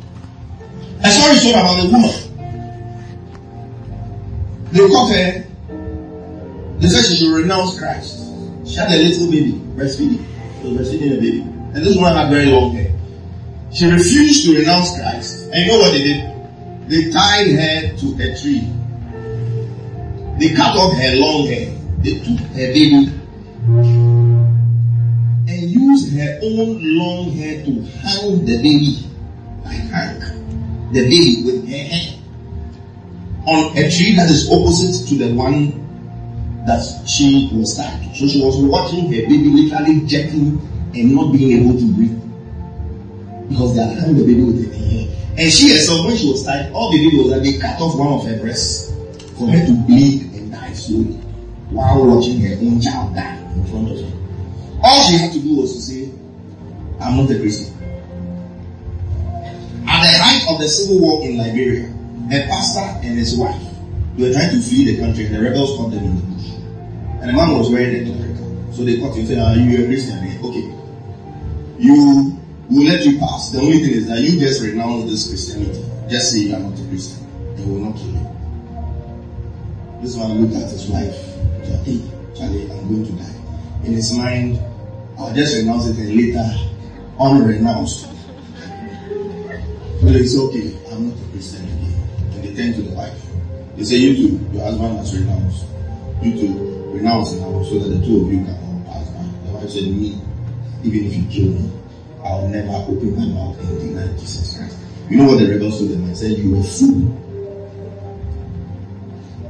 I 1.03 1.09
A 1.09 1.13
story 1.13 1.39
told 1.41 1.55
about 1.55 1.81
a 1.81 1.89
woman. 1.89 2.13
They 4.73 4.89
caught 4.89 5.11
her. 5.11 5.17
Eh, 5.17 5.43
they 6.79 6.89
said 6.89 7.05
she 7.09 7.17
should 7.17 7.33
renounce 7.35 7.79
Christ. 7.79 8.19
She 8.67 8.75
had 8.75 8.93
a 8.93 8.97
little 8.99 9.31
baby, 9.31 9.53
breastfeeding. 9.75 10.23
She 10.61 10.69
was 10.69 10.89
breastfeeding 10.89 11.17
a 11.17 11.21
baby. 11.21 11.41
And 11.41 11.77
this 11.77 11.97
woman 11.97 12.15
had 12.15 12.29
very 12.29 12.47
long 12.47 12.75
hair. 12.75 12.93
She 13.73 13.87
refused 13.87 14.45
to 14.45 14.59
renounce 14.59 14.95
Christ. 14.95 15.49
And 15.53 15.65
you 15.65 15.73
know 15.73 15.79
what 15.79 15.93
they 15.93 16.03
did? 16.03 16.36
They 16.89 17.11
tied 17.11 17.51
her 17.51 17.97
to 17.97 18.07
a 18.23 18.37
tree. 18.39 18.73
They 20.39 20.55
cut 20.55 20.77
off 20.77 20.97
her 20.97 21.17
long 21.17 21.47
hair. 21.49 21.73
They 21.99 22.19
took 22.19 22.39
her 22.39 22.73
baby 22.73 23.11
and 25.49 25.71
used 25.71 26.13
her 26.17 26.41
own 26.43 26.79
long 26.97 27.31
hair 27.33 27.65
to 27.65 27.83
hang 27.83 28.45
the 28.45 28.57
baby. 28.63 29.07
Like 29.65 29.91
hang 29.91 30.93
the 30.93 31.03
baby 31.03 31.43
with 31.45 31.69
her 31.69 31.77
hair 31.77 32.17
on 33.47 33.77
a 33.79 33.91
tree 33.91 34.15
that 34.17 34.29
is 34.29 34.51
opposite 34.51 35.09
to 35.09 35.15
the 35.17 35.35
one 35.35 35.83
that 36.67 36.83
she 37.07 37.49
was 37.53 37.77
tied 37.77 38.03
to. 38.03 38.15
So 38.15 38.27
she 38.27 38.43
was 38.45 38.59
watching 38.59 39.07
her 39.07 39.23
baby 39.23 39.51
literally 39.51 40.07
jetting 40.07 40.59
and 40.95 41.15
not 41.15 41.33
being 41.33 41.63
able 41.63 41.79
to 41.79 41.93
breathe. 41.95 42.21
Because 43.49 43.77
they 43.77 43.83
had 43.83 43.99
hung 43.99 44.15
the 44.17 44.25
baby 44.25 44.43
with 44.43 44.67
her 44.67 44.85
hair. 44.85 45.16
And 45.39 45.53
she 45.53 45.71
herself, 45.71 46.07
when 46.07 46.17
she 46.17 46.31
was 46.31 46.45
tied, 46.45 46.73
all 46.73 46.91
they 46.91 46.99
did 46.99 47.15
was 47.15 47.31
that 47.31 47.43
they 47.43 47.59
cut 47.59 47.79
off 47.79 47.99
one 47.99 48.09
of 48.09 48.25
her 48.27 48.39
breasts 48.41 48.91
for 49.39 49.49
her 49.49 49.67
to 49.67 49.73
bleed 49.87 50.33
and 50.33 50.51
die 50.51 50.73
slowly 50.73 51.21
while 51.71 52.07
watching 52.07 52.41
her 52.41 52.55
own 52.57 52.81
child 52.81 53.15
die 53.15 53.37
in 53.55 53.67
front 53.67 53.91
of 53.91 54.01
her. 54.01 54.13
All 54.83 55.03
she 55.11 55.19
had 55.19 55.33
to 55.33 55.41
do 55.41 55.57
was 55.57 55.75
to 55.75 55.81
say, 55.83 56.11
I'm 57.01 57.19
not 57.19 57.31
a 57.31 57.39
Christian. 57.39 57.75
At 59.87 60.03
the 60.03 60.19
height 60.19 60.47
of 60.49 60.59
the 60.61 60.69
civil 60.69 61.01
war 61.01 61.23
in 61.23 61.37
Liberia, 61.37 61.93
a 62.33 62.47
pastor 62.49 63.07
and 63.07 63.19
his 63.19 63.37
wife 63.37 63.61
were 64.19 64.33
trying 64.33 64.51
to 64.57 64.61
flee 64.63 64.85
the 64.87 65.01
country 65.01 65.27
and 65.27 65.35
the 65.35 65.43
rebels 65.43 65.77
caught 65.77 65.91
them 65.91 66.03
in 66.05 66.17
the 66.17 66.23
bush. 66.23 66.49
And 67.21 67.29
the 67.29 67.33
man 67.35 67.59
was 67.59 67.71
wearing 67.71 68.09
a 68.09 68.13
clerical. 68.15 68.73
So 68.73 68.85
they 68.85 68.99
caught 69.01 69.13
him 69.13 69.21
and 69.21 69.29
said, 69.29 69.39
Are 69.39 69.57
you 69.57 69.85
a 69.85 69.87
Christian? 69.87 70.19
Okay. 70.43 70.73
You 71.79 72.36
will 72.71 72.85
let 72.85 73.05
you 73.05 73.19
pass. 73.19 73.51
The 73.51 73.61
only 73.61 73.79
thing 73.79 73.91
is 73.95 74.09
that 74.09 74.21
you 74.21 74.39
just 74.39 74.63
renounce 74.63 75.11
this 75.11 75.29
Christianity. 75.29 75.85
Just 76.09 76.33
say 76.33 76.39
you 76.41 76.55
are 76.55 76.61
not 76.61 76.79
a 76.79 76.85
Christian. 76.89 77.27
They 77.57 77.65
will 77.65 77.79
not 77.81 77.97
kill 77.97 78.13
you. 78.13 78.27
This 80.03 80.17
one 80.17 80.41
looked 80.41 80.55
at 80.55 80.71
his 80.71 80.89
wife. 80.89 81.17
Hey, 81.85 82.01
Charlie, 82.37 82.71
I'm 82.71 82.89
going 82.89 83.07
to 83.07 83.13
die. 83.13 83.35
In 83.85 83.93
his 83.93 84.13
mind, 84.17 84.59
I'll 85.19 85.35
just 85.35 85.57
renounce 85.57 85.87
it 85.87 85.97
and 85.99 86.15
later 86.17 86.45
unrenounced. 87.19 88.09
But 90.03 90.15
it's 90.15 90.37
okay, 90.39 90.77
I'm 90.93 91.09
not 91.09 91.19
a 91.19 91.31
Christian 91.33 91.65
again. 91.65 91.95
And 92.35 92.45
they 92.45 92.55
turn 92.55 92.75
to 92.75 92.83
the 92.83 92.95
wife. 92.95 93.23
They 93.77 93.85
say, 93.85 93.97
You 93.97 94.15
too, 94.17 94.51
your 94.53 94.65
husband 94.65 94.99
has 94.99 95.19
renounced. 95.19 95.65
You 96.23 96.33
too, 96.39 96.93
renounce 96.93 97.33
now 97.35 97.63
so 97.63 97.79
that 97.79 97.89
the 97.89 98.05
two 98.07 98.25
of 98.27 98.33
you 98.33 98.45
can 98.45 98.55
all 98.55 98.85
pass 98.87 99.09
by. 99.11 99.23
The 99.47 99.53
wife 99.55 99.71
said, 99.71 99.85
Me, 99.85 100.21
even 100.85 101.07
if 101.07 101.17
you 101.17 101.27
kill 101.31 101.53
me, 101.59 101.71
I'll 102.27 102.49
never 102.49 102.75
open 102.91 103.15
my 103.17 103.27
mouth 103.27 103.59
and 103.61 103.79
deny 103.79 104.07
Jesus 104.19 104.59
Christ. 104.59 104.79
You 105.09 105.19
know 105.19 105.27
what 105.29 105.39
the 105.39 105.47
rebels 105.47 105.79
told 105.79 105.91
them? 105.91 106.11
I 106.11 106.13
said, 106.15 106.33
You 106.39 106.59
a 106.59 106.63
fool. 106.63 107.07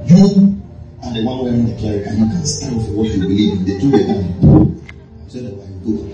You 0.05 0.61
are 1.03 1.15
the 1.15 1.25
one 1.25 1.45
wearing 1.45 1.65
the 1.65 1.77
cleric 1.81 2.07
and 2.07 2.19
you 2.19 2.27
can 2.27 2.45
stand 2.45 2.85
for 2.85 2.93
what 2.93 3.09
you 3.09 3.21
believe 3.23 3.53
in. 3.57 3.65
They 3.65 3.81
took 3.81 3.91
the 3.93 4.05
gun. 4.05 4.83
I 5.25 5.29
said, 5.29 5.57
wife, 5.57 5.73
go. 5.89 6.05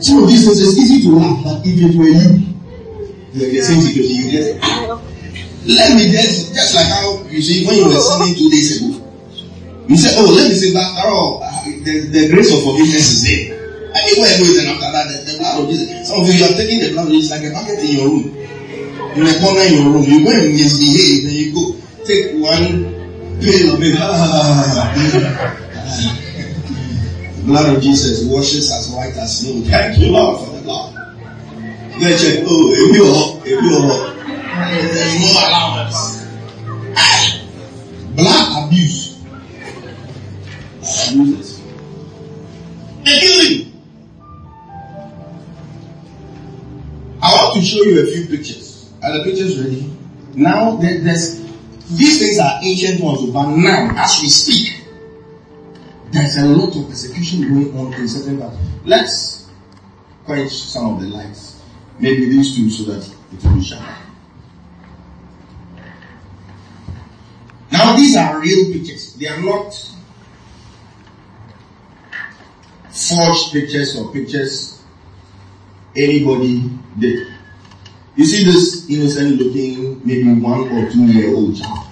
Some 0.00 0.22
of 0.22 0.28
these 0.28 0.44
things 0.44 0.60
it's 0.60 0.76
easy 0.78 1.08
to 1.08 1.16
laugh, 1.16 1.42
but 1.42 1.62
if 1.64 1.72
it 1.80 1.96
were 1.96 2.04
you, 2.04 2.52
you're 3.32 3.48
in 3.48 3.54
the 3.56 3.62
same 3.62 3.80
situation, 3.80 4.16
you 4.16 4.30
just 4.30 4.60
let 5.66 5.96
me 5.96 6.12
just 6.12 6.54
just 6.54 6.74
like 6.76 6.86
how 6.86 7.24
you 7.24 7.40
see 7.40 7.64
when 7.66 7.76
you 7.76 7.88
were 7.88 7.96
singing 7.98 8.34
two 8.36 8.50
days 8.50 8.76
ago. 8.76 9.02
You 9.88 9.96
said, 9.96 10.14
Oh, 10.18 10.30
let 10.36 10.48
me 10.50 10.54
say 10.54 10.72
that 10.74 11.02
oh, 11.06 11.55
the, 11.86 12.10
the 12.10 12.26
grace 12.34 12.50
of 12.50 12.66
forgiveness 12.66 13.06
is 13.14 13.22
there. 13.22 13.54
Anywhere 13.94 14.26
I 14.26 14.42
go, 14.42 14.50
then 14.58 14.66
after 14.74 14.90
that, 14.90 15.06
the, 15.06 15.22
the 15.22 15.38
blood 15.38 15.62
of 15.62 15.70
Jesus. 15.70 15.86
Some 16.08 16.18
of 16.20 16.26
you, 16.26 16.34
you 16.34 16.44
are 16.44 16.48
taking 16.58 16.80
the 16.82 16.90
blood 16.92 17.06
of 17.06 17.12
Jesus 17.14 17.30
like 17.30 17.44
a 17.46 17.54
bucket 17.54 17.78
in 17.78 17.94
your 17.94 18.10
room. 18.10 18.26
In 19.14 19.22
a 19.22 19.38
corner 19.38 19.62
in 19.62 19.78
your 19.78 19.94
room. 19.94 20.02
You 20.02 20.26
go 20.26 20.34
and 20.34 20.50
misbehave, 20.50 21.30
then 21.30 21.38
you 21.38 21.54
go 21.54 21.78
take 22.02 22.34
one 22.42 22.90
pill 23.38 23.70
of 23.70 23.78
it. 23.86 23.94
the 27.38 27.42
blood 27.46 27.70
of 27.76 27.78
Jesus 27.80 28.24
washes 28.26 28.66
as 28.74 28.90
white 28.90 29.14
as 29.16 29.38
snow. 29.40 29.62
Thank 29.70 29.98
you, 30.02 30.10
Lord, 30.10 30.42
for 30.42 30.50
the 30.58 30.62
blood. 30.66 30.90
Then 32.02 32.18
check, 32.18 32.42
oh, 32.44 32.74
if 32.74 32.90
you 32.98 33.06
are, 33.06 33.38
if 33.46 33.62
you 33.62 33.78
are, 33.78 34.10
there's 34.74 35.14
no 35.22 35.30
allowance. 35.38 36.26
Blood 38.18 38.66
abuse. 38.66 39.06
To 47.56 47.64
show 47.64 47.82
you 47.82 48.00
a 48.00 48.06
few 48.06 48.26
pictures. 48.26 48.90
Are 49.02 49.18
the 49.18 49.24
pictures 49.24 49.58
ready? 49.58 49.90
Now, 50.34 50.76
there- 50.76 51.00
there's 51.00 51.40
these 51.90 52.18
things 52.18 52.38
are 52.38 52.60
ancient 52.62 53.00
ones, 53.00 53.30
but 53.30 53.48
now, 53.56 53.94
as 53.96 54.20
we 54.20 54.28
speak, 54.28 54.82
there's 56.10 56.36
a 56.36 56.46
lot 56.46 56.74
of 56.76 56.88
persecution 56.88 57.42
going 57.48 57.78
on 57.78 57.94
in 57.94 58.08
certain 58.08 58.38
parts. 58.38 58.56
Let's 58.84 59.44
quench 60.24 60.52
some 60.52 60.94
of 60.94 61.00
the 61.00 61.06
lights. 61.06 61.54
Maybe 61.98 62.28
these 62.28 62.56
two 62.56 62.68
so 62.70 62.84
that 62.84 63.06
it 63.32 63.44
will 63.44 63.54
be 63.54 63.64
sharp. 63.64 63.82
Now, 67.70 67.96
these 67.96 68.16
are 68.16 68.40
real 68.40 68.72
pictures. 68.72 69.14
They 69.18 69.28
are 69.28 69.40
not 69.40 69.74
forged 72.90 73.52
pictures 73.52 73.96
or 73.96 74.12
pictures 74.12 74.80
anybody 75.96 76.70
did. 76.98 77.35
You 78.16 78.24
see 78.24 78.44
this 78.44 78.88
innocent 78.88 79.38
looking, 79.38 80.00
maybe 80.04 80.32
one 80.32 80.72
or 80.72 80.90
two 80.90 81.04
year 81.04 81.34
old 81.34 81.54
child. 81.56 81.86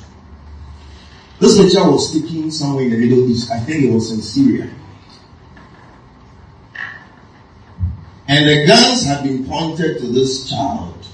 This 1.39 1.59
picture 1.59 1.91
was 1.91 2.13
taken 2.13 2.51
somewhere 2.51 2.85
in 2.85 2.91
the 2.91 2.97
Middle 2.97 3.31
East. 3.31 3.51
I 3.51 3.61
think 3.61 3.85
it 3.85 3.93
was 3.93 4.11
in 4.11 4.23
Syria. 4.23 4.71
And 8.27 8.49
the 8.49 8.67
guns 8.67 9.05
had 9.05 9.23
been 9.23 9.47
pointed 9.47 9.99
to 9.99 10.07
this 10.07 10.49
child 10.49 11.07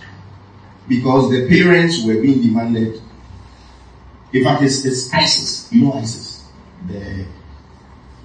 because 0.89 1.29
the 1.31 1.49
parents 1.49 2.05
were 2.05 2.15
being 2.23 2.41
demanded. 2.41 3.03
In 4.33 4.45
fact, 4.45 4.63
it's, 4.63 4.85
it's 4.85 5.13
ISIS. 5.13 5.73
You 5.73 5.87
know 5.87 5.93
ISIS? 5.95 6.47
The, 6.87 7.27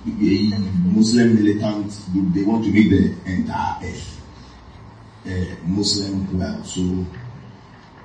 the 0.06 0.52
Muslim 0.84 1.34
militant 1.34 2.00
group. 2.14 2.32
They 2.36 2.44
want 2.44 2.64
to 2.66 2.72
make 2.72 2.92
the 2.92 3.32
entire 3.32 3.84
earth 3.84 4.15
uh, 5.26 5.56
Muslim 5.64 6.40
well. 6.40 6.64
So 6.64 7.06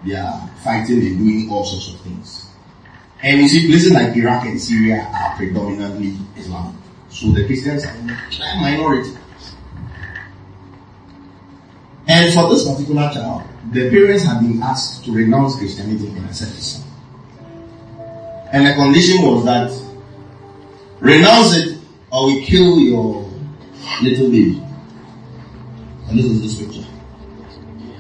they 0.05 0.15
are 0.15 0.49
fighting 0.63 0.99
and 1.01 1.19
doing 1.19 1.49
all 1.51 1.65
sorts 1.65 1.95
of 1.95 2.01
things. 2.01 2.51
And 3.23 3.41
you 3.41 3.49
see, 3.49 3.69
places 3.69 3.93
like 3.93 4.17
Iraq 4.17 4.47
and 4.47 4.61
Syria 4.61 5.07
are 5.13 5.37
predominantly 5.37 6.17
Islamic. 6.37 6.75
So 7.11 7.31
the 7.33 7.45
Christians 7.45 7.85
are 7.85 7.95
in 7.95 8.09
a 8.11 8.61
minority. 8.61 9.17
And 12.09 12.33
for 12.33 12.49
this 12.49 12.67
particular 12.67 13.11
child, 13.13 13.43
the 13.71 13.91
parents 13.91 14.25
have 14.25 14.41
been 14.41 14.63
asked 14.63 15.05
to 15.05 15.13
renounce 15.13 15.57
Christianity 15.57 16.09
and 16.09 16.25
accept 16.27 16.53
Islam. 16.53 16.87
And 18.53 18.67
the 18.67 18.75
condition 18.75 19.23
was 19.23 19.45
that 19.45 19.71
renounce 20.99 21.57
it 21.57 21.79
or 22.11 22.27
we 22.27 22.45
kill 22.45 22.79
your 22.79 23.31
little 24.03 24.31
baby. 24.31 24.63
And 26.09 26.19
this 26.19 26.27
is 26.27 26.43
this 26.43 26.67
picture. 26.67 26.90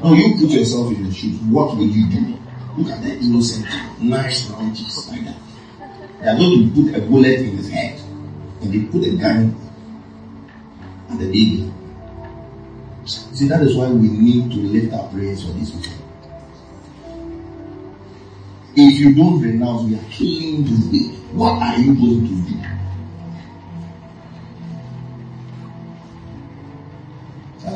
Now 0.02 0.14
you 0.14 0.34
put 0.38 0.50
yourself 0.50 0.92
in 0.92 1.04
the 1.04 1.12
shoes. 1.12 1.38
What 1.40 1.76
will 1.76 1.86
you 1.86 2.10
do? 2.10 2.38
Look 2.76 2.90
at 2.90 3.02
that 3.02 3.18
innocent, 3.18 3.66
nice 4.00 4.48
round 4.50 4.76
cheeks 4.76 5.08
like 5.08 5.24
that. 5.24 5.36
They 6.20 6.28
are 6.28 6.36
going 6.36 6.72
to 6.72 6.82
put 6.82 6.94
a 6.94 7.06
bullet 7.06 7.40
in 7.40 7.56
his 7.56 7.68
head, 7.70 8.00
and 8.62 8.72
they 8.72 8.80
put 8.90 9.06
a 9.06 9.16
gun 9.16 9.54
at 11.10 11.18
the 11.18 11.26
baby. 11.26 11.72
See, 13.04 13.48
that 13.48 13.62
is 13.62 13.76
why 13.76 13.88
we 13.88 14.08
need 14.08 14.50
to 14.52 14.58
lift 14.58 14.94
our 14.94 15.08
prayers 15.08 15.44
for 15.44 15.52
these 15.52 15.70
people. 15.70 15.92
If 18.76 19.00
you 19.00 19.14
don't 19.14 19.42
renounce, 19.42 19.90
we 19.90 19.96
are 19.96 20.10
killing 20.10 20.64
this 20.64 20.84
baby. 20.86 21.16
What 21.32 21.60
are 21.60 21.78
you 21.78 21.94
going 21.94 22.26
to 22.26 22.34
do? 22.50 22.56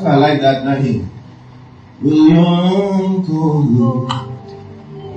I 0.07 0.15
like 0.17 0.41
that, 0.41 0.63
that 0.65 0.81
hymn. 0.81 1.09
Will 2.01 3.25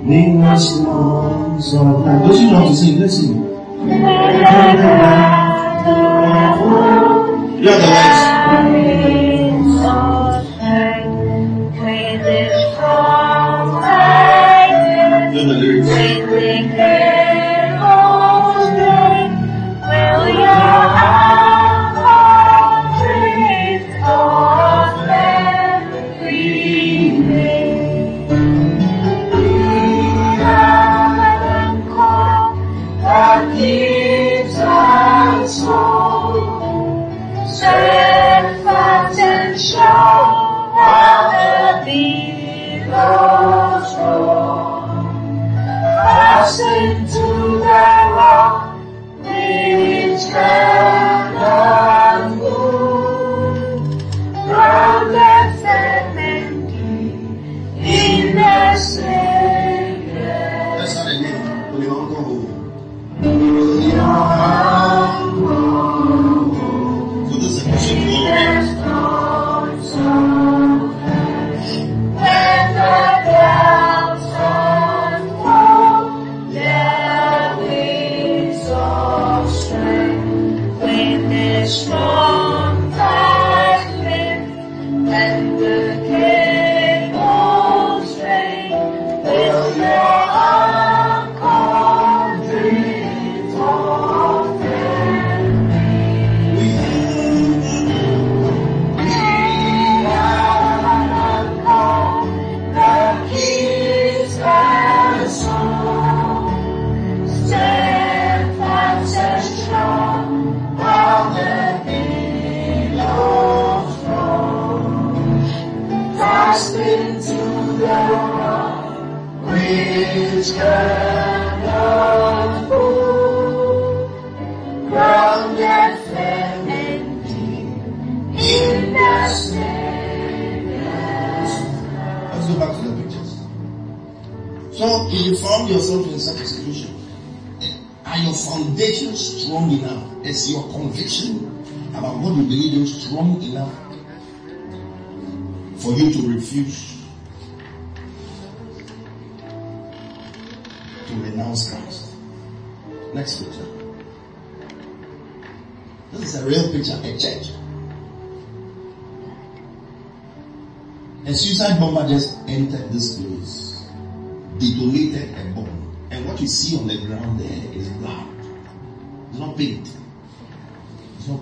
bring 0.03 0.41
us 0.43 0.69
songs 0.75 1.73
of 1.73 2.05
life? 2.05 2.21
Don't 2.23 2.41
you 2.41 2.51
know 2.51 2.59
how 2.59 2.69
to 2.69 2.75
sing? 2.75 2.99
Let's 2.99 3.17
sing. 3.17 3.35
You 3.35 3.47
have 4.47 4.77
the 4.77 4.87
words. 8.87 9.28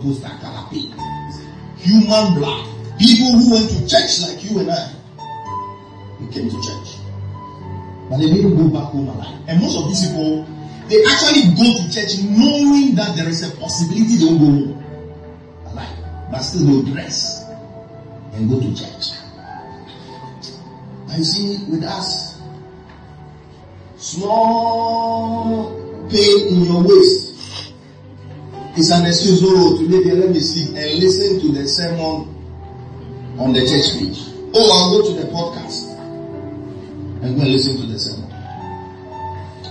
Poster 0.08 0.32
color 0.40 0.66
paint. 0.72 0.94
Human 1.84 2.36
blood. 2.36 2.64
People 2.98 3.32
who 3.34 3.52
went 3.52 3.70
to 3.70 3.88
church 3.88 4.22
like 4.22 4.42
you 4.42 4.60
and 4.60 4.72
I, 4.72 4.94
they 6.20 6.32
came 6.32 6.50
to 6.50 6.56
church, 6.64 6.96
but 8.10 8.18
they 8.18 8.28
didn't 8.28 8.56
go 8.56 8.70
back 8.70 8.92
home 8.94 9.10
alive. 9.10 9.38
And 9.48 9.62
most 9.62 9.78
of 9.78 9.90
these 9.90 10.08
people, 10.08 10.48
they 10.88 11.04
actually 11.04 11.52
go 11.60 11.76
to 11.76 11.92
church 11.92 12.24
knowing 12.24 12.96
that 12.96 13.18
there 13.18 13.28
is 13.28 13.44
a 13.44 13.56
possibility 13.58 14.16
they 14.16 14.26
will 14.26 14.40
go 14.40 14.46
home 14.46 14.84
alive, 15.72 15.98
but 16.32 16.40
still 16.40 16.66
they'll 16.66 16.94
dress 16.94 17.44
and 18.32 18.50
go 18.50 18.62
to 18.62 18.74
church. 18.74 19.12
And 21.10 21.18
you 21.20 21.24
see, 21.26 21.66
with 21.70 21.84
us, 21.84 22.42
small 23.98 25.76
pain 26.10 26.48
in 26.48 26.64
your 26.64 26.82
waist 26.82 27.27
is 28.78 28.92
an 28.92 29.06
excuse. 29.06 29.42
Oh, 29.44 29.78
today 29.82 30.04
they 30.04 30.16
let 30.16 30.30
me 30.30 30.40
sleep 30.40 30.70
and 30.78 31.00
listen 31.00 31.40
to 31.42 31.52
the 31.52 31.68
sermon 31.68 32.30
on 33.40 33.54
the 33.54 33.60
church 33.62 33.98
page. 33.98 34.20
Oh, 34.54 34.70
I'll 34.72 35.02
go 35.02 35.08
to 35.10 35.20
the 35.22 35.28
podcast 35.32 35.98
and 37.24 37.36
go 37.36 37.42
and 37.42 37.52
listen 37.52 37.78
to 37.82 37.88
the 37.88 37.98
sermon. 38.00 38.32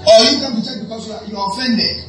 Or 0.06 0.24
you 0.30 0.40
come 0.40 0.60
to 0.60 0.64
church 0.66 0.80
because 0.82 1.06
you 1.08 1.14
are, 1.14 1.24
you 1.24 1.36
are 1.36 1.52
offended 1.52 2.04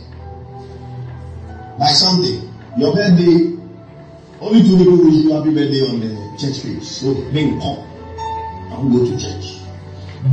by 1.80 1.88
something. 1.94 2.54
Your 2.78 2.94
birthday, 2.94 3.58
only 4.42 4.62
two 4.64 4.78
people 4.78 4.98
wish 5.06 5.16
you 5.24 5.34
happy 5.34 5.54
birthday 5.54 5.82
on 5.90 6.00
the 6.00 6.38
church 6.38 6.64
page. 6.64 6.84
So 6.84 7.14
then 7.32 7.60
come 7.62 7.78
and 8.74 8.92
go 8.92 9.06
to 9.06 9.18
church. 9.18 9.57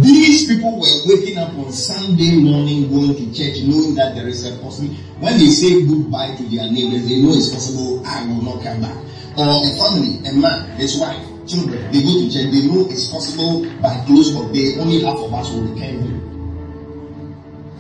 These 0.01 0.49
people 0.49 0.81
were 0.81 0.97
waking 1.07 1.39
up 1.39 1.55
on 1.55 1.71
Sunday 1.71 2.35
morning 2.43 2.91
going 2.91 3.15
to 3.15 3.27
church 3.31 3.63
knowing 3.63 3.95
that 3.95 4.15
there 4.17 4.27
is 4.27 4.45
a 4.45 4.59
possibility. 4.59 4.99
When 5.21 5.39
they 5.39 5.47
say 5.47 5.87
goodbye 5.87 6.35
to 6.35 6.43
their 6.51 6.71
neighbors, 6.71 7.07
they 7.07 7.23
know 7.23 7.31
it's 7.31 7.55
possible 7.55 8.03
I 8.05 8.27
will 8.27 8.43
not 8.43 8.65
come 8.65 8.81
back. 8.81 8.97
Or 9.39 9.47
a 9.47 9.71
family, 9.79 10.19
a 10.27 10.33
man, 10.35 10.71
his 10.79 10.99
wife, 10.99 11.23
children, 11.47 11.79
they 11.93 12.03
go 12.03 12.11
to 12.11 12.27
church, 12.27 12.51
they 12.51 12.67
know 12.67 12.89
it's 12.91 13.07
possible 13.07 13.67
by 13.81 13.95
close 14.07 14.35
of 14.35 14.53
day, 14.53 14.75
only 14.81 15.03
half 15.03 15.19
of 15.19 15.33
us 15.33 15.51
will 15.51 15.63
return 15.63 16.01
home. 16.01 16.19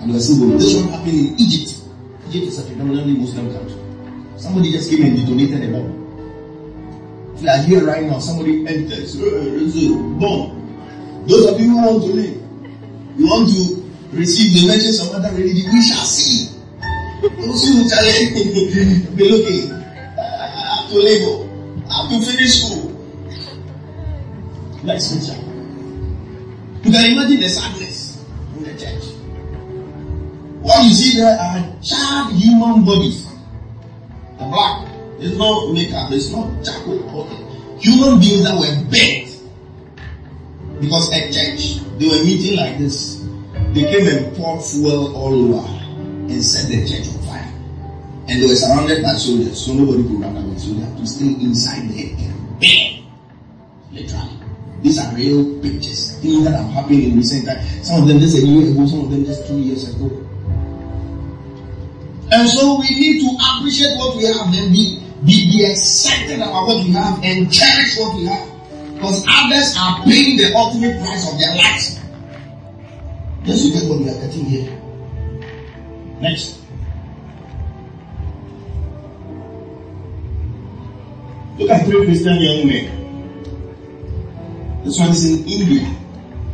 And 0.01 0.12
we're 0.12 0.21
still 0.21 0.39
going. 0.39 0.59
This 0.59 0.75
one 0.77 0.89
happened 0.89 1.19
in 1.19 1.35
Egypt. 1.41 1.83
Egypt 2.29 2.47
is 2.47 2.59
a 2.59 2.62
predominantly 2.62 3.15
Muslim 3.15 3.51
country. 3.51 3.81
Somebody 4.37 4.71
just 4.71 4.91
came 4.91 5.03
and 5.03 5.17
detonated 5.17 5.67
a 5.67 5.73
bomb. 5.73 5.91
If 7.35 7.43
you 7.43 7.49
are 7.49 7.62
here 7.62 7.85
right 7.87 8.05
now, 8.05 8.19
somebody 8.19 8.67
enters, 8.67 9.17
"Eh, 9.17 9.21
there's 9.23 9.75
a 9.83 9.89
bomb. 10.21 10.53
Those 11.27 11.47
of 11.53 11.61
you 11.61 11.70
who 11.70 11.77
want 11.77 12.03
to 12.05 12.11
live, 12.12 12.37
you 13.16 13.27
want 13.27 13.49
to 13.49 14.16
receive 14.16 14.53
the 14.61 14.66
message 14.68 15.01
of 15.07 15.14
other 15.14 15.35
religion, 15.35 15.72
we 15.72 15.83
shall 15.83 16.05
see. 16.05 16.51
Those 17.22 17.64
who 17.64 17.89
challenge, 17.89 18.35
be 19.16 19.29
looking. 19.31 19.72
I 19.72 20.83
have 20.83 20.91
to 20.91 20.99
labor. 20.99 21.49
I 21.89 22.03
have 22.03 22.11
to 22.11 22.31
finish 22.31 22.62
school. 22.62 22.91
Next 24.85 25.14
picture. 25.14 25.41
You 26.85 26.91
can 26.93 27.12
imagine 27.12 27.41
the 27.41 27.49
sadness 27.49 28.22
in 28.59 28.64
the 28.64 28.79
church. 28.79 29.05
What 30.61 30.85
you 30.85 30.93
see 30.93 31.18
there 31.18 31.39
are 31.41 31.61
charred 31.83 32.35
human 32.35 32.85
bodies. 32.85 33.27
The 34.39 34.45
black. 34.45 34.89
It's 35.18 35.37
not 35.39 35.72
makeup, 35.72 36.12
it's 36.12 36.31
not 36.31 36.62
charcoal. 36.62 37.25
Human 37.81 38.20
beings 38.20 38.45
that 38.45 38.59
were 38.59 38.75
burnt. 38.91 39.34
Because 40.85 41.12
at 41.12 41.32
church, 41.32 41.80
they 41.99 42.09
were 42.09 42.24
meeting 42.24 42.57
like 42.57 42.78
this. 42.78 43.24
They 43.72 43.85
came 43.89 44.07
and 44.07 44.37
poured 44.37 44.62
fuel 44.62 45.16
all 45.16 45.57
over 45.57 45.66
and 46.28 46.45
set 46.45 46.68
the 46.68 46.85
church 46.87 47.09
on 47.09 47.22
fire. 47.24 47.53
And 48.28 48.43
they 48.43 48.47
were 48.47 48.55
surrounded 48.55 49.03
by 49.03 49.14
soldiers, 49.14 49.64
so 49.64 49.72
nobody 49.72 50.03
could 50.03 50.20
run 50.20 50.37
away. 50.37 50.59
So 50.59 50.72
they 50.74 50.85
had 50.85 50.97
to 50.97 51.07
stay 51.07 51.26
inside 51.41 51.89
there 51.89 52.12
and 52.20 52.61
burn. 52.61 53.05
Literally. 53.93 54.39
These 54.82 54.99
are 54.99 55.14
real 55.14 55.61
pictures. 55.61 56.18
Things 56.20 56.45
that 56.45 56.55
have 56.61 56.70
happened 56.70 57.03
in 57.03 57.16
recent 57.16 57.47
times. 57.47 57.89
Some 57.89 58.03
of 58.03 58.09
them 58.09 58.18
just 58.20 58.37
a 58.37 58.47
year 58.47 58.70
ago, 58.70 58.87
some 58.87 59.01
of 59.01 59.11
them 59.11 59.24
just 59.24 59.49
two 59.49 59.59
years 59.59 59.89
ago. 59.95 60.12
And 62.30 62.49
so 62.49 62.80
we 62.80 62.91
need 62.91 63.20
to 63.24 63.37
appreciate 63.41 63.97
what 63.97 64.16
we 64.16 64.24
have 64.24 64.53
and 64.53 64.72
be, 64.72 65.01
be, 65.24 65.51
be 65.51 65.64
excited 65.64 66.37
about 66.37 66.66
what 66.66 66.85
we 66.85 66.91
have 66.93 67.22
and 67.24 67.51
cherish 67.53 67.99
what 67.99 68.16
we 68.16 68.26
have. 68.26 68.53
Because 69.05 69.26
others 69.28 69.76
are 69.78 70.02
paying 70.05 70.38
the 70.38 70.55
ultimate 70.57 70.98
price 71.05 71.30
of 71.30 71.38
their 71.38 71.55
lives. 71.55 72.00
Let's 73.44 73.62
look 73.66 73.76
at 73.76 73.84
what 73.90 73.98
we 74.00 74.09
are 74.09 74.18
getting 74.18 74.46
here. 74.46 74.80
Next. 76.22 76.62
Look 81.59 81.68
at 81.68 81.84
three 81.84 82.07
Christian 82.07 82.40
young 82.40 82.66
men. 82.66 82.84
This 84.84 84.98
one 84.98 85.11
is 85.11 85.24
in 85.30 85.46
India, 85.46 85.86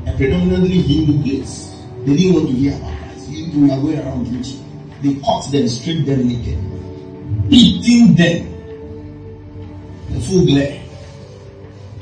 a 0.08 0.16
predominantly 0.16 0.82
Hindu 0.82 1.22
place. 1.22 1.70
They 2.04 2.16
didn't 2.16 2.34
want 2.34 2.48
to 2.48 2.52
hear 2.52 2.74
about 2.74 2.98
Christ. 2.98 3.28
Hindu 3.28 3.60
were 3.60 3.80
going 3.80 3.98
around 4.00 4.26
preaching. 4.26 4.66
They 5.02 5.14
caught 5.20 5.52
them, 5.52 5.68
stripped 5.68 6.06
them 6.06 6.26
naked, 6.26 6.58
beating 7.48 8.14
them. 8.16 8.50
The 10.10 10.20
full 10.20 10.44
glare 10.46 10.89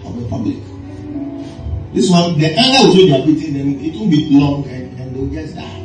of 0.08 0.20
the 0.20 0.28
public. 0.28 0.56
This 1.94 2.10
one, 2.10 2.38
the 2.38 2.48
with 2.48 2.94
which 2.96 3.08
they 3.08 3.20
are 3.20 3.26
beating 3.26 3.54
them, 3.54 3.84
it 3.84 3.94
won't 3.94 4.10
be 4.10 4.28
long 4.30 4.64
and, 4.68 4.98
and 5.00 5.14
they'll 5.14 5.42
just 5.42 5.54
die. 5.56 5.78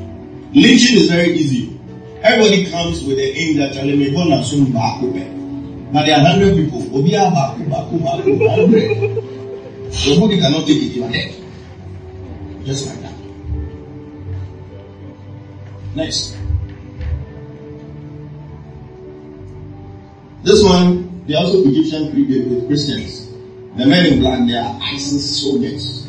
Lynching 0.54 0.98
is 1.00 1.10
very 1.10 1.34
easy. 1.34 1.80
Everybody 2.22 2.70
comes 2.70 3.04
with 3.04 3.18
the 3.18 3.24
aim 3.24 3.58
that 3.58 3.74
tell 3.74 3.86
me, 3.86 4.12
"Go 4.12 4.22
and 4.32 4.46
soon 4.46 4.72
back 4.72 5.02
But 5.02 6.06
there 6.06 6.16
are 6.18 6.26
hundred 6.26 6.56
people. 6.56 6.82
Obia 6.96 7.32
baku 7.34 7.64
baku 7.70 8.00
baku 8.00 8.48
hundred. 8.48 9.24
Your 10.06 10.20
body 10.20 10.40
cannot 10.40 10.66
take 10.68 10.84
it. 10.84 10.96
You 10.96 11.04
are 11.06 11.12
dead. 11.12 11.36
Just 12.66 12.88
like 12.88 13.02
that. 13.02 13.14
Next. 15.96 16.38
This 20.44 20.64
one, 20.64 21.24
they 21.26 21.36
also 21.36 21.64
Egyptian 21.64 22.14
with 22.16 22.68
Christians. 22.68 23.23
The 23.76 23.88
men 23.88 24.06
in 24.06 24.20
black, 24.20 24.48
they 24.48 24.56
are 24.56 24.80
ISIS 24.84 25.42
soldiers. 25.42 26.08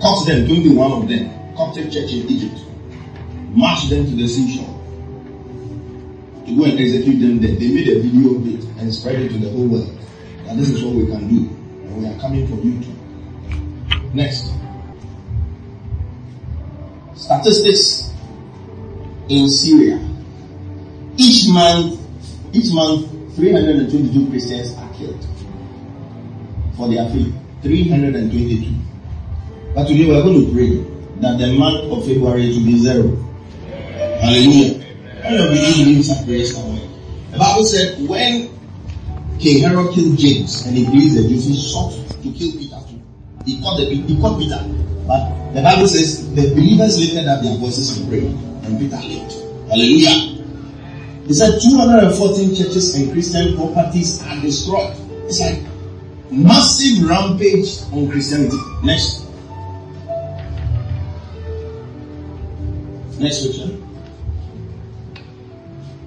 Caught 0.00 0.26
them, 0.26 0.46
21 0.46 0.92
of 0.92 1.08
them, 1.08 1.54
Coptic 1.54 1.92
church 1.92 2.12
in 2.12 2.26
Egypt. 2.30 2.64
Marched 3.50 3.90
them 3.90 4.06
to 4.06 4.16
the 4.16 4.26
seashore 4.26 4.80
to 6.46 6.56
go 6.56 6.64
and 6.64 6.80
execute 6.80 7.20
them 7.20 7.40
there. 7.40 7.54
They 7.54 7.68
made 7.68 7.88
a 7.88 8.00
video 8.00 8.36
of 8.36 8.46
it 8.48 8.64
and 8.80 8.94
spread 8.94 9.16
it 9.16 9.28
to 9.32 9.38
the 9.38 9.50
whole 9.50 9.66
world. 9.68 9.98
And 10.46 10.58
this 10.58 10.70
is 10.70 10.82
what 10.82 10.94
we 10.94 11.06
can 11.06 11.28
do. 11.28 11.50
And 11.86 11.96
we 11.98 12.06
are 12.06 12.18
coming 12.18 12.46
for 12.46 12.54
you 12.64 12.82
too. 12.82 14.10
Next. 14.14 14.50
Statistics 17.16 18.14
in 19.28 19.50
Syria. 19.50 20.00
Each 21.18 21.48
month, 21.50 22.00
each 22.54 22.72
month, 22.72 23.10
322 23.36 24.30
Christians 24.30 24.74
are 24.78 24.92
killed 24.94 25.29
for 26.80 26.88
their 26.88 27.04
faith. 27.12 27.34
322. 27.62 28.72
But 29.74 29.84
today 29.86 30.06
we 30.08 30.16
are 30.16 30.22
going 30.24 30.46
to 30.46 30.52
pray 30.56 30.80
that 31.20 31.36
the 31.36 31.52
month 31.52 31.92
of 31.92 32.06
February 32.08 32.48
to 32.56 32.60
be 32.64 32.80
zero. 32.80 33.12
Hallelujah. 34.24 34.80
All 35.20 35.36
of 35.36 35.52
you 35.52 35.84
believe 35.84 36.06
that 36.08 36.24
prayer 36.24 36.44
somewhere. 36.46 36.88
The 37.32 37.38
Bible 37.38 37.64
said 37.64 38.08
when 38.08 38.48
King 39.38 39.62
Herod 39.62 39.92
killed 39.94 40.18
James 40.18 40.64
and 40.66 40.76
he 40.76 40.86
released 40.88 41.16
the 41.16 41.28
Jews, 41.28 41.44
he 41.44 41.54
sought 41.60 41.92
to 41.92 42.28
kill 42.32 42.52
Peter 42.56 42.80
too. 42.88 42.98
He 43.44 43.60
caught 43.60 43.76
the 43.76 43.84
he 43.84 44.16
caught 44.20 44.40
Peter, 44.40 44.58
But 45.06 45.52
the 45.52 45.60
Bible 45.62 45.86
says 45.86 46.34
the 46.34 46.48
believers 46.56 46.98
lifted 46.98 47.28
up 47.28 47.42
their 47.42 47.56
voices 47.58 47.98
and 48.00 48.08
prayed, 48.08 48.32
and 48.64 48.80
Peter 48.80 48.96
leaped. 49.04 49.36
Hallelujah. 49.68 50.40
He 51.28 51.34
said 51.34 51.60
214 51.60 52.56
churches 52.56 52.94
and 52.96 53.12
Christian 53.12 53.54
properties 53.54 54.24
are 54.24 54.40
destroyed. 54.40 54.96
It's 55.28 55.40
like 55.40 55.62
massive 56.30 57.08
rampage 57.08 57.82
on 57.92 58.10
Christianity. 58.10 58.56
Next. 58.82 59.24
Next 63.18 63.42
scripture. 63.42 63.76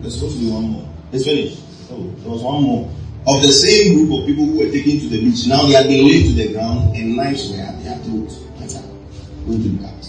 There's 0.02 0.16
supposed 0.16 0.38
to 0.38 0.46
be 0.46 0.52
one 0.52 0.64
more. 0.64 0.90
It's 1.12 1.26
finished. 1.26 1.60
Oh, 1.92 2.10
there 2.20 2.32
was 2.32 2.42
one 2.42 2.64
more. 2.64 2.92
Of 3.26 3.42
the 3.42 3.52
same 3.52 3.96
group 3.96 4.20
of 4.20 4.26
people 4.28 4.46
who 4.46 4.60
were 4.60 4.72
taken 4.72 5.00
to 5.00 5.08
the 5.08 5.20
beach, 5.20 5.48
now 5.48 5.66
they 5.66 5.74
have 5.74 5.88
been 5.88 6.06
laid 6.06 6.26
to 6.26 6.34
the 6.34 6.52
ground 6.54 6.96
and 6.96 7.16
knives 7.16 7.50
were 7.52 7.58
at 7.58 7.82
their 7.84 7.98
throats. 8.00 8.44
Going 9.46 9.62
to 9.62 9.70
look 9.70 9.92
at. 9.92 10.08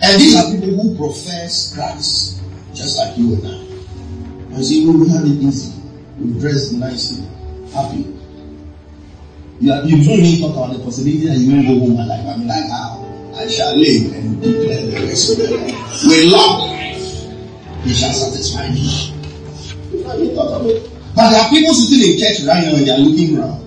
And 0.00 0.20
these 0.20 0.36
are 0.36 0.50
people 0.50 0.80
who 0.80 0.96
profess 0.96 1.74
Christ, 1.74 2.40
just 2.72 2.96
like 2.98 3.18
you 3.18 3.34
and 3.34 3.46
I. 3.46 4.54
And 4.54 4.64
see, 4.64 4.86
we 4.86 5.08
have 5.10 5.24
it 5.24 5.42
easy. 5.42 5.80
We 6.18 6.38
dress 6.40 6.72
nicely, 6.72 7.26
happy. 7.72 8.17
You, 9.60 9.72
are, 9.72 9.82
you 9.82 9.96
don't 10.06 10.20
even 10.22 10.38
talk 10.40 10.54
about 10.56 10.78
the 10.78 10.84
possibility 10.84 11.26
that 11.26 11.36
you 11.38 11.50
won't 11.50 11.66
go 11.66 11.78
home 11.82 11.98
alive. 11.98 12.26
I'm 12.30 12.46
like, 12.46 12.70
how? 12.70 13.02
I 13.34 13.48
shall 13.50 13.74
live 13.74 14.14
and 14.14 14.40
declare 14.40 14.86
the 14.86 15.06
rest 15.06 15.30
of 15.34 15.36
the. 15.38 15.50
With 16.06 16.30
long 16.30 16.70
life, 16.70 17.82
he 17.82 17.92
shall 17.92 18.12
satisfy 18.14 18.70
me. 18.70 19.10
You 19.90 20.34
talk 20.34 20.62
about 20.62 20.62
But 21.14 21.30
there 21.30 21.40
are 21.42 21.50
people 21.50 21.74
sitting 21.74 22.14
in 22.14 22.18
church 22.22 22.46
right 22.46 22.70
now 22.70 22.76
and 22.78 22.86
they 22.86 22.92
are 22.94 22.98
looking 23.02 23.34
around. 23.38 23.58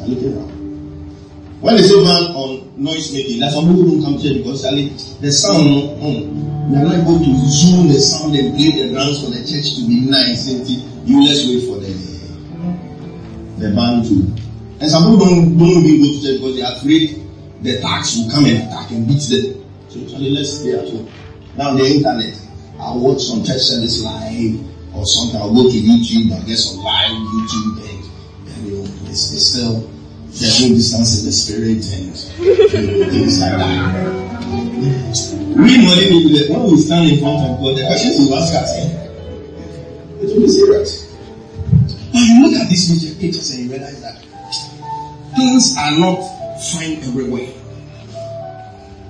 They 0.00 0.04
are 0.04 0.08
looking 0.08 0.32
around. 0.32 0.52
When 1.60 1.76
they 1.76 1.82
say 1.82 2.00
ban 2.00 2.32
on 2.32 2.72
noise 2.82 3.12
making, 3.12 3.40
that's 3.40 3.56
why 3.56 3.60
people 3.60 3.84
don't 3.92 4.02
come 4.02 4.16
to 4.16 4.22
church 4.24 4.38
because 4.40 4.64
actually 4.64 4.88
the 5.20 5.28
sound, 5.32 6.00
mm, 6.00 6.72
are 6.72 6.84
not 6.84 6.94
able 6.96 7.18
to 7.20 7.30
zoom 7.52 7.88
the 7.88 8.00
sound 8.00 8.34
and 8.36 8.56
play 8.56 8.72
the 8.72 8.88
drums 8.92 9.20
for 9.22 9.28
the 9.30 9.44
church 9.44 9.76
to 9.76 9.84
be 9.84 10.00
nice. 10.08 10.48
You 11.04 11.20
let's 11.20 11.44
wait 11.44 11.68
for 11.68 11.76
the 11.76 12.15
the 13.58 13.74
band 13.74 14.04
to. 14.06 14.14
And 14.80 14.90
some 14.90 15.04
people 15.04 15.26
don't 15.26 15.58
don't 15.58 15.84
even 15.84 16.00
go 16.00 16.08
to 16.12 16.20
church 16.22 16.36
because 16.40 16.56
they 16.56 16.62
are 16.62 16.76
afraid 16.76 17.26
the 17.62 17.80
tax 17.80 18.16
will 18.16 18.30
come 18.30 18.44
and 18.44 18.58
attack 18.58 18.90
and 18.90 19.08
beat 19.08 19.22
them. 19.28 19.64
So 19.88 20.00
actually 20.02 20.30
let's 20.30 20.60
stay 20.60 20.72
at 20.78 20.88
home. 20.88 21.08
Now 21.56 21.74
the 21.74 21.84
internet, 21.84 22.36
I'll 22.78 23.00
watch 23.00 23.22
some 23.22 23.42
church 23.44 23.62
service 23.62 24.02
live 24.02 24.60
or 24.94 25.06
something. 25.06 25.40
I'll 25.40 25.54
go 25.54 25.70
to 25.70 25.76
YouTube, 25.76 26.32
I'll 26.32 26.46
get 26.46 26.56
some 26.56 26.84
live 26.84 27.10
YouTube 27.10 27.80
and, 27.80 28.04
and 28.48 28.66
you 28.66 28.72
know, 28.76 28.84
it's, 29.08 29.32
it's 29.32 29.46
still 29.56 29.88
there's 30.36 30.60
no 30.60 30.68
distance 30.76 31.20
in 31.20 31.24
the 31.24 31.32
spirit 31.32 31.80
and 31.96 32.12
things 33.08 33.40
like 33.40 33.56
that. 33.56 34.26
We 35.56 35.80
money 35.80 36.04
people 36.12 36.60
when 36.60 36.72
we 36.72 36.76
stand 36.76 37.10
in 37.10 37.20
front 37.20 37.50
of 37.50 37.58
God, 37.58 37.76
the 37.78 37.86
questions 37.86 38.28
we 38.28 38.36
ask 38.36 38.52
us, 38.54 38.76
it 38.76 40.34
will 40.34 40.42
be 40.42 40.48
serious. 40.48 41.05
But 42.16 42.22
you 42.22 42.48
look 42.48 42.54
at 42.62 42.70
these 42.70 43.14
pictures 43.20 43.50
and 43.50 43.64
you 43.64 43.70
realize 43.72 44.00
that 44.00 44.16
things 45.36 45.76
are 45.76 45.98
not 45.98 46.16
fine 46.72 46.96
everywhere. 47.04 47.52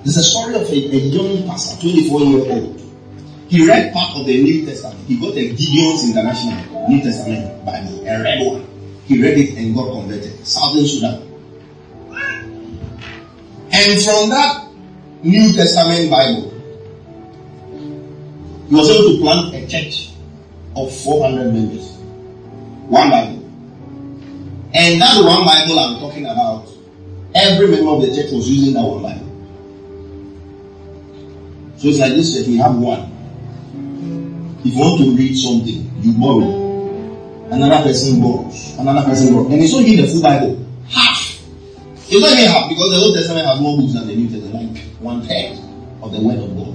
There's 0.02 0.16
a 0.16 0.24
story 0.24 0.56
of 0.56 0.62
a, 0.62 0.74
a 0.74 0.98
young 1.14 1.46
pastor, 1.46 1.80
24 1.82 2.20
year 2.22 2.50
old. 2.50 2.82
He 3.46 3.64
read 3.64 3.92
part 3.92 4.18
of 4.18 4.26
the 4.26 4.42
New 4.42 4.66
Testament. 4.66 5.06
He 5.06 5.20
got 5.20 5.36
a 5.36 5.54
Gideon's 5.54 6.10
International 6.10 6.88
New 6.88 7.00
Testament 7.00 7.64
Bible, 7.64 8.00
a 8.08 8.22
red 8.24 8.44
one. 8.44 8.66
He 9.04 9.22
read 9.22 9.38
it 9.38 9.56
and 9.56 9.72
got 9.72 9.92
converted. 9.92 10.44
Southern 10.44 10.86
Sudan. 10.88 11.22
And 13.70 14.02
from 14.02 14.30
that 14.30 14.68
New 15.22 15.52
Testament 15.52 16.10
Bible, 16.10 16.50
he 18.68 18.74
was 18.74 18.90
able 18.90 19.14
to 19.14 19.20
plant 19.20 19.54
a 19.54 19.64
church 19.68 20.10
of 20.74 20.92
400 20.92 21.52
members. 21.54 21.95
One 22.88 23.10
Bible. 23.10 23.42
And 24.74 25.00
that 25.00 25.24
one 25.24 25.44
Bible 25.44 25.78
I'm 25.78 25.98
talking 25.98 26.26
about, 26.26 26.68
every 27.34 27.68
member 27.68 27.90
of 27.90 28.02
the 28.02 28.14
church 28.14 28.30
was 28.30 28.48
using 28.48 28.74
that 28.74 28.82
one 28.82 29.02
Bible. 29.02 29.26
So 31.78 31.88
it's 31.88 31.98
like 31.98 32.12
this 32.12 32.36
if 32.36 32.46
we 32.46 32.56
have 32.58 32.76
one. 32.76 33.12
If 34.64 34.74
you 34.74 34.78
want 34.80 35.00
to 35.00 35.16
read 35.16 35.34
something, 35.36 35.90
you 36.00 36.12
borrow. 36.14 36.66
Another 37.50 37.82
person 37.82 38.20
borrows. 38.20 38.76
Another 38.78 39.04
person 39.08 39.32
borrows. 39.32 39.52
And 39.52 39.62
it's 39.62 39.72
not 39.72 39.82
even 39.82 40.04
the 40.04 40.10
full 40.12 40.22
Bible. 40.22 40.66
Half. 40.88 41.42
It's 42.08 42.20
not 42.20 42.32
even 42.32 42.50
half 42.50 42.68
because 42.68 42.90
the 42.90 42.96
Old 42.96 43.14
Testament 43.14 43.46
has 43.46 43.60
more 43.60 43.78
books 43.78 43.94
than 43.94 44.06
the 44.06 44.14
New 44.14 44.28
Testament, 44.28 44.74
like 44.74 44.82
one 45.00 45.22
third 45.22 45.58
of 46.02 46.12
the 46.12 46.20
Word 46.20 46.38
of 46.38 46.56
God. 46.56 46.74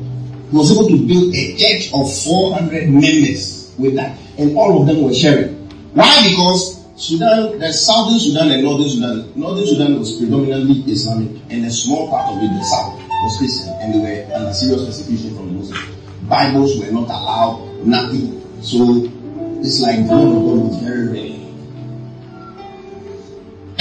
He 0.51 0.57
was 0.57 0.71
able 0.71 0.87
to 0.87 1.07
build 1.07 1.33
a 1.33 1.55
church 1.55 1.93
of 1.93 2.11
400 2.23 2.89
members 2.89 3.73
with 3.77 3.95
that. 3.95 4.17
And 4.37 4.57
all 4.57 4.81
of 4.81 4.87
them 4.87 5.03
were 5.03 5.13
sharing. 5.13 5.60
Why? 5.93 6.23
Because 6.29 6.81
Sudan, 6.95 7.59
the 7.59 7.73
southern 7.73 8.19
Sudan 8.19 8.51
and 8.51 8.63
northern 8.63 8.89
Sudan, 8.89 9.33
northern 9.35 9.65
Sudan 9.67 9.99
was 9.99 10.17
predominantly 10.17 10.85
Islamic 10.91 11.41
and 11.49 11.65
a 11.65 11.71
small 11.71 12.09
part 12.09 12.31
of 12.31 12.43
it, 12.43 12.47
the 12.47 12.63
south, 12.63 13.01
was 13.23 13.37
Christian 13.37 13.73
and 13.81 13.93
they 13.93 13.99
were 13.99 14.35
under 14.35 14.53
serious 14.53 14.85
persecution 14.85 15.35
from 15.35 15.47
the 15.47 15.53
Muslims. 15.59 15.97
Bibles 16.29 16.79
were 16.79 16.91
not 16.91 17.09
allowed, 17.09 17.85
nothing. 17.85 18.39
So 18.61 19.09
it's 19.59 19.81
like 19.81 20.07
the 20.07 20.15
word 20.15 20.31
of 20.31 20.43
God 20.45 20.59
was 20.69 20.77
very 20.77 21.07
rare. 21.09 21.37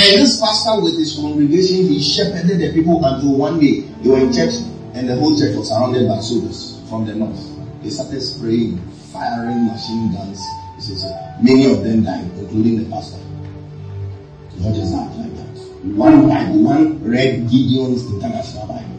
And 0.00 0.16
this 0.18 0.40
pastor 0.40 0.80
with 0.80 0.96
his 0.98 1.14
congregation, 1.14 1.86
he 1.86 2.00
shepherded 2.02 2.58
the 2.58 2.72
people 2.72 3.04
until 3.04 3.36
one 3.36 3.61
day 3.61 3.82
they 4.02 4.08
were 4.08 4.18
in 4.18 4.32
church 4.32 4.54
and 4.94 5.08
the 5.08 5.14
whole 5.14 5.38
church 5.38 5.54
was 5.54 5.68
surrounded 5.68 6.08
by 6.08 6.18
soldiers 6.20 6.80
from 6.88 7.06
the 7.06 7.14
north. 7.14 7.38
They 7.82 7.90
started 7.90 8.20
spraying, 8.22 8.78
firing 9.12 9.66
machine 9.66 10.12
guns. 10.12 10.40
Says, 10.81 11.05
many 11.43 11.70
of 11.70 11.85
them 11.85 12.05
died, 12.05 12.24
including 12.39 12.83
the 12.83 12.91
pastor. 12.91 13.18
What 14.61 14.74
is 14.76 14.91
that 14.93 15.12
like 15.16 15.35
that? 15.37 15.47
One 15.95 16.26
Bible, 16.26 16.62
one 16.62 17.05
red 17.05 17.49
Gideon's 17.51 18.07
International 18.07 18.66
Bible. 18.66 18.91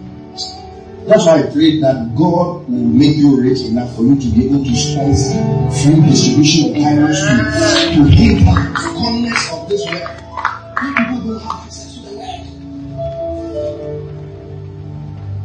That's 1.07 1.25
why 1.25 1.39
I 1.39 1.43
pray 1.51 1.79
that 1.81 2.13
God 2.15 2.69
will 2.69 2.85
make 2.85 3.17
you 3.17 3.41
rich 3.41 3.61
enough 3.61 3.95
for 3.95 4.03
you 4.03 4.15
to 4.15 4.27
be 4.29 4.45
able 4.45 4.63
to 4.63 4.75
sponsor 4.75 5.41
free 5.81 5.99
distribution 6.05 6.69
of 6.69 6.75
Bibles 6.77 7.17
to, 7.17 7.35
to 7.97 8.45
that 8.45 8.73
corners 8.77 9.49
of 9.51 9.67
this 9.67 9.81
world. 9.89 10.05
People 10.77 11.17
don't 11.33 11.41
have 11.41 11.65
access 11.65 11.95
to 11.95 12.01
the 12.05 12.13
word. 12.13 12.45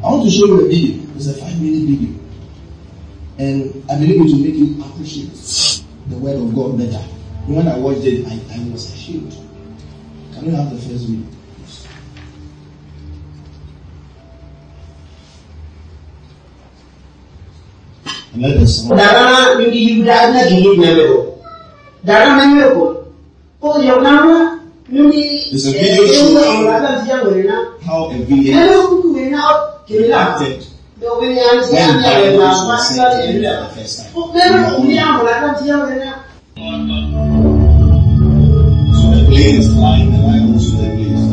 I 0.05 0.07
want 0.13 0.25
to 0.25 0.31
show 0.31 0.45
you 0.45 0.61
a 0.61 0.69
video. 0.69 1.01
It's 1.17 1.27
a 1.29 1.35
five 1.35 1.59
minute 1.59 1.89
video. 1.89 2.13
And 3.39 3.85
I 3.91 3.99
believe 3.99 4.21
it 4.21 4.25
will 4.33 4.39
make 4.39 4.55
you 4.55 4.85
appreciate 4.85 5.33
the 6.09 6.17
word 6.19 6.37
of 6.37 6.55
God 6.55 6.79
better. 6.79 7.03
When 7.47 7.67
I 7.69 7.79
watched 7.79 8.05
it, 8.05 8.27
I, 8.27 8.33
I 8.55 8.59
was 8.71 8.93
ashamed. 8.93 9.33
Can 10.35 10.47
you 10.47 10.51
have 10.53 10.71
the 10.71 10.77
first 10.77 11.07
video? 11.07 11.27
And 18.35 18.43
let 18.43 18.61
the 18.61 18.67
song. 18.67 18.99
Darana 18.99 19.55
mingi 19.59 19.89
yuda 19.89 20.33
na 20.33 20.45
gini 20.45 20.77
nyamero. 20.77 21.39
Darana 22.05 22.47
nyamero. 22.47 23.07
O 23.63 23.83
yonama 23.83 24.61
mingi. 24.93 25.53
It's 25.53 25.67
a 25.67 25.73
video 25.73 26.07
showing 26.07 26.67
Wala 26.67 27.03
tiya 27.05 27.23
wena. 27.25 27.81
How 27.83 28.11
a 28.11 28.19
village 28.19 28.53
Hello 28.53 28.89
kuku 28.89 29.15
wena. 29.15 29.43
Kila. 29.87 30.17
acted 30.19 30.76
Do 30.97 31.07
wena 31.21 31.37
yan 31.37 31.57
when 31.61 31.69
tiya 31.69 31.87
na 31.93 32.09
wena. 32.09 32.41
Bibles 32.41 32.41
were 32.41 32.73
Masila 32.73 33.07
sent 33.13 33.29
in 33.29 33.43
wena. 33.43 33.53
for 33.53 33.69
the 33.69 33.81
first 33.81 33.97
time. 34.01 34.13
O 34.17 34.33
pero 34.33 34.59
kuya 34.81 35.07
wala 35.21 35.49
tiya 35.61 35.77
wena. 35.85 36.13
So 38.97 39.05
the 39.13 39.21
plane 39.29 39.57
is 39.61 39.69
flying, 39.77 40.09
the 40.09 40.19
Bible 40.25 40.57
to 40.57 40.73
the 40.81 40.89
place. 40.97 41.26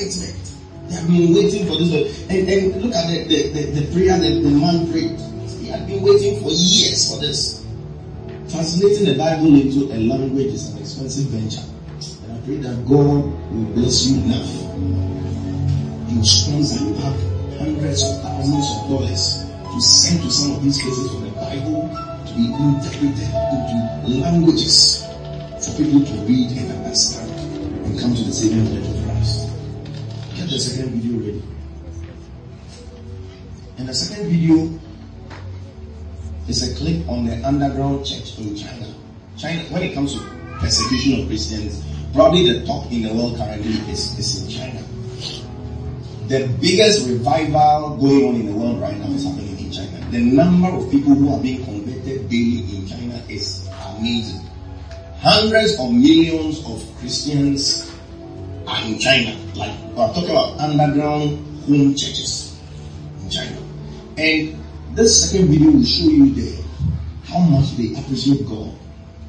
Excitement. 0.00 0.48
They 0.88 0.94
have 0.94 1.06
been 1.06 1.34
waiting 1.34 1.66
for 1.66 1.76
this. 1.76 1.92
And, 2.30 2.48
and 2.48 2.82
look 2.82 2.94
at 2.94 3.06
the, 3.08 3.24
the, 3.28 3.38
the, 3.52 3.62
the 3.80 3.92
prayer 3.92 4.16
that 4.18 4.30
the 4.40 4.50
man 4.50 4.90
prayed. 4.90 5.20
He 5.60 5.68
had 5.68 5.86
been 5.86 6.02
waiting 6.02 6.40
for 6.40 6.48
years 6.50 7.12
for 7.12 7.20
this. 7.20 7.64
Translating 8.48 9.04
the 9.04 9.18
Bible 9.18 9.52
into 9.52 9.92
a 9.92 9.98
language 10.00 10.46
is 10.46 10.72
an 10.72 10.78
expensive 10.80 11.26
venture. 11.28 11.60
And 12.24 12.32
I 12.32 12.40
pray 12.46 12.56
that 12.64 12.88
God 12.88 13.28
will 13.52 13.68
bless 13.76 14.06
you 14.06 14.24
enough. 14.24 14.48
You 16.08 16.24
sponsor, 16.24 16.80
you 16.82 16.94
have 17.04 17.20
hundreds 17.60 18.02
of 18.02 18.22
thousands 18.22 18.64
of 18.64 18.88
dollars 18.88 19.44
to 19.44 19.80
send 19.82 20.22
to 20.22 20.30
some 20.30 20.56
of 20.56 20.64
these 20.64 20.80
places 20.80 21.12
for 21.12 21.20
the 21.20 21.30
Bible 21.36 21.84
to 22.24 22.32
be 22.32 22.48
interpreted 22.48 23.28
into 23.28 24.24
languages 24.24 25.04
for 25.60 25.76
people 25.76 26.00
to 26.00 26.12
read 26.24 26.50
and 26.56 26.72
understand 26.72 27.30
and 27.84 27.98
come 28.00 28.14
to 28.14 28.24
the 28.24 28.32
saving 28.32 28.64
knowledge. 28.64 28.97
The 30.48 30.58
second 30.58 30.92
video 30.96 31.18
ready. 31.20 31.42
And 33.76 33.86
the 33.86 33.92
second 33.92 34.30
video 34.30 34.80
is 36.48 36.64
a 36.64 36.74
clip 36.74 37.06
on 37.06 37.26
the 37.26 37.36
underground 37.46 38.06
church 38.06 38.38
in 38.38 38.56
China. 38.56 38.88
China, 39.36 39.60
when 39.68 39.82
it 39.82 39.92
comes 39.92 40.14
to 40.14 40.20
persecution 40.58 41.20
of 41.20 41.26
Christians, 41.28 41.84
probably 42.14 42.50
the 42.50 42.64
top 42.64 42.90
in 42.90 43.02
the 43.02 43.12
world 43.12 43.36
currently 43.36 43.76
is, 43.92 44.18
is 44.18 44.42
in 44.42 44.48
China. 44.48 44.80
The 46.28 46.48
biggest 46.62 47.06
revival 47.06 47.98
going 48.00 48.24
on 48.24 48.34
in 48.36 48.46
the 48.46 48.56
world 48.56 48.80
right 48.80 48.96
now 48.96 49.12
is 49.12 49.24
happening 49.24 49.58
in 49.58 49.70
China. 49.70 50.00
The 50.10 50.18
number 50.18 50.68
of 50.68 50.90
people 50.90 51.14
who 51.14 51.34
are 51.34 51.42
being 51.42 51.62
converted 51.62 52.30
daily 52.30 52.64
in 52.74 52.88
China 52.88 53.22
is 53.28 53.68
amazing. 53.98 54.40
Hundreds 55.20 55.78
of 55.78 55.92
millions 55.92 56.64
of 56.64 56.82
Christians 57.00 57.92
are 58.66 58.80
in 58.86 58.98
China. 58.98 59.36
Like, 59.58 59.70
uh, 59.70 60.06
we're 60.06 60.14
talking 60.14 60.30
about 60.30 60.60
underground 60.60 61.44
home 61.66 61.94
churches 61.96 62.56
in 63.22 63.28
China. 63.28 63.58
And 64.16 64.54
this 64.94 65.30
second 65.30 65.48
video 65.48 65.72
will 65.72 65.84
show 65.84 66.06
you 66.06 66.30
there 66.30 66.62
how 67.24 67.40
much 67.40 67.76
they 67.76 67.98
appreciate 67.98 68.46
God. 68.46 68.72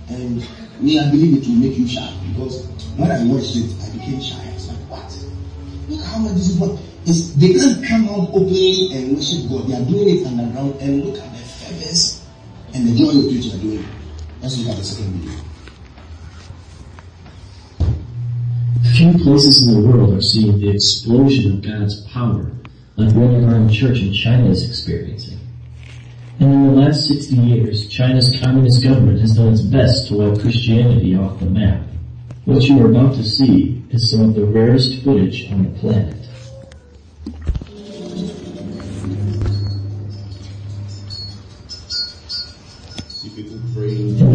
And 0.10 0.46
me, 0.80 1.00
I 1.00 1.10
believe 1.10 1.42
it 1.42 1.48
will 1.48 1.56
make 1.56 1.78
you 1.78 1.88
shy 1.88 2.14
because 2.30 2.68
when 2.96 3.10
I 3.10 3.26
watched 3.26 3.56
it, 3.56 3.74
I 3.82 3.90
became 3.98 4.22
shy. 4.22 4.38
I 4.38 4.54
was 4.54 4.70
like, 4.70 4.78
what? 4.86 5.10
Look 5.90 6.06
how 6.06 6.20
much 6.20 6.34
this 6.34 6.50
is 6.50 6.58
what 6.58 6.80
is 7.06 7.36
they 7.36 7.54
can't 7.54 7.84
come 7.84 8.10
out 8.10 8.30
openly 8.30 8.94
and 8.94 9.18
worship 9.18 9.50
God. 9.50 9.68
They 9.68 9.74
are 9.74 9.86
doing 9.86 10.20
it 10.20 10.28
underground 10.28 10.76
and 10.80 11.06
look 11.06 11.18
at 11.18 11.32
the 11.34 11.42
fervence 11.42 12.24
and 12.76 12.88
the 12.88 12.94
joy 12.96 13.18
with 13.18 13.34
which 13.34 13.50
they 13.50 13.58
are 13.58 13.62
doing 13.62 13.80
it. 13.80 13.90
Let's 14.42 14.60
look 14.60 14.70
at 14.70 14.78
the 14.78 14.84
second 14.84 15.12
video. 15.14 15.42
Few 19.10 19.24
places 19.24 19.66
in 19.66 19.74
the 19.74 19.90
world 19.90 20.14
are 20.14 20.22
seeing 20.22 20.60
the 20.60 20.70
explosion 20.70 21.54
of 21.54 21.62
God's 21.64 22.02
power 22.10 22.52
like 22.96 23.12
what 23.16 23.44
our 23.44 23.56
own 23.56 23.68
church 23.68 24.02
in 24.02 24.14
China 24.14 24.48
is 24.50 24.70
experiencing. 24.70 25.40
And 26.40 26.54
in 26.54 26.68
the 26.68 26.74
last 26.74 27.08
60 27.08 27.36
years, 27.38 27.88
China's 27.88 28.38
communist 28.40 28.84
government 28.84 29.20
has 29.22 29.36
done 29.36 29.54
its 29.54 29.62
best 29.62 30.10
to 30.10 30.14
wipe 30.16 30.40
Christianity 30.40 31.16
off 31.16 31.40
the 31.40 31.48
map. 31.48 31.88
What 32.46 32.62
you 32.62 32.80
are 32.86 32.92
about 32.92 33.16
to 33.16 33.24
see 33.24 33.84
is 33.90 34.12
some 34.12 34.30
of 34.30 34.36
the 34.36 34.46
rarest 34.46 35.02
footage 35.04 35.52
on 35.52 35.64
the 35.64 35.80
planet. 35.80 36.16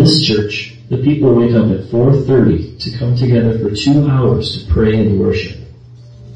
This 0.04 0.26
church, 0.26 0.76
the 0.90 0.98
people 0.98 1.34
wake 1.34 1.52
up 1.52 1.70
at 1.70 1.86
4.30 1.86 2.78
to 2.82 2.98
come 2.98 3.16
together 3.16 3.58
for 3.58 3.74
two 3.74 4.06
hours 4.08 4.66
to 4.66 4.72
pray 4.72 5.00
and 5.00 5.18
worship. 5.18 5.58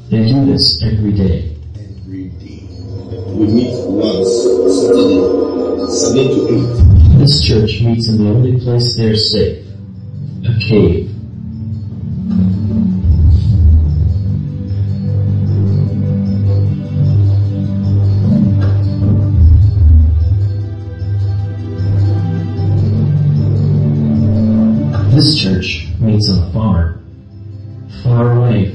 They 0.09 0.25
do 0.25 0.45
this 0.45 0.81
every 0.81 1.11
day. 1.11 1.55
every 1.75 2.29
day. 2.29 2.65
We 3.27 3.45
meet 3.45 3.75
once 3.85 4.27
Saturday, 4.73 5.21
seven 5.87 6.27
to 6.33 6.41
eight. 6.49 7.19
This 7.19 7.45
church 7.45 7.81
meets 7.81 8.07
in 8.07 8.23
the 8.23 8.29
only 8.29 8.59
place 8.59 8.97
they're 8.97 9.15
safe, 9.15 9.63
a 10.45 10.59
cave. 10.59 11.08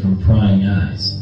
From 0.05 0.23
prying 0.23 0.67
eyes. 0.67 1.19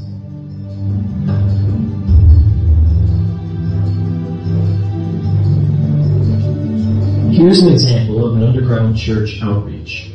Here's 7.32 7.62
an 7.62 7.72
example 7.72 8.26
of 8.26 8.36
an 8.36 8.42
underground 8.42 8.96
church 8.96 9.38
outreach. 9.40 10.10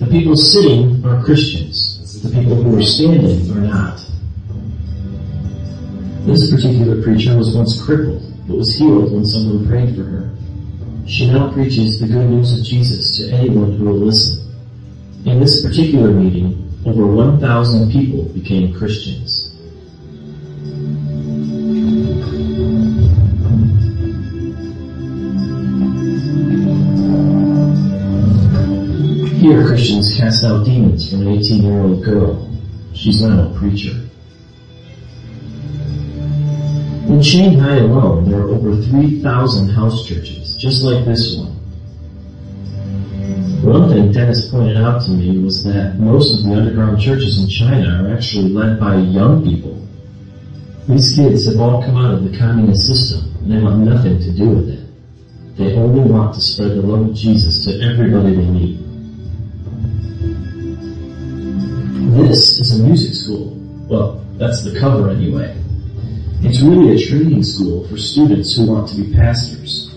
The 0.00 0.06
people 0.06 0.34
sitting 0.34 1.06
are 1.06 1.22
Christians. 1.22 2.20
The 2.20 2.30
people 2.30 2.56
who 2.56 2.76
are 2.76 2.82
standing 2.82 3.52
are 3.52 3.60
not. 3.60 4.04
This 6.26 6.50
particular 6.50 7.00
preacher 7.00 7.36
was 7.36 7.54
once 7.54 7.80
crippled, 7.80 8.20
but 8.48 8.56
was 8.56 8.76
healed 8.76 9.12
when 9.12 9.24
someone 9.24 9.68
prayed 9.68 9.94
for 9.94 10.02
her. 10.02 10.36
She 11.06 11.30
now 11.30 11.52
preaches 11.52 12.00
the 12.00 12.08
good 12.08 12.28
news 12.30 12.58
of 12.58 12.64
Jesus 12.64 13.16
to 13.18 13.30
anyone 13.32 13.78
who 13.78 13.84
will 13.84 13.92
listen. 13.92 14.44
In 15.24 15.38
this 15.38 15.64
particular 15.64 16.10
meeting, 16.10 16.67
over 16.86 17.06
1,000 17.06 17.90
people 17.90 18.24
became 18.32 18.74
Christians. 18.74 19.52
Here 29.40 29.66
Christians 29.66 30.16
cast 30.16 30.44
out 30.44 30.64
demons 30.64 31.10
from 31.10 31.22
an 31.22 31.28
18 31.28 31.62
year 31.62 31.80
old 31.80 32.04
girl. 32.04 32.50
She's 32.92 33.22
now 33.22 33.50
a 33.50 33.58
preacher. 33.58 33.94
In 37.08 37.22
Shanghai 37.22 37.76
alone, 37.76 38.30
there 38.30 38.40
are 38.40 38.48
over 38.48 38.82
3,000 38.82 39.70
house 39.70 40.06
churches, 40.06 40.56
just 40.56 40.84
like 40.84 41.04
this 41.04 41.36
one. 41.36 41.57
One 43.68 43.90
thing 43.90 44.12
Dennis 44.12 44.50
pointed 44.50 44.78
out 44.78 45.02
to 45.02 45.10
me 45.10 45.44
was 45.44 45.62
that 45.64 45.96
most 45.98 46.32
of 46.32 46.42
the 46.42 46.56
underground 46.56 47.02
churches 47.02 47.38
in 47.38 47.50
China 47.50 48.02
are 48.02 48.16
actually 48.16 48.48
led 48.48 48.80
by 48.80 48.96
young 48.96 49.44
people. 49.44 49.76
These 50.88 51.14
kids 51.14 51.44
have 51.44 51.60
all 51.60 51.82
come 51.82 51.98
out 51.98 52.14
of 52.14 52.24
the 52.24 52.38
communist 52.38 52.86
system 52.86 53.30
and 53.42 53.52
they 53.52 53.62
want 53.62 53.80
nothing 53.80 54.20
to 54.20 54.32
do 54.32 54.48
with 54.48 54.70
it. 54.70 54.88
They 55.58 55.74
only 55.76 56.00
want 56.00 56.34
to 56.36 56.40
spread 56.40 56.70
the 56.70 56.80
love 56.80 57.10
of 57.10 57.14
Jesus 57.14 57.62
to 57.66 57.78
everybody 57.84 58.36
they 58.36 58.48
meet. 58.48 58.80
This 62.16 62.58
is 62.60 62.80
a 62.80 62.82
music 62.82 63.12
school. 63.12 63.52
Well, 63.86 64.24
that's 64.38 64.64
the 64.64 64.80
cover 64.80 65.10
anyway. 65.10 65.54
It's 66.40 66.62
really 66.62 66.96
a 66.96 67.06
training 67.06 67.42
school 67.42 67.86
for 67.86 67.98
students 67.98 68.56
who 68.56 68.66
want 68.66 68.88
to 68.88 68.96
be 68.96 69.12
pastors. 69.12 69.94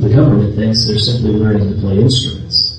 The 0.00 0.10
government 0.10 0.54
thinks 0.54 0.86
they're 0.86 0.98
simply 0.98 1.30
learning 1.30 1.72
to 1.72 1.80
play 1.80 1.96
instruments. 1.96 2.69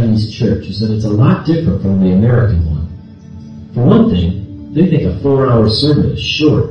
Chinese 0.00 0.32
church 0.32 0.64
is 0.64 0.80
that 0.80 0.90
it's 0.90 1.04
a 1.04 1.10
lot 1.10 1.44
different 1.44 1.82
from 1.82 2.00
the 2.00 2.12
American 2.12 2.64
one. 2.64 2.88
For 3.74 3.84
one 3.84 4.08
thing, 4.08 4.72
they 4.72 4.88
think 4.88 5.02
a 5.02 5.20
four-hour 5.20 5.68
service 5.68 6.18
is 6.18 6.22
short. 6.22 6.70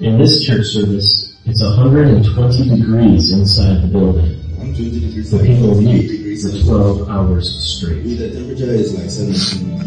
In 0.00 0.18
this 0.18 0.44
church 0.44 0.66
service, 0.66 1.38
it's 1.44 1.62
120 1.62 2.68
degrees 2.76 3.30
inside 3.30 3.82
the 3.82 3.86
building. 3.86 4.34
120. 4.58 5.22
The 5.30 5.38
people 5.46 5.74
40 5.74 5.86
meet 5.86 6.42
for 6.42 6.50
12 6.50 7.08
hours 7.08 7.46
straight. 7.54 8.02
The 8.02 8.34
temperature 8.34 8.74
is 8.74 8.98
like 8.98 9.08
17. 9.08 9.78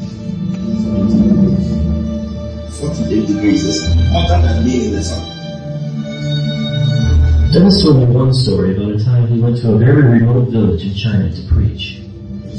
48 2.80 3.28
degrees. 3.28 3.68
It's 3.68 3.84
hotter 4.14 4.40
than 4.48 4.64
being 4.64 4.86
in 4.86 4.94
the 4.94 5.04
sun. 5.04 5.36
Dennis 7.52 7.84
told 7.84 7.98
me 7.98 8.06
one 8.06 8.34
story 8.34 8.72
about 8.74 8.92
a 8.92 9.04
time 9.04 9.28
he 9.28 9.38
went 9.42 9.58
to 9.58 9.74
a 9.74 9.78
very 9.78 10.04
remote 10.04 10.48
village 10.48 10.86
in 10.86 10.94
China 10.96 11.30
to 11.30 11.42
preach. 11.54 11.97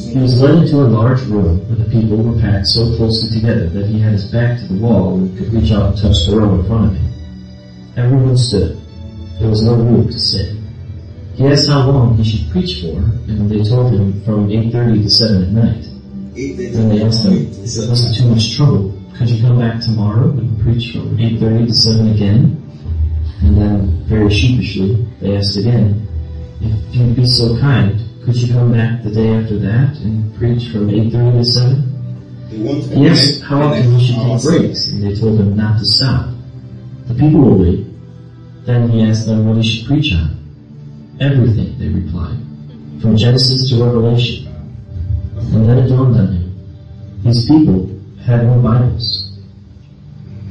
He 0.09 0.19
was 0.19 0.41
led 0.41 0.63
into 0.63 0.77
a 0.77 0.89
large 0.89 1.21
room 1.23 1.59
where 1.69 1.77
the 1.77 1.91
people 1.91 2.17
were 2.17 2.41
packed 2.41 2.69
so 2.69 2.97
closely 2.97 3.29
together 3.29 3.69
that 3.69 3.87
he 3.87 4.01
had 4.01 4.13
his 4.13 4.25
back 4.33 4.59
to 4.59 4.67
the 4.67 4.81
wall 4.81 5.17
and 5.17 5.37
could 5.37 5.53
reach 5.53 5.71
out 5.71 5.91
and 5.91 5.99
touch 6.01 6.25
the 6.25 6.35
row 6.35 6.59
in 6.59 6.67
front 6.67 6.93
of 6.93 6.97
him. 6.97 7.13
Everyone 7.99 8.37
stood. 8.39 8.81
There 9.39 9.51
was 9.51 9.63
no 9.63 9.75
room 9.75 10.07
to 10.07 10.19
sit. 10.19 10.57
He 11.35 11.47
asked 11.47 11.69
how 11.69 11.91
long 11.91 12.17
he 12.17 12.25
should 12.25 12.51
preach 12.51 12.81
for, 12.81 12.97
and 12.97 13.51
they 13.51 13.63
told 13.63 13.93
him 13.93 14.25
from 14.25 14.49
8.30 14.49 15.03
to 15.03 15.11
7 15.11 15.43
at 15.43 15.49
night. 15.51 15.85
Then 16.33 16.89
they 16.89 17.05
asked 17.05 17.25
him, 17.25 17.35
if 17.35 17.77
it 17.77 17.89
wasn't 17.89 18.17
too 18.17 18.29
much 18.29 18.57
trouble, 18.57 18.99
could 19.15 19.29
you 19.29 19.43
come 19.47 19.59
back 19.61 19.83
tomorrow 19.83 20.31
and 20.31 20.59
preach 20.63 20.93
from 20.93 21.19
8.30 21.19 21.67
to 21.67 21.75
7 21.75 22.09
again? 22.15 22.65
And 23.43 23.59
then, 23.59 24.05
very 24.07 24.31
sheepishly, 24.31 25.07
they 25.21 25.37
asked 25.37 25.59
again, 25.59 26.09
if 26.63 26.97
you'd 26.97 27.15
be 27.15 27.27
so 27.27 27.59
kind, 27.61 28.08
could 28.29 28.43
you 28.43 28.53
come 28.53 28.73
back 28.73 29.03
the 29.03 29.11
day 29.11 29.33
after 29.33 29.59
that 29.59 29.97
and 30.05 30.37
preach 30.37 30.69
from 30.69 30.89
8.30 30.89 31.33
to 31.33 31.45
7? 31.45 32.51
They 32.51 32.57
He 32.97 33.09
asked 33.09 33.41
how 33.41 33.63
often 33.63 33.91
he 33.95 34.05
should 34.05 34.17
take 34.17 34.43
breaks, 34.43 34.89
and 34.89 35.03
they 35.03 35.19
told 35.19 35.41
him 35.41 35.57
not 35.57 35.79
to 35.79 35.85
stop. 35.87 36.29
The 37.07 37.15
people 37.15 37.41
will 37.41 37.59
wait. 37.59 37.87
Then 38.67 38.91
he 38.91 39.03
asked 39.03 39.25
them 39.25 39.49
what 39.49 39.57
he 39.57 39.63
should 39.63 39.87
preach 39.87 40.13
on. 40.13 40.37
Everything, 41.21 41.79
they 41.79 41.89
replied, 41.89 42.37
from 43.01 43.17
Genesis 43.17 43.71
to 43.71 43.83
Revelation. 43.83 44.47
And 45.55 45.67
then 45.67 45.79
it 45.79 45.89
dawned 45.89 46.19
on 46.19 46.29
him. 46.29 47.23
These 47.25 47.49
people 47.49 47.89
had 48.27 48.45
no 48.45 48.61
Bibles. 48.61 49.39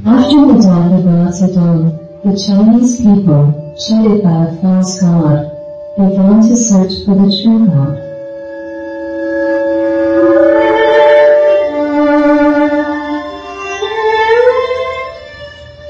After 0.03 0.47
the 0.47 0.53
death 0.65 0.97
of 0.97 1.05
Mao 1.05 1.29
Zedong, 1.29 2.23
the 2.25 2.33
Chinese 2.41 2.97
people, 2.97 3.75
cheated 3.77 4.23
by 4.23 4.47
a 4.47 4.61
false 4.61 4.99
god, 4.99 5.56
began 5.97 6.41
to 6.43 6.55
search 6.55 6.93
for 7.05 7.15
the 7.15 7.25
true 7.41 7.65
God. 7.65 7.97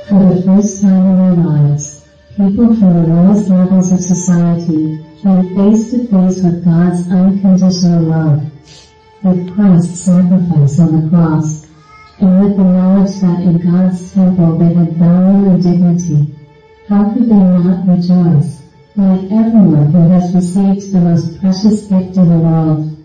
For 0.08 0.34
the 0.34 0.42
first 0.46 0.82
time 0.82 1.06
in 1.08 1.18
their 1.18 1.46
lives, 1.46 2.08
people 2.38 2.74
from 2.78 2.94
the 2.94 3.08
lowest 3.10 3.50
levels 3.50 3.92
of 3.92 4.00
society 4.00 5.04
came 5.22 5.56
face 5.58 5.92
to 5.92 6.08
face 6.08 6.42
with 6.42 6.64
God's 6.64 7.12
unconditional 7.12 8.04
love, 8.04 8.44
with 9.24 9.54
Christ's 9.56 10.06
sacrifice 10.06 10.80
on 10.80 11.02
the 11.02 11.10
cross, 11.10 11.68
and 12.20 12.46
with 12.46 12.56
the 12.56 12.64
knowledge 12.64 13.20
that 13.20 13.42
in 13.42 13.58
God's 13.60 14.14
temple 14.14 14.58
they 14.58 14.74
had 14.74 14.94
value 14.94 15.50
and 15.50 15.62
dignity. 15.62 16.34
How 16.88 17.12
could 17.12 17.28
they 17.28 17.36
not 17.36 17.86
rejoice, 17.86 18.67
like 18.98 19.32
everyone 19.32 19.92
who 19.92 20.10
has 20.10 20.34
received 20.34 20.92
the 20.92 21.00
most 21.00 21.40
precious 21.40 21.82
gift 21.86 22.18
in 22.18 22.30
the 22.30 22.40
world? 22.40 22.97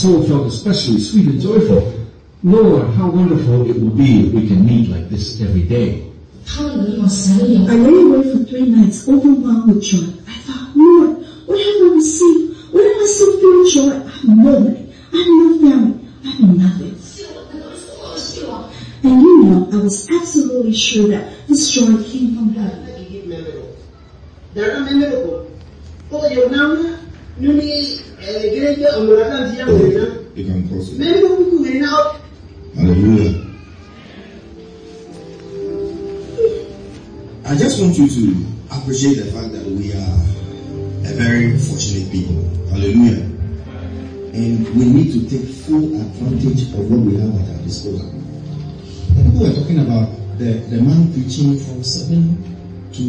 Soul 0.00 0.22
felt 0.22 0.46
especially 0.46 0.98
sweet 0.98 1.26
and 1.26 1.40
joyful. 1.40 1.92
Lord, 2.42 2.88
how 2.94 3.10
wonderful 3.10 3.68
it 3.68 3.78
will 3.78 3.90
be 3.90 4.26
if 4.26 4.32
we 4.32 4.48
can 4.48 4.64
meet 4.64 4.88
like 4.88 5.10
this 5.10 5.42
every 5.42 5.62
day. 5.62 6.10
I 6.56 6.62
lay 6.62 8.02
awake 8.02 8.32
for 8.32 8.44
three 8.44 8.66
nights 8.70 9.06
overwhelmed 9.06 9.74
with 9.74 9.82
joy. 9.82 10.08
I 10.26 10.38
thought, 10.46 10.74
Lord, 10.74 11.18
what 11.46 11.58
have 11.58 11.92
I 11.92 11.94
received? 11.94 12.72
What 12.72 12.82
am 12.82 13.02
I 13.02 13.06
so 13.06 13.26
filled 13.40 13.68
joy? 13.74 13.92
I 13.92 14.10
have 14.10 14.24
nobody. 14.24 14.92
I 15.12 15.16
have 15.18 15.26
no 15.28 15.70
family. 15.70 16.08
I 16.24 16.30
have 16.30 16.56
nothing. 16.56 16.96
And 19.02 19.22
you 19.22 19.44
know, 19.44 19.68
I 19.72 19.82
was 19.82 20.10
absolutely 20.10 20.74
sure 20.74 21.08
that 21.08 21.46
this 21.46 21.70
joy 21.70 22.02
came 22.04 22.36
from 22.36 22.54
her. 22.54 22.90
Dara 27.40 27.48
memero 27.48 27.48
ko. 27.48 27.48
O 27.48 27.48
yo 27.48 27.48
nama 27.48 27.60
nuni 27.60 27.98
gereja 28.52 28.98
umuratan 28.98 29.52
tiya 29.52 29.66
mereka. 29.66 30.04
You 30.36 30.44
can 30.44 30.68
pause 30.68 30.92
it. 30.92 30.98
Memero 30.98 31.28
buku 31.36 31.56
mereka 31.64 31.86
out. 31.88 32.20
Hallelujah. 32.76 33.46
I 37.44 37.56
just 37.56 37.80
want 37.80 37.98
you 37.98 38.08
to 38.08 38.46
appreciate 38.70 39.16
the 39.24 39.32
fact 39.32 39.52
that 39.52 39.66
we 39.66 39.92
are 39.92 40.18
a 41.02 41.12
very 41.16 41.58
fortunate 41.58 42.12
people. 42.12 42.44
Hallelujah. 42.70 43.26
And 44.30 44.62
we 44.76 44.84
need 44.86 45.10
to 45.12 45.26
take 45.28 45.48
full 45.66 45.98
advantage 45.98 46.70
of 46.70 46.86
what 46.86 47.00
we 47.00 47.18
have 47.18 47.34
at 47.34 47.56
our 47.56 47.62
disposal. 47.66 48.06
The 49.16 49.24
people 49.24 49.40
were 49.40 49.52
talking 49.52 49.80
about 49.80 50.14
the, 50.38 50.62
the 50.70 50.80
man 50.80 51.12
preaching 51.12 51.58
from 51.58 51.82
7 51.82 52.38
to 52.94 53.04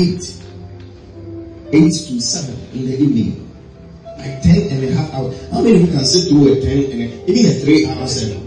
8. 0.00 0.42
8 1.74 1.92
to 2.08 2.20
7 2.20 2.56
in 2.72 2.86
the 2.86 2.96
evening. 2.96 3.41
Like 4.22 4.40
10 4.40 4.70
and 4.70 4.84
a 4.84 4.92
half 4.94 5.12
hours. 5.14 5.50
How 5.50 5.62
many 5.62 5.80
people 5.80 5.96
can 5.98 6.04
sit 6.04 6.28
through 6.30 6.52
a 6.52 6.60
10 6.60 6.92
and 6.92 7.02
a, 7.02 7.30
even 7.30 7.50
a 7.50 7.54
3 7.58 7.86
hour 7.90 8.06
sermon? 8.06 8.38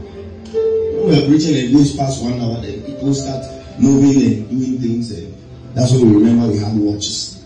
When 1.03 1.07
we 1.09 1.17
are 1.19 1.27
preaching 1.27 1.53
and 1.55 1.67
it 1.67 1.73
goes 1.73 1.95
past 1.97 2.23
one 2.23 2.39
hour, 2.39 2.61
then 2.61 2.81
people 2.83 3.13
start 3.13 3.43
moving 3.77 4.23
and 4.23 4.49
doing 4.49 4.79
things, 4.79 5.11
and 5.11 5.35
that's 5.73 5.91
when 5.91 6.07
we 6.07 6.23
remember 6.23 6.47
we 6.47 6.59
have 6.59 6.73
watches. 6.75 7.45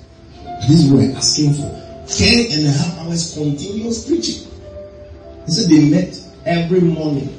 This 0.67 0.85
is 0.85 0.91
what 0.91 1.01
we're 1.01 1.17
asking 1.17 1.53
for. 1.55 1.73
Ten 2.05 2.51
and 2.53 2.67
a 2.67 2.71
half 2.71 2.99
hours 2.99 3.33
continuous 3.33 4.05
preaching. 4.07 4.45
He 5.45 5.51
said 5.51 5.69
they 5.71 5.89
met 5.89 6.13
every 6.45 6.81
morning, 6.81 7.33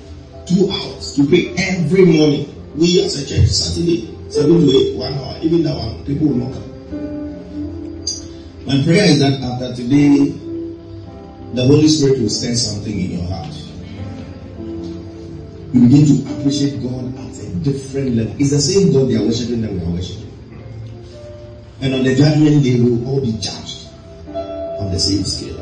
two 0.45 0.69
hours 0.71 1.15
to 1.15 1.29
pray 1.29 1.55
every 1.57 2.05
morning. 2.05 2.51
We 2.75 3.03
as 3.05 3.15
a 3.23 3.27
church, 3.27 3.49
Saturday, 3.49 4.11
seven 4.29 4.67
to 4.67 4.71
eight, 4.75 4.97
one 4.97 5.15
hour, 5.15 5.39
even 5.43 5.63
that 5.63 5.77
one, 5.77 6.05
people 6.05 6.27
will 6.29 6.51
not 6.51 6.53
come. 6.53 6.67
My 8.67 8.83
prayer 8.83 9.07
is 9.07 9.21
that 9.21 9.41
after 9.41 9.75
today, 9.75 10.50
the 11.55 11.65
Holy 11.65 11.89
Spirit 11.89 12.21
will 12.21 12.31
send 12.31 12.57
something 12.57 12.99
in 12.99 13.11
your 13.13 13.27
heart 13.27 13.55
you 15.73 15.83
begin 15.83 16.05
to 16.05 16.41
appreciate 16.41 16.83
God 16.83 17.15
at 17.17 17.39
a 17.39 17.47
different 17.63 18.17
level. 18.17 18.35
It's 18.41 18.51
the 18.51 18.61
same 18.61 18.93
God 18.93 19.09
they 19.09 19.15
are 19.15 19.23
worshiping 19.23 19.63
that 19.63 19.71
we 19.73 19.79
are 19.79 19.91
worshiping. 19.91 20.27
And 21.81 21.95
on 21.95 22.03
the 22.03 22.15
judgment 22.17 22.65
day, 22.65 22.81
we 22.81 22.91
will 22.91 23.09
all 23.09 23.21
be 23.21 23.33
judged 23.39 23.87
on 24.27 24.91
the 24.91 24.99
same 24.99 25.25
scale. 25.25 25.61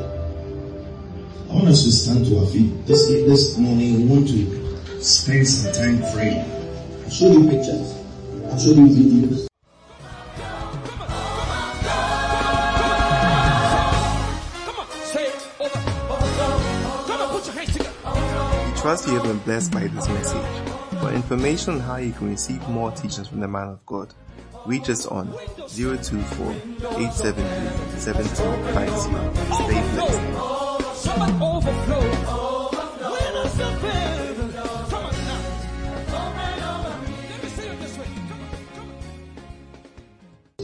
I 1.49 1.53
want 1.53 1.67
us 1.67 1.83
to 1.83 1.91
stand 1.91 2.25
to 2.25 2.39
our 2.39 2.45
feet. 2.47 2.87
This, 2.87 3.07
this 3.07 3.57
morning, 3.59 3.97
we 3.97 4.15
want 4.15 4.27
to 4.29 5.03
spend 5.03 5.47
some 5.47 5.73
time 5.73 5.99
praying. 6.11 6.43
I'll 7.03 7.09
show 7.11 7.31
you 7.31 7.47
pictures. 7.47 7.93
I'll 8.49 8.57
show 8.57 8.71
you 8.71 8.87
videos. 8.89 9.47
Trust 18.81 19.07
you 19.07 19.13
have 19.15 19.23
been 19.23 19.39
blessed 19.39 19.71
by 19.71 19.87
this 19.87 20.07
message. 20.07 20.45
For 21.01 21.11
information 21.11 21.75
on 21.75 21.79
how 21.81 21.97
you 21.97 22.13
can 22.13 22.29
receive 22.29 22.65
more 22.69 22.91
teachings 22.91 23.27
from 23.27 23.41
the 23.41 23.47
man 23.47 23.67
of 23.67 23.85
God, 23.85 24.13
reach 24.65 24.89
us 24.89 25.05
on 25.05 25.27
024 25.75 26.51
873 26.51 27.99
7250. 27.99 29.53
Stay 29.53 29.81
blessed. 32.35 32.48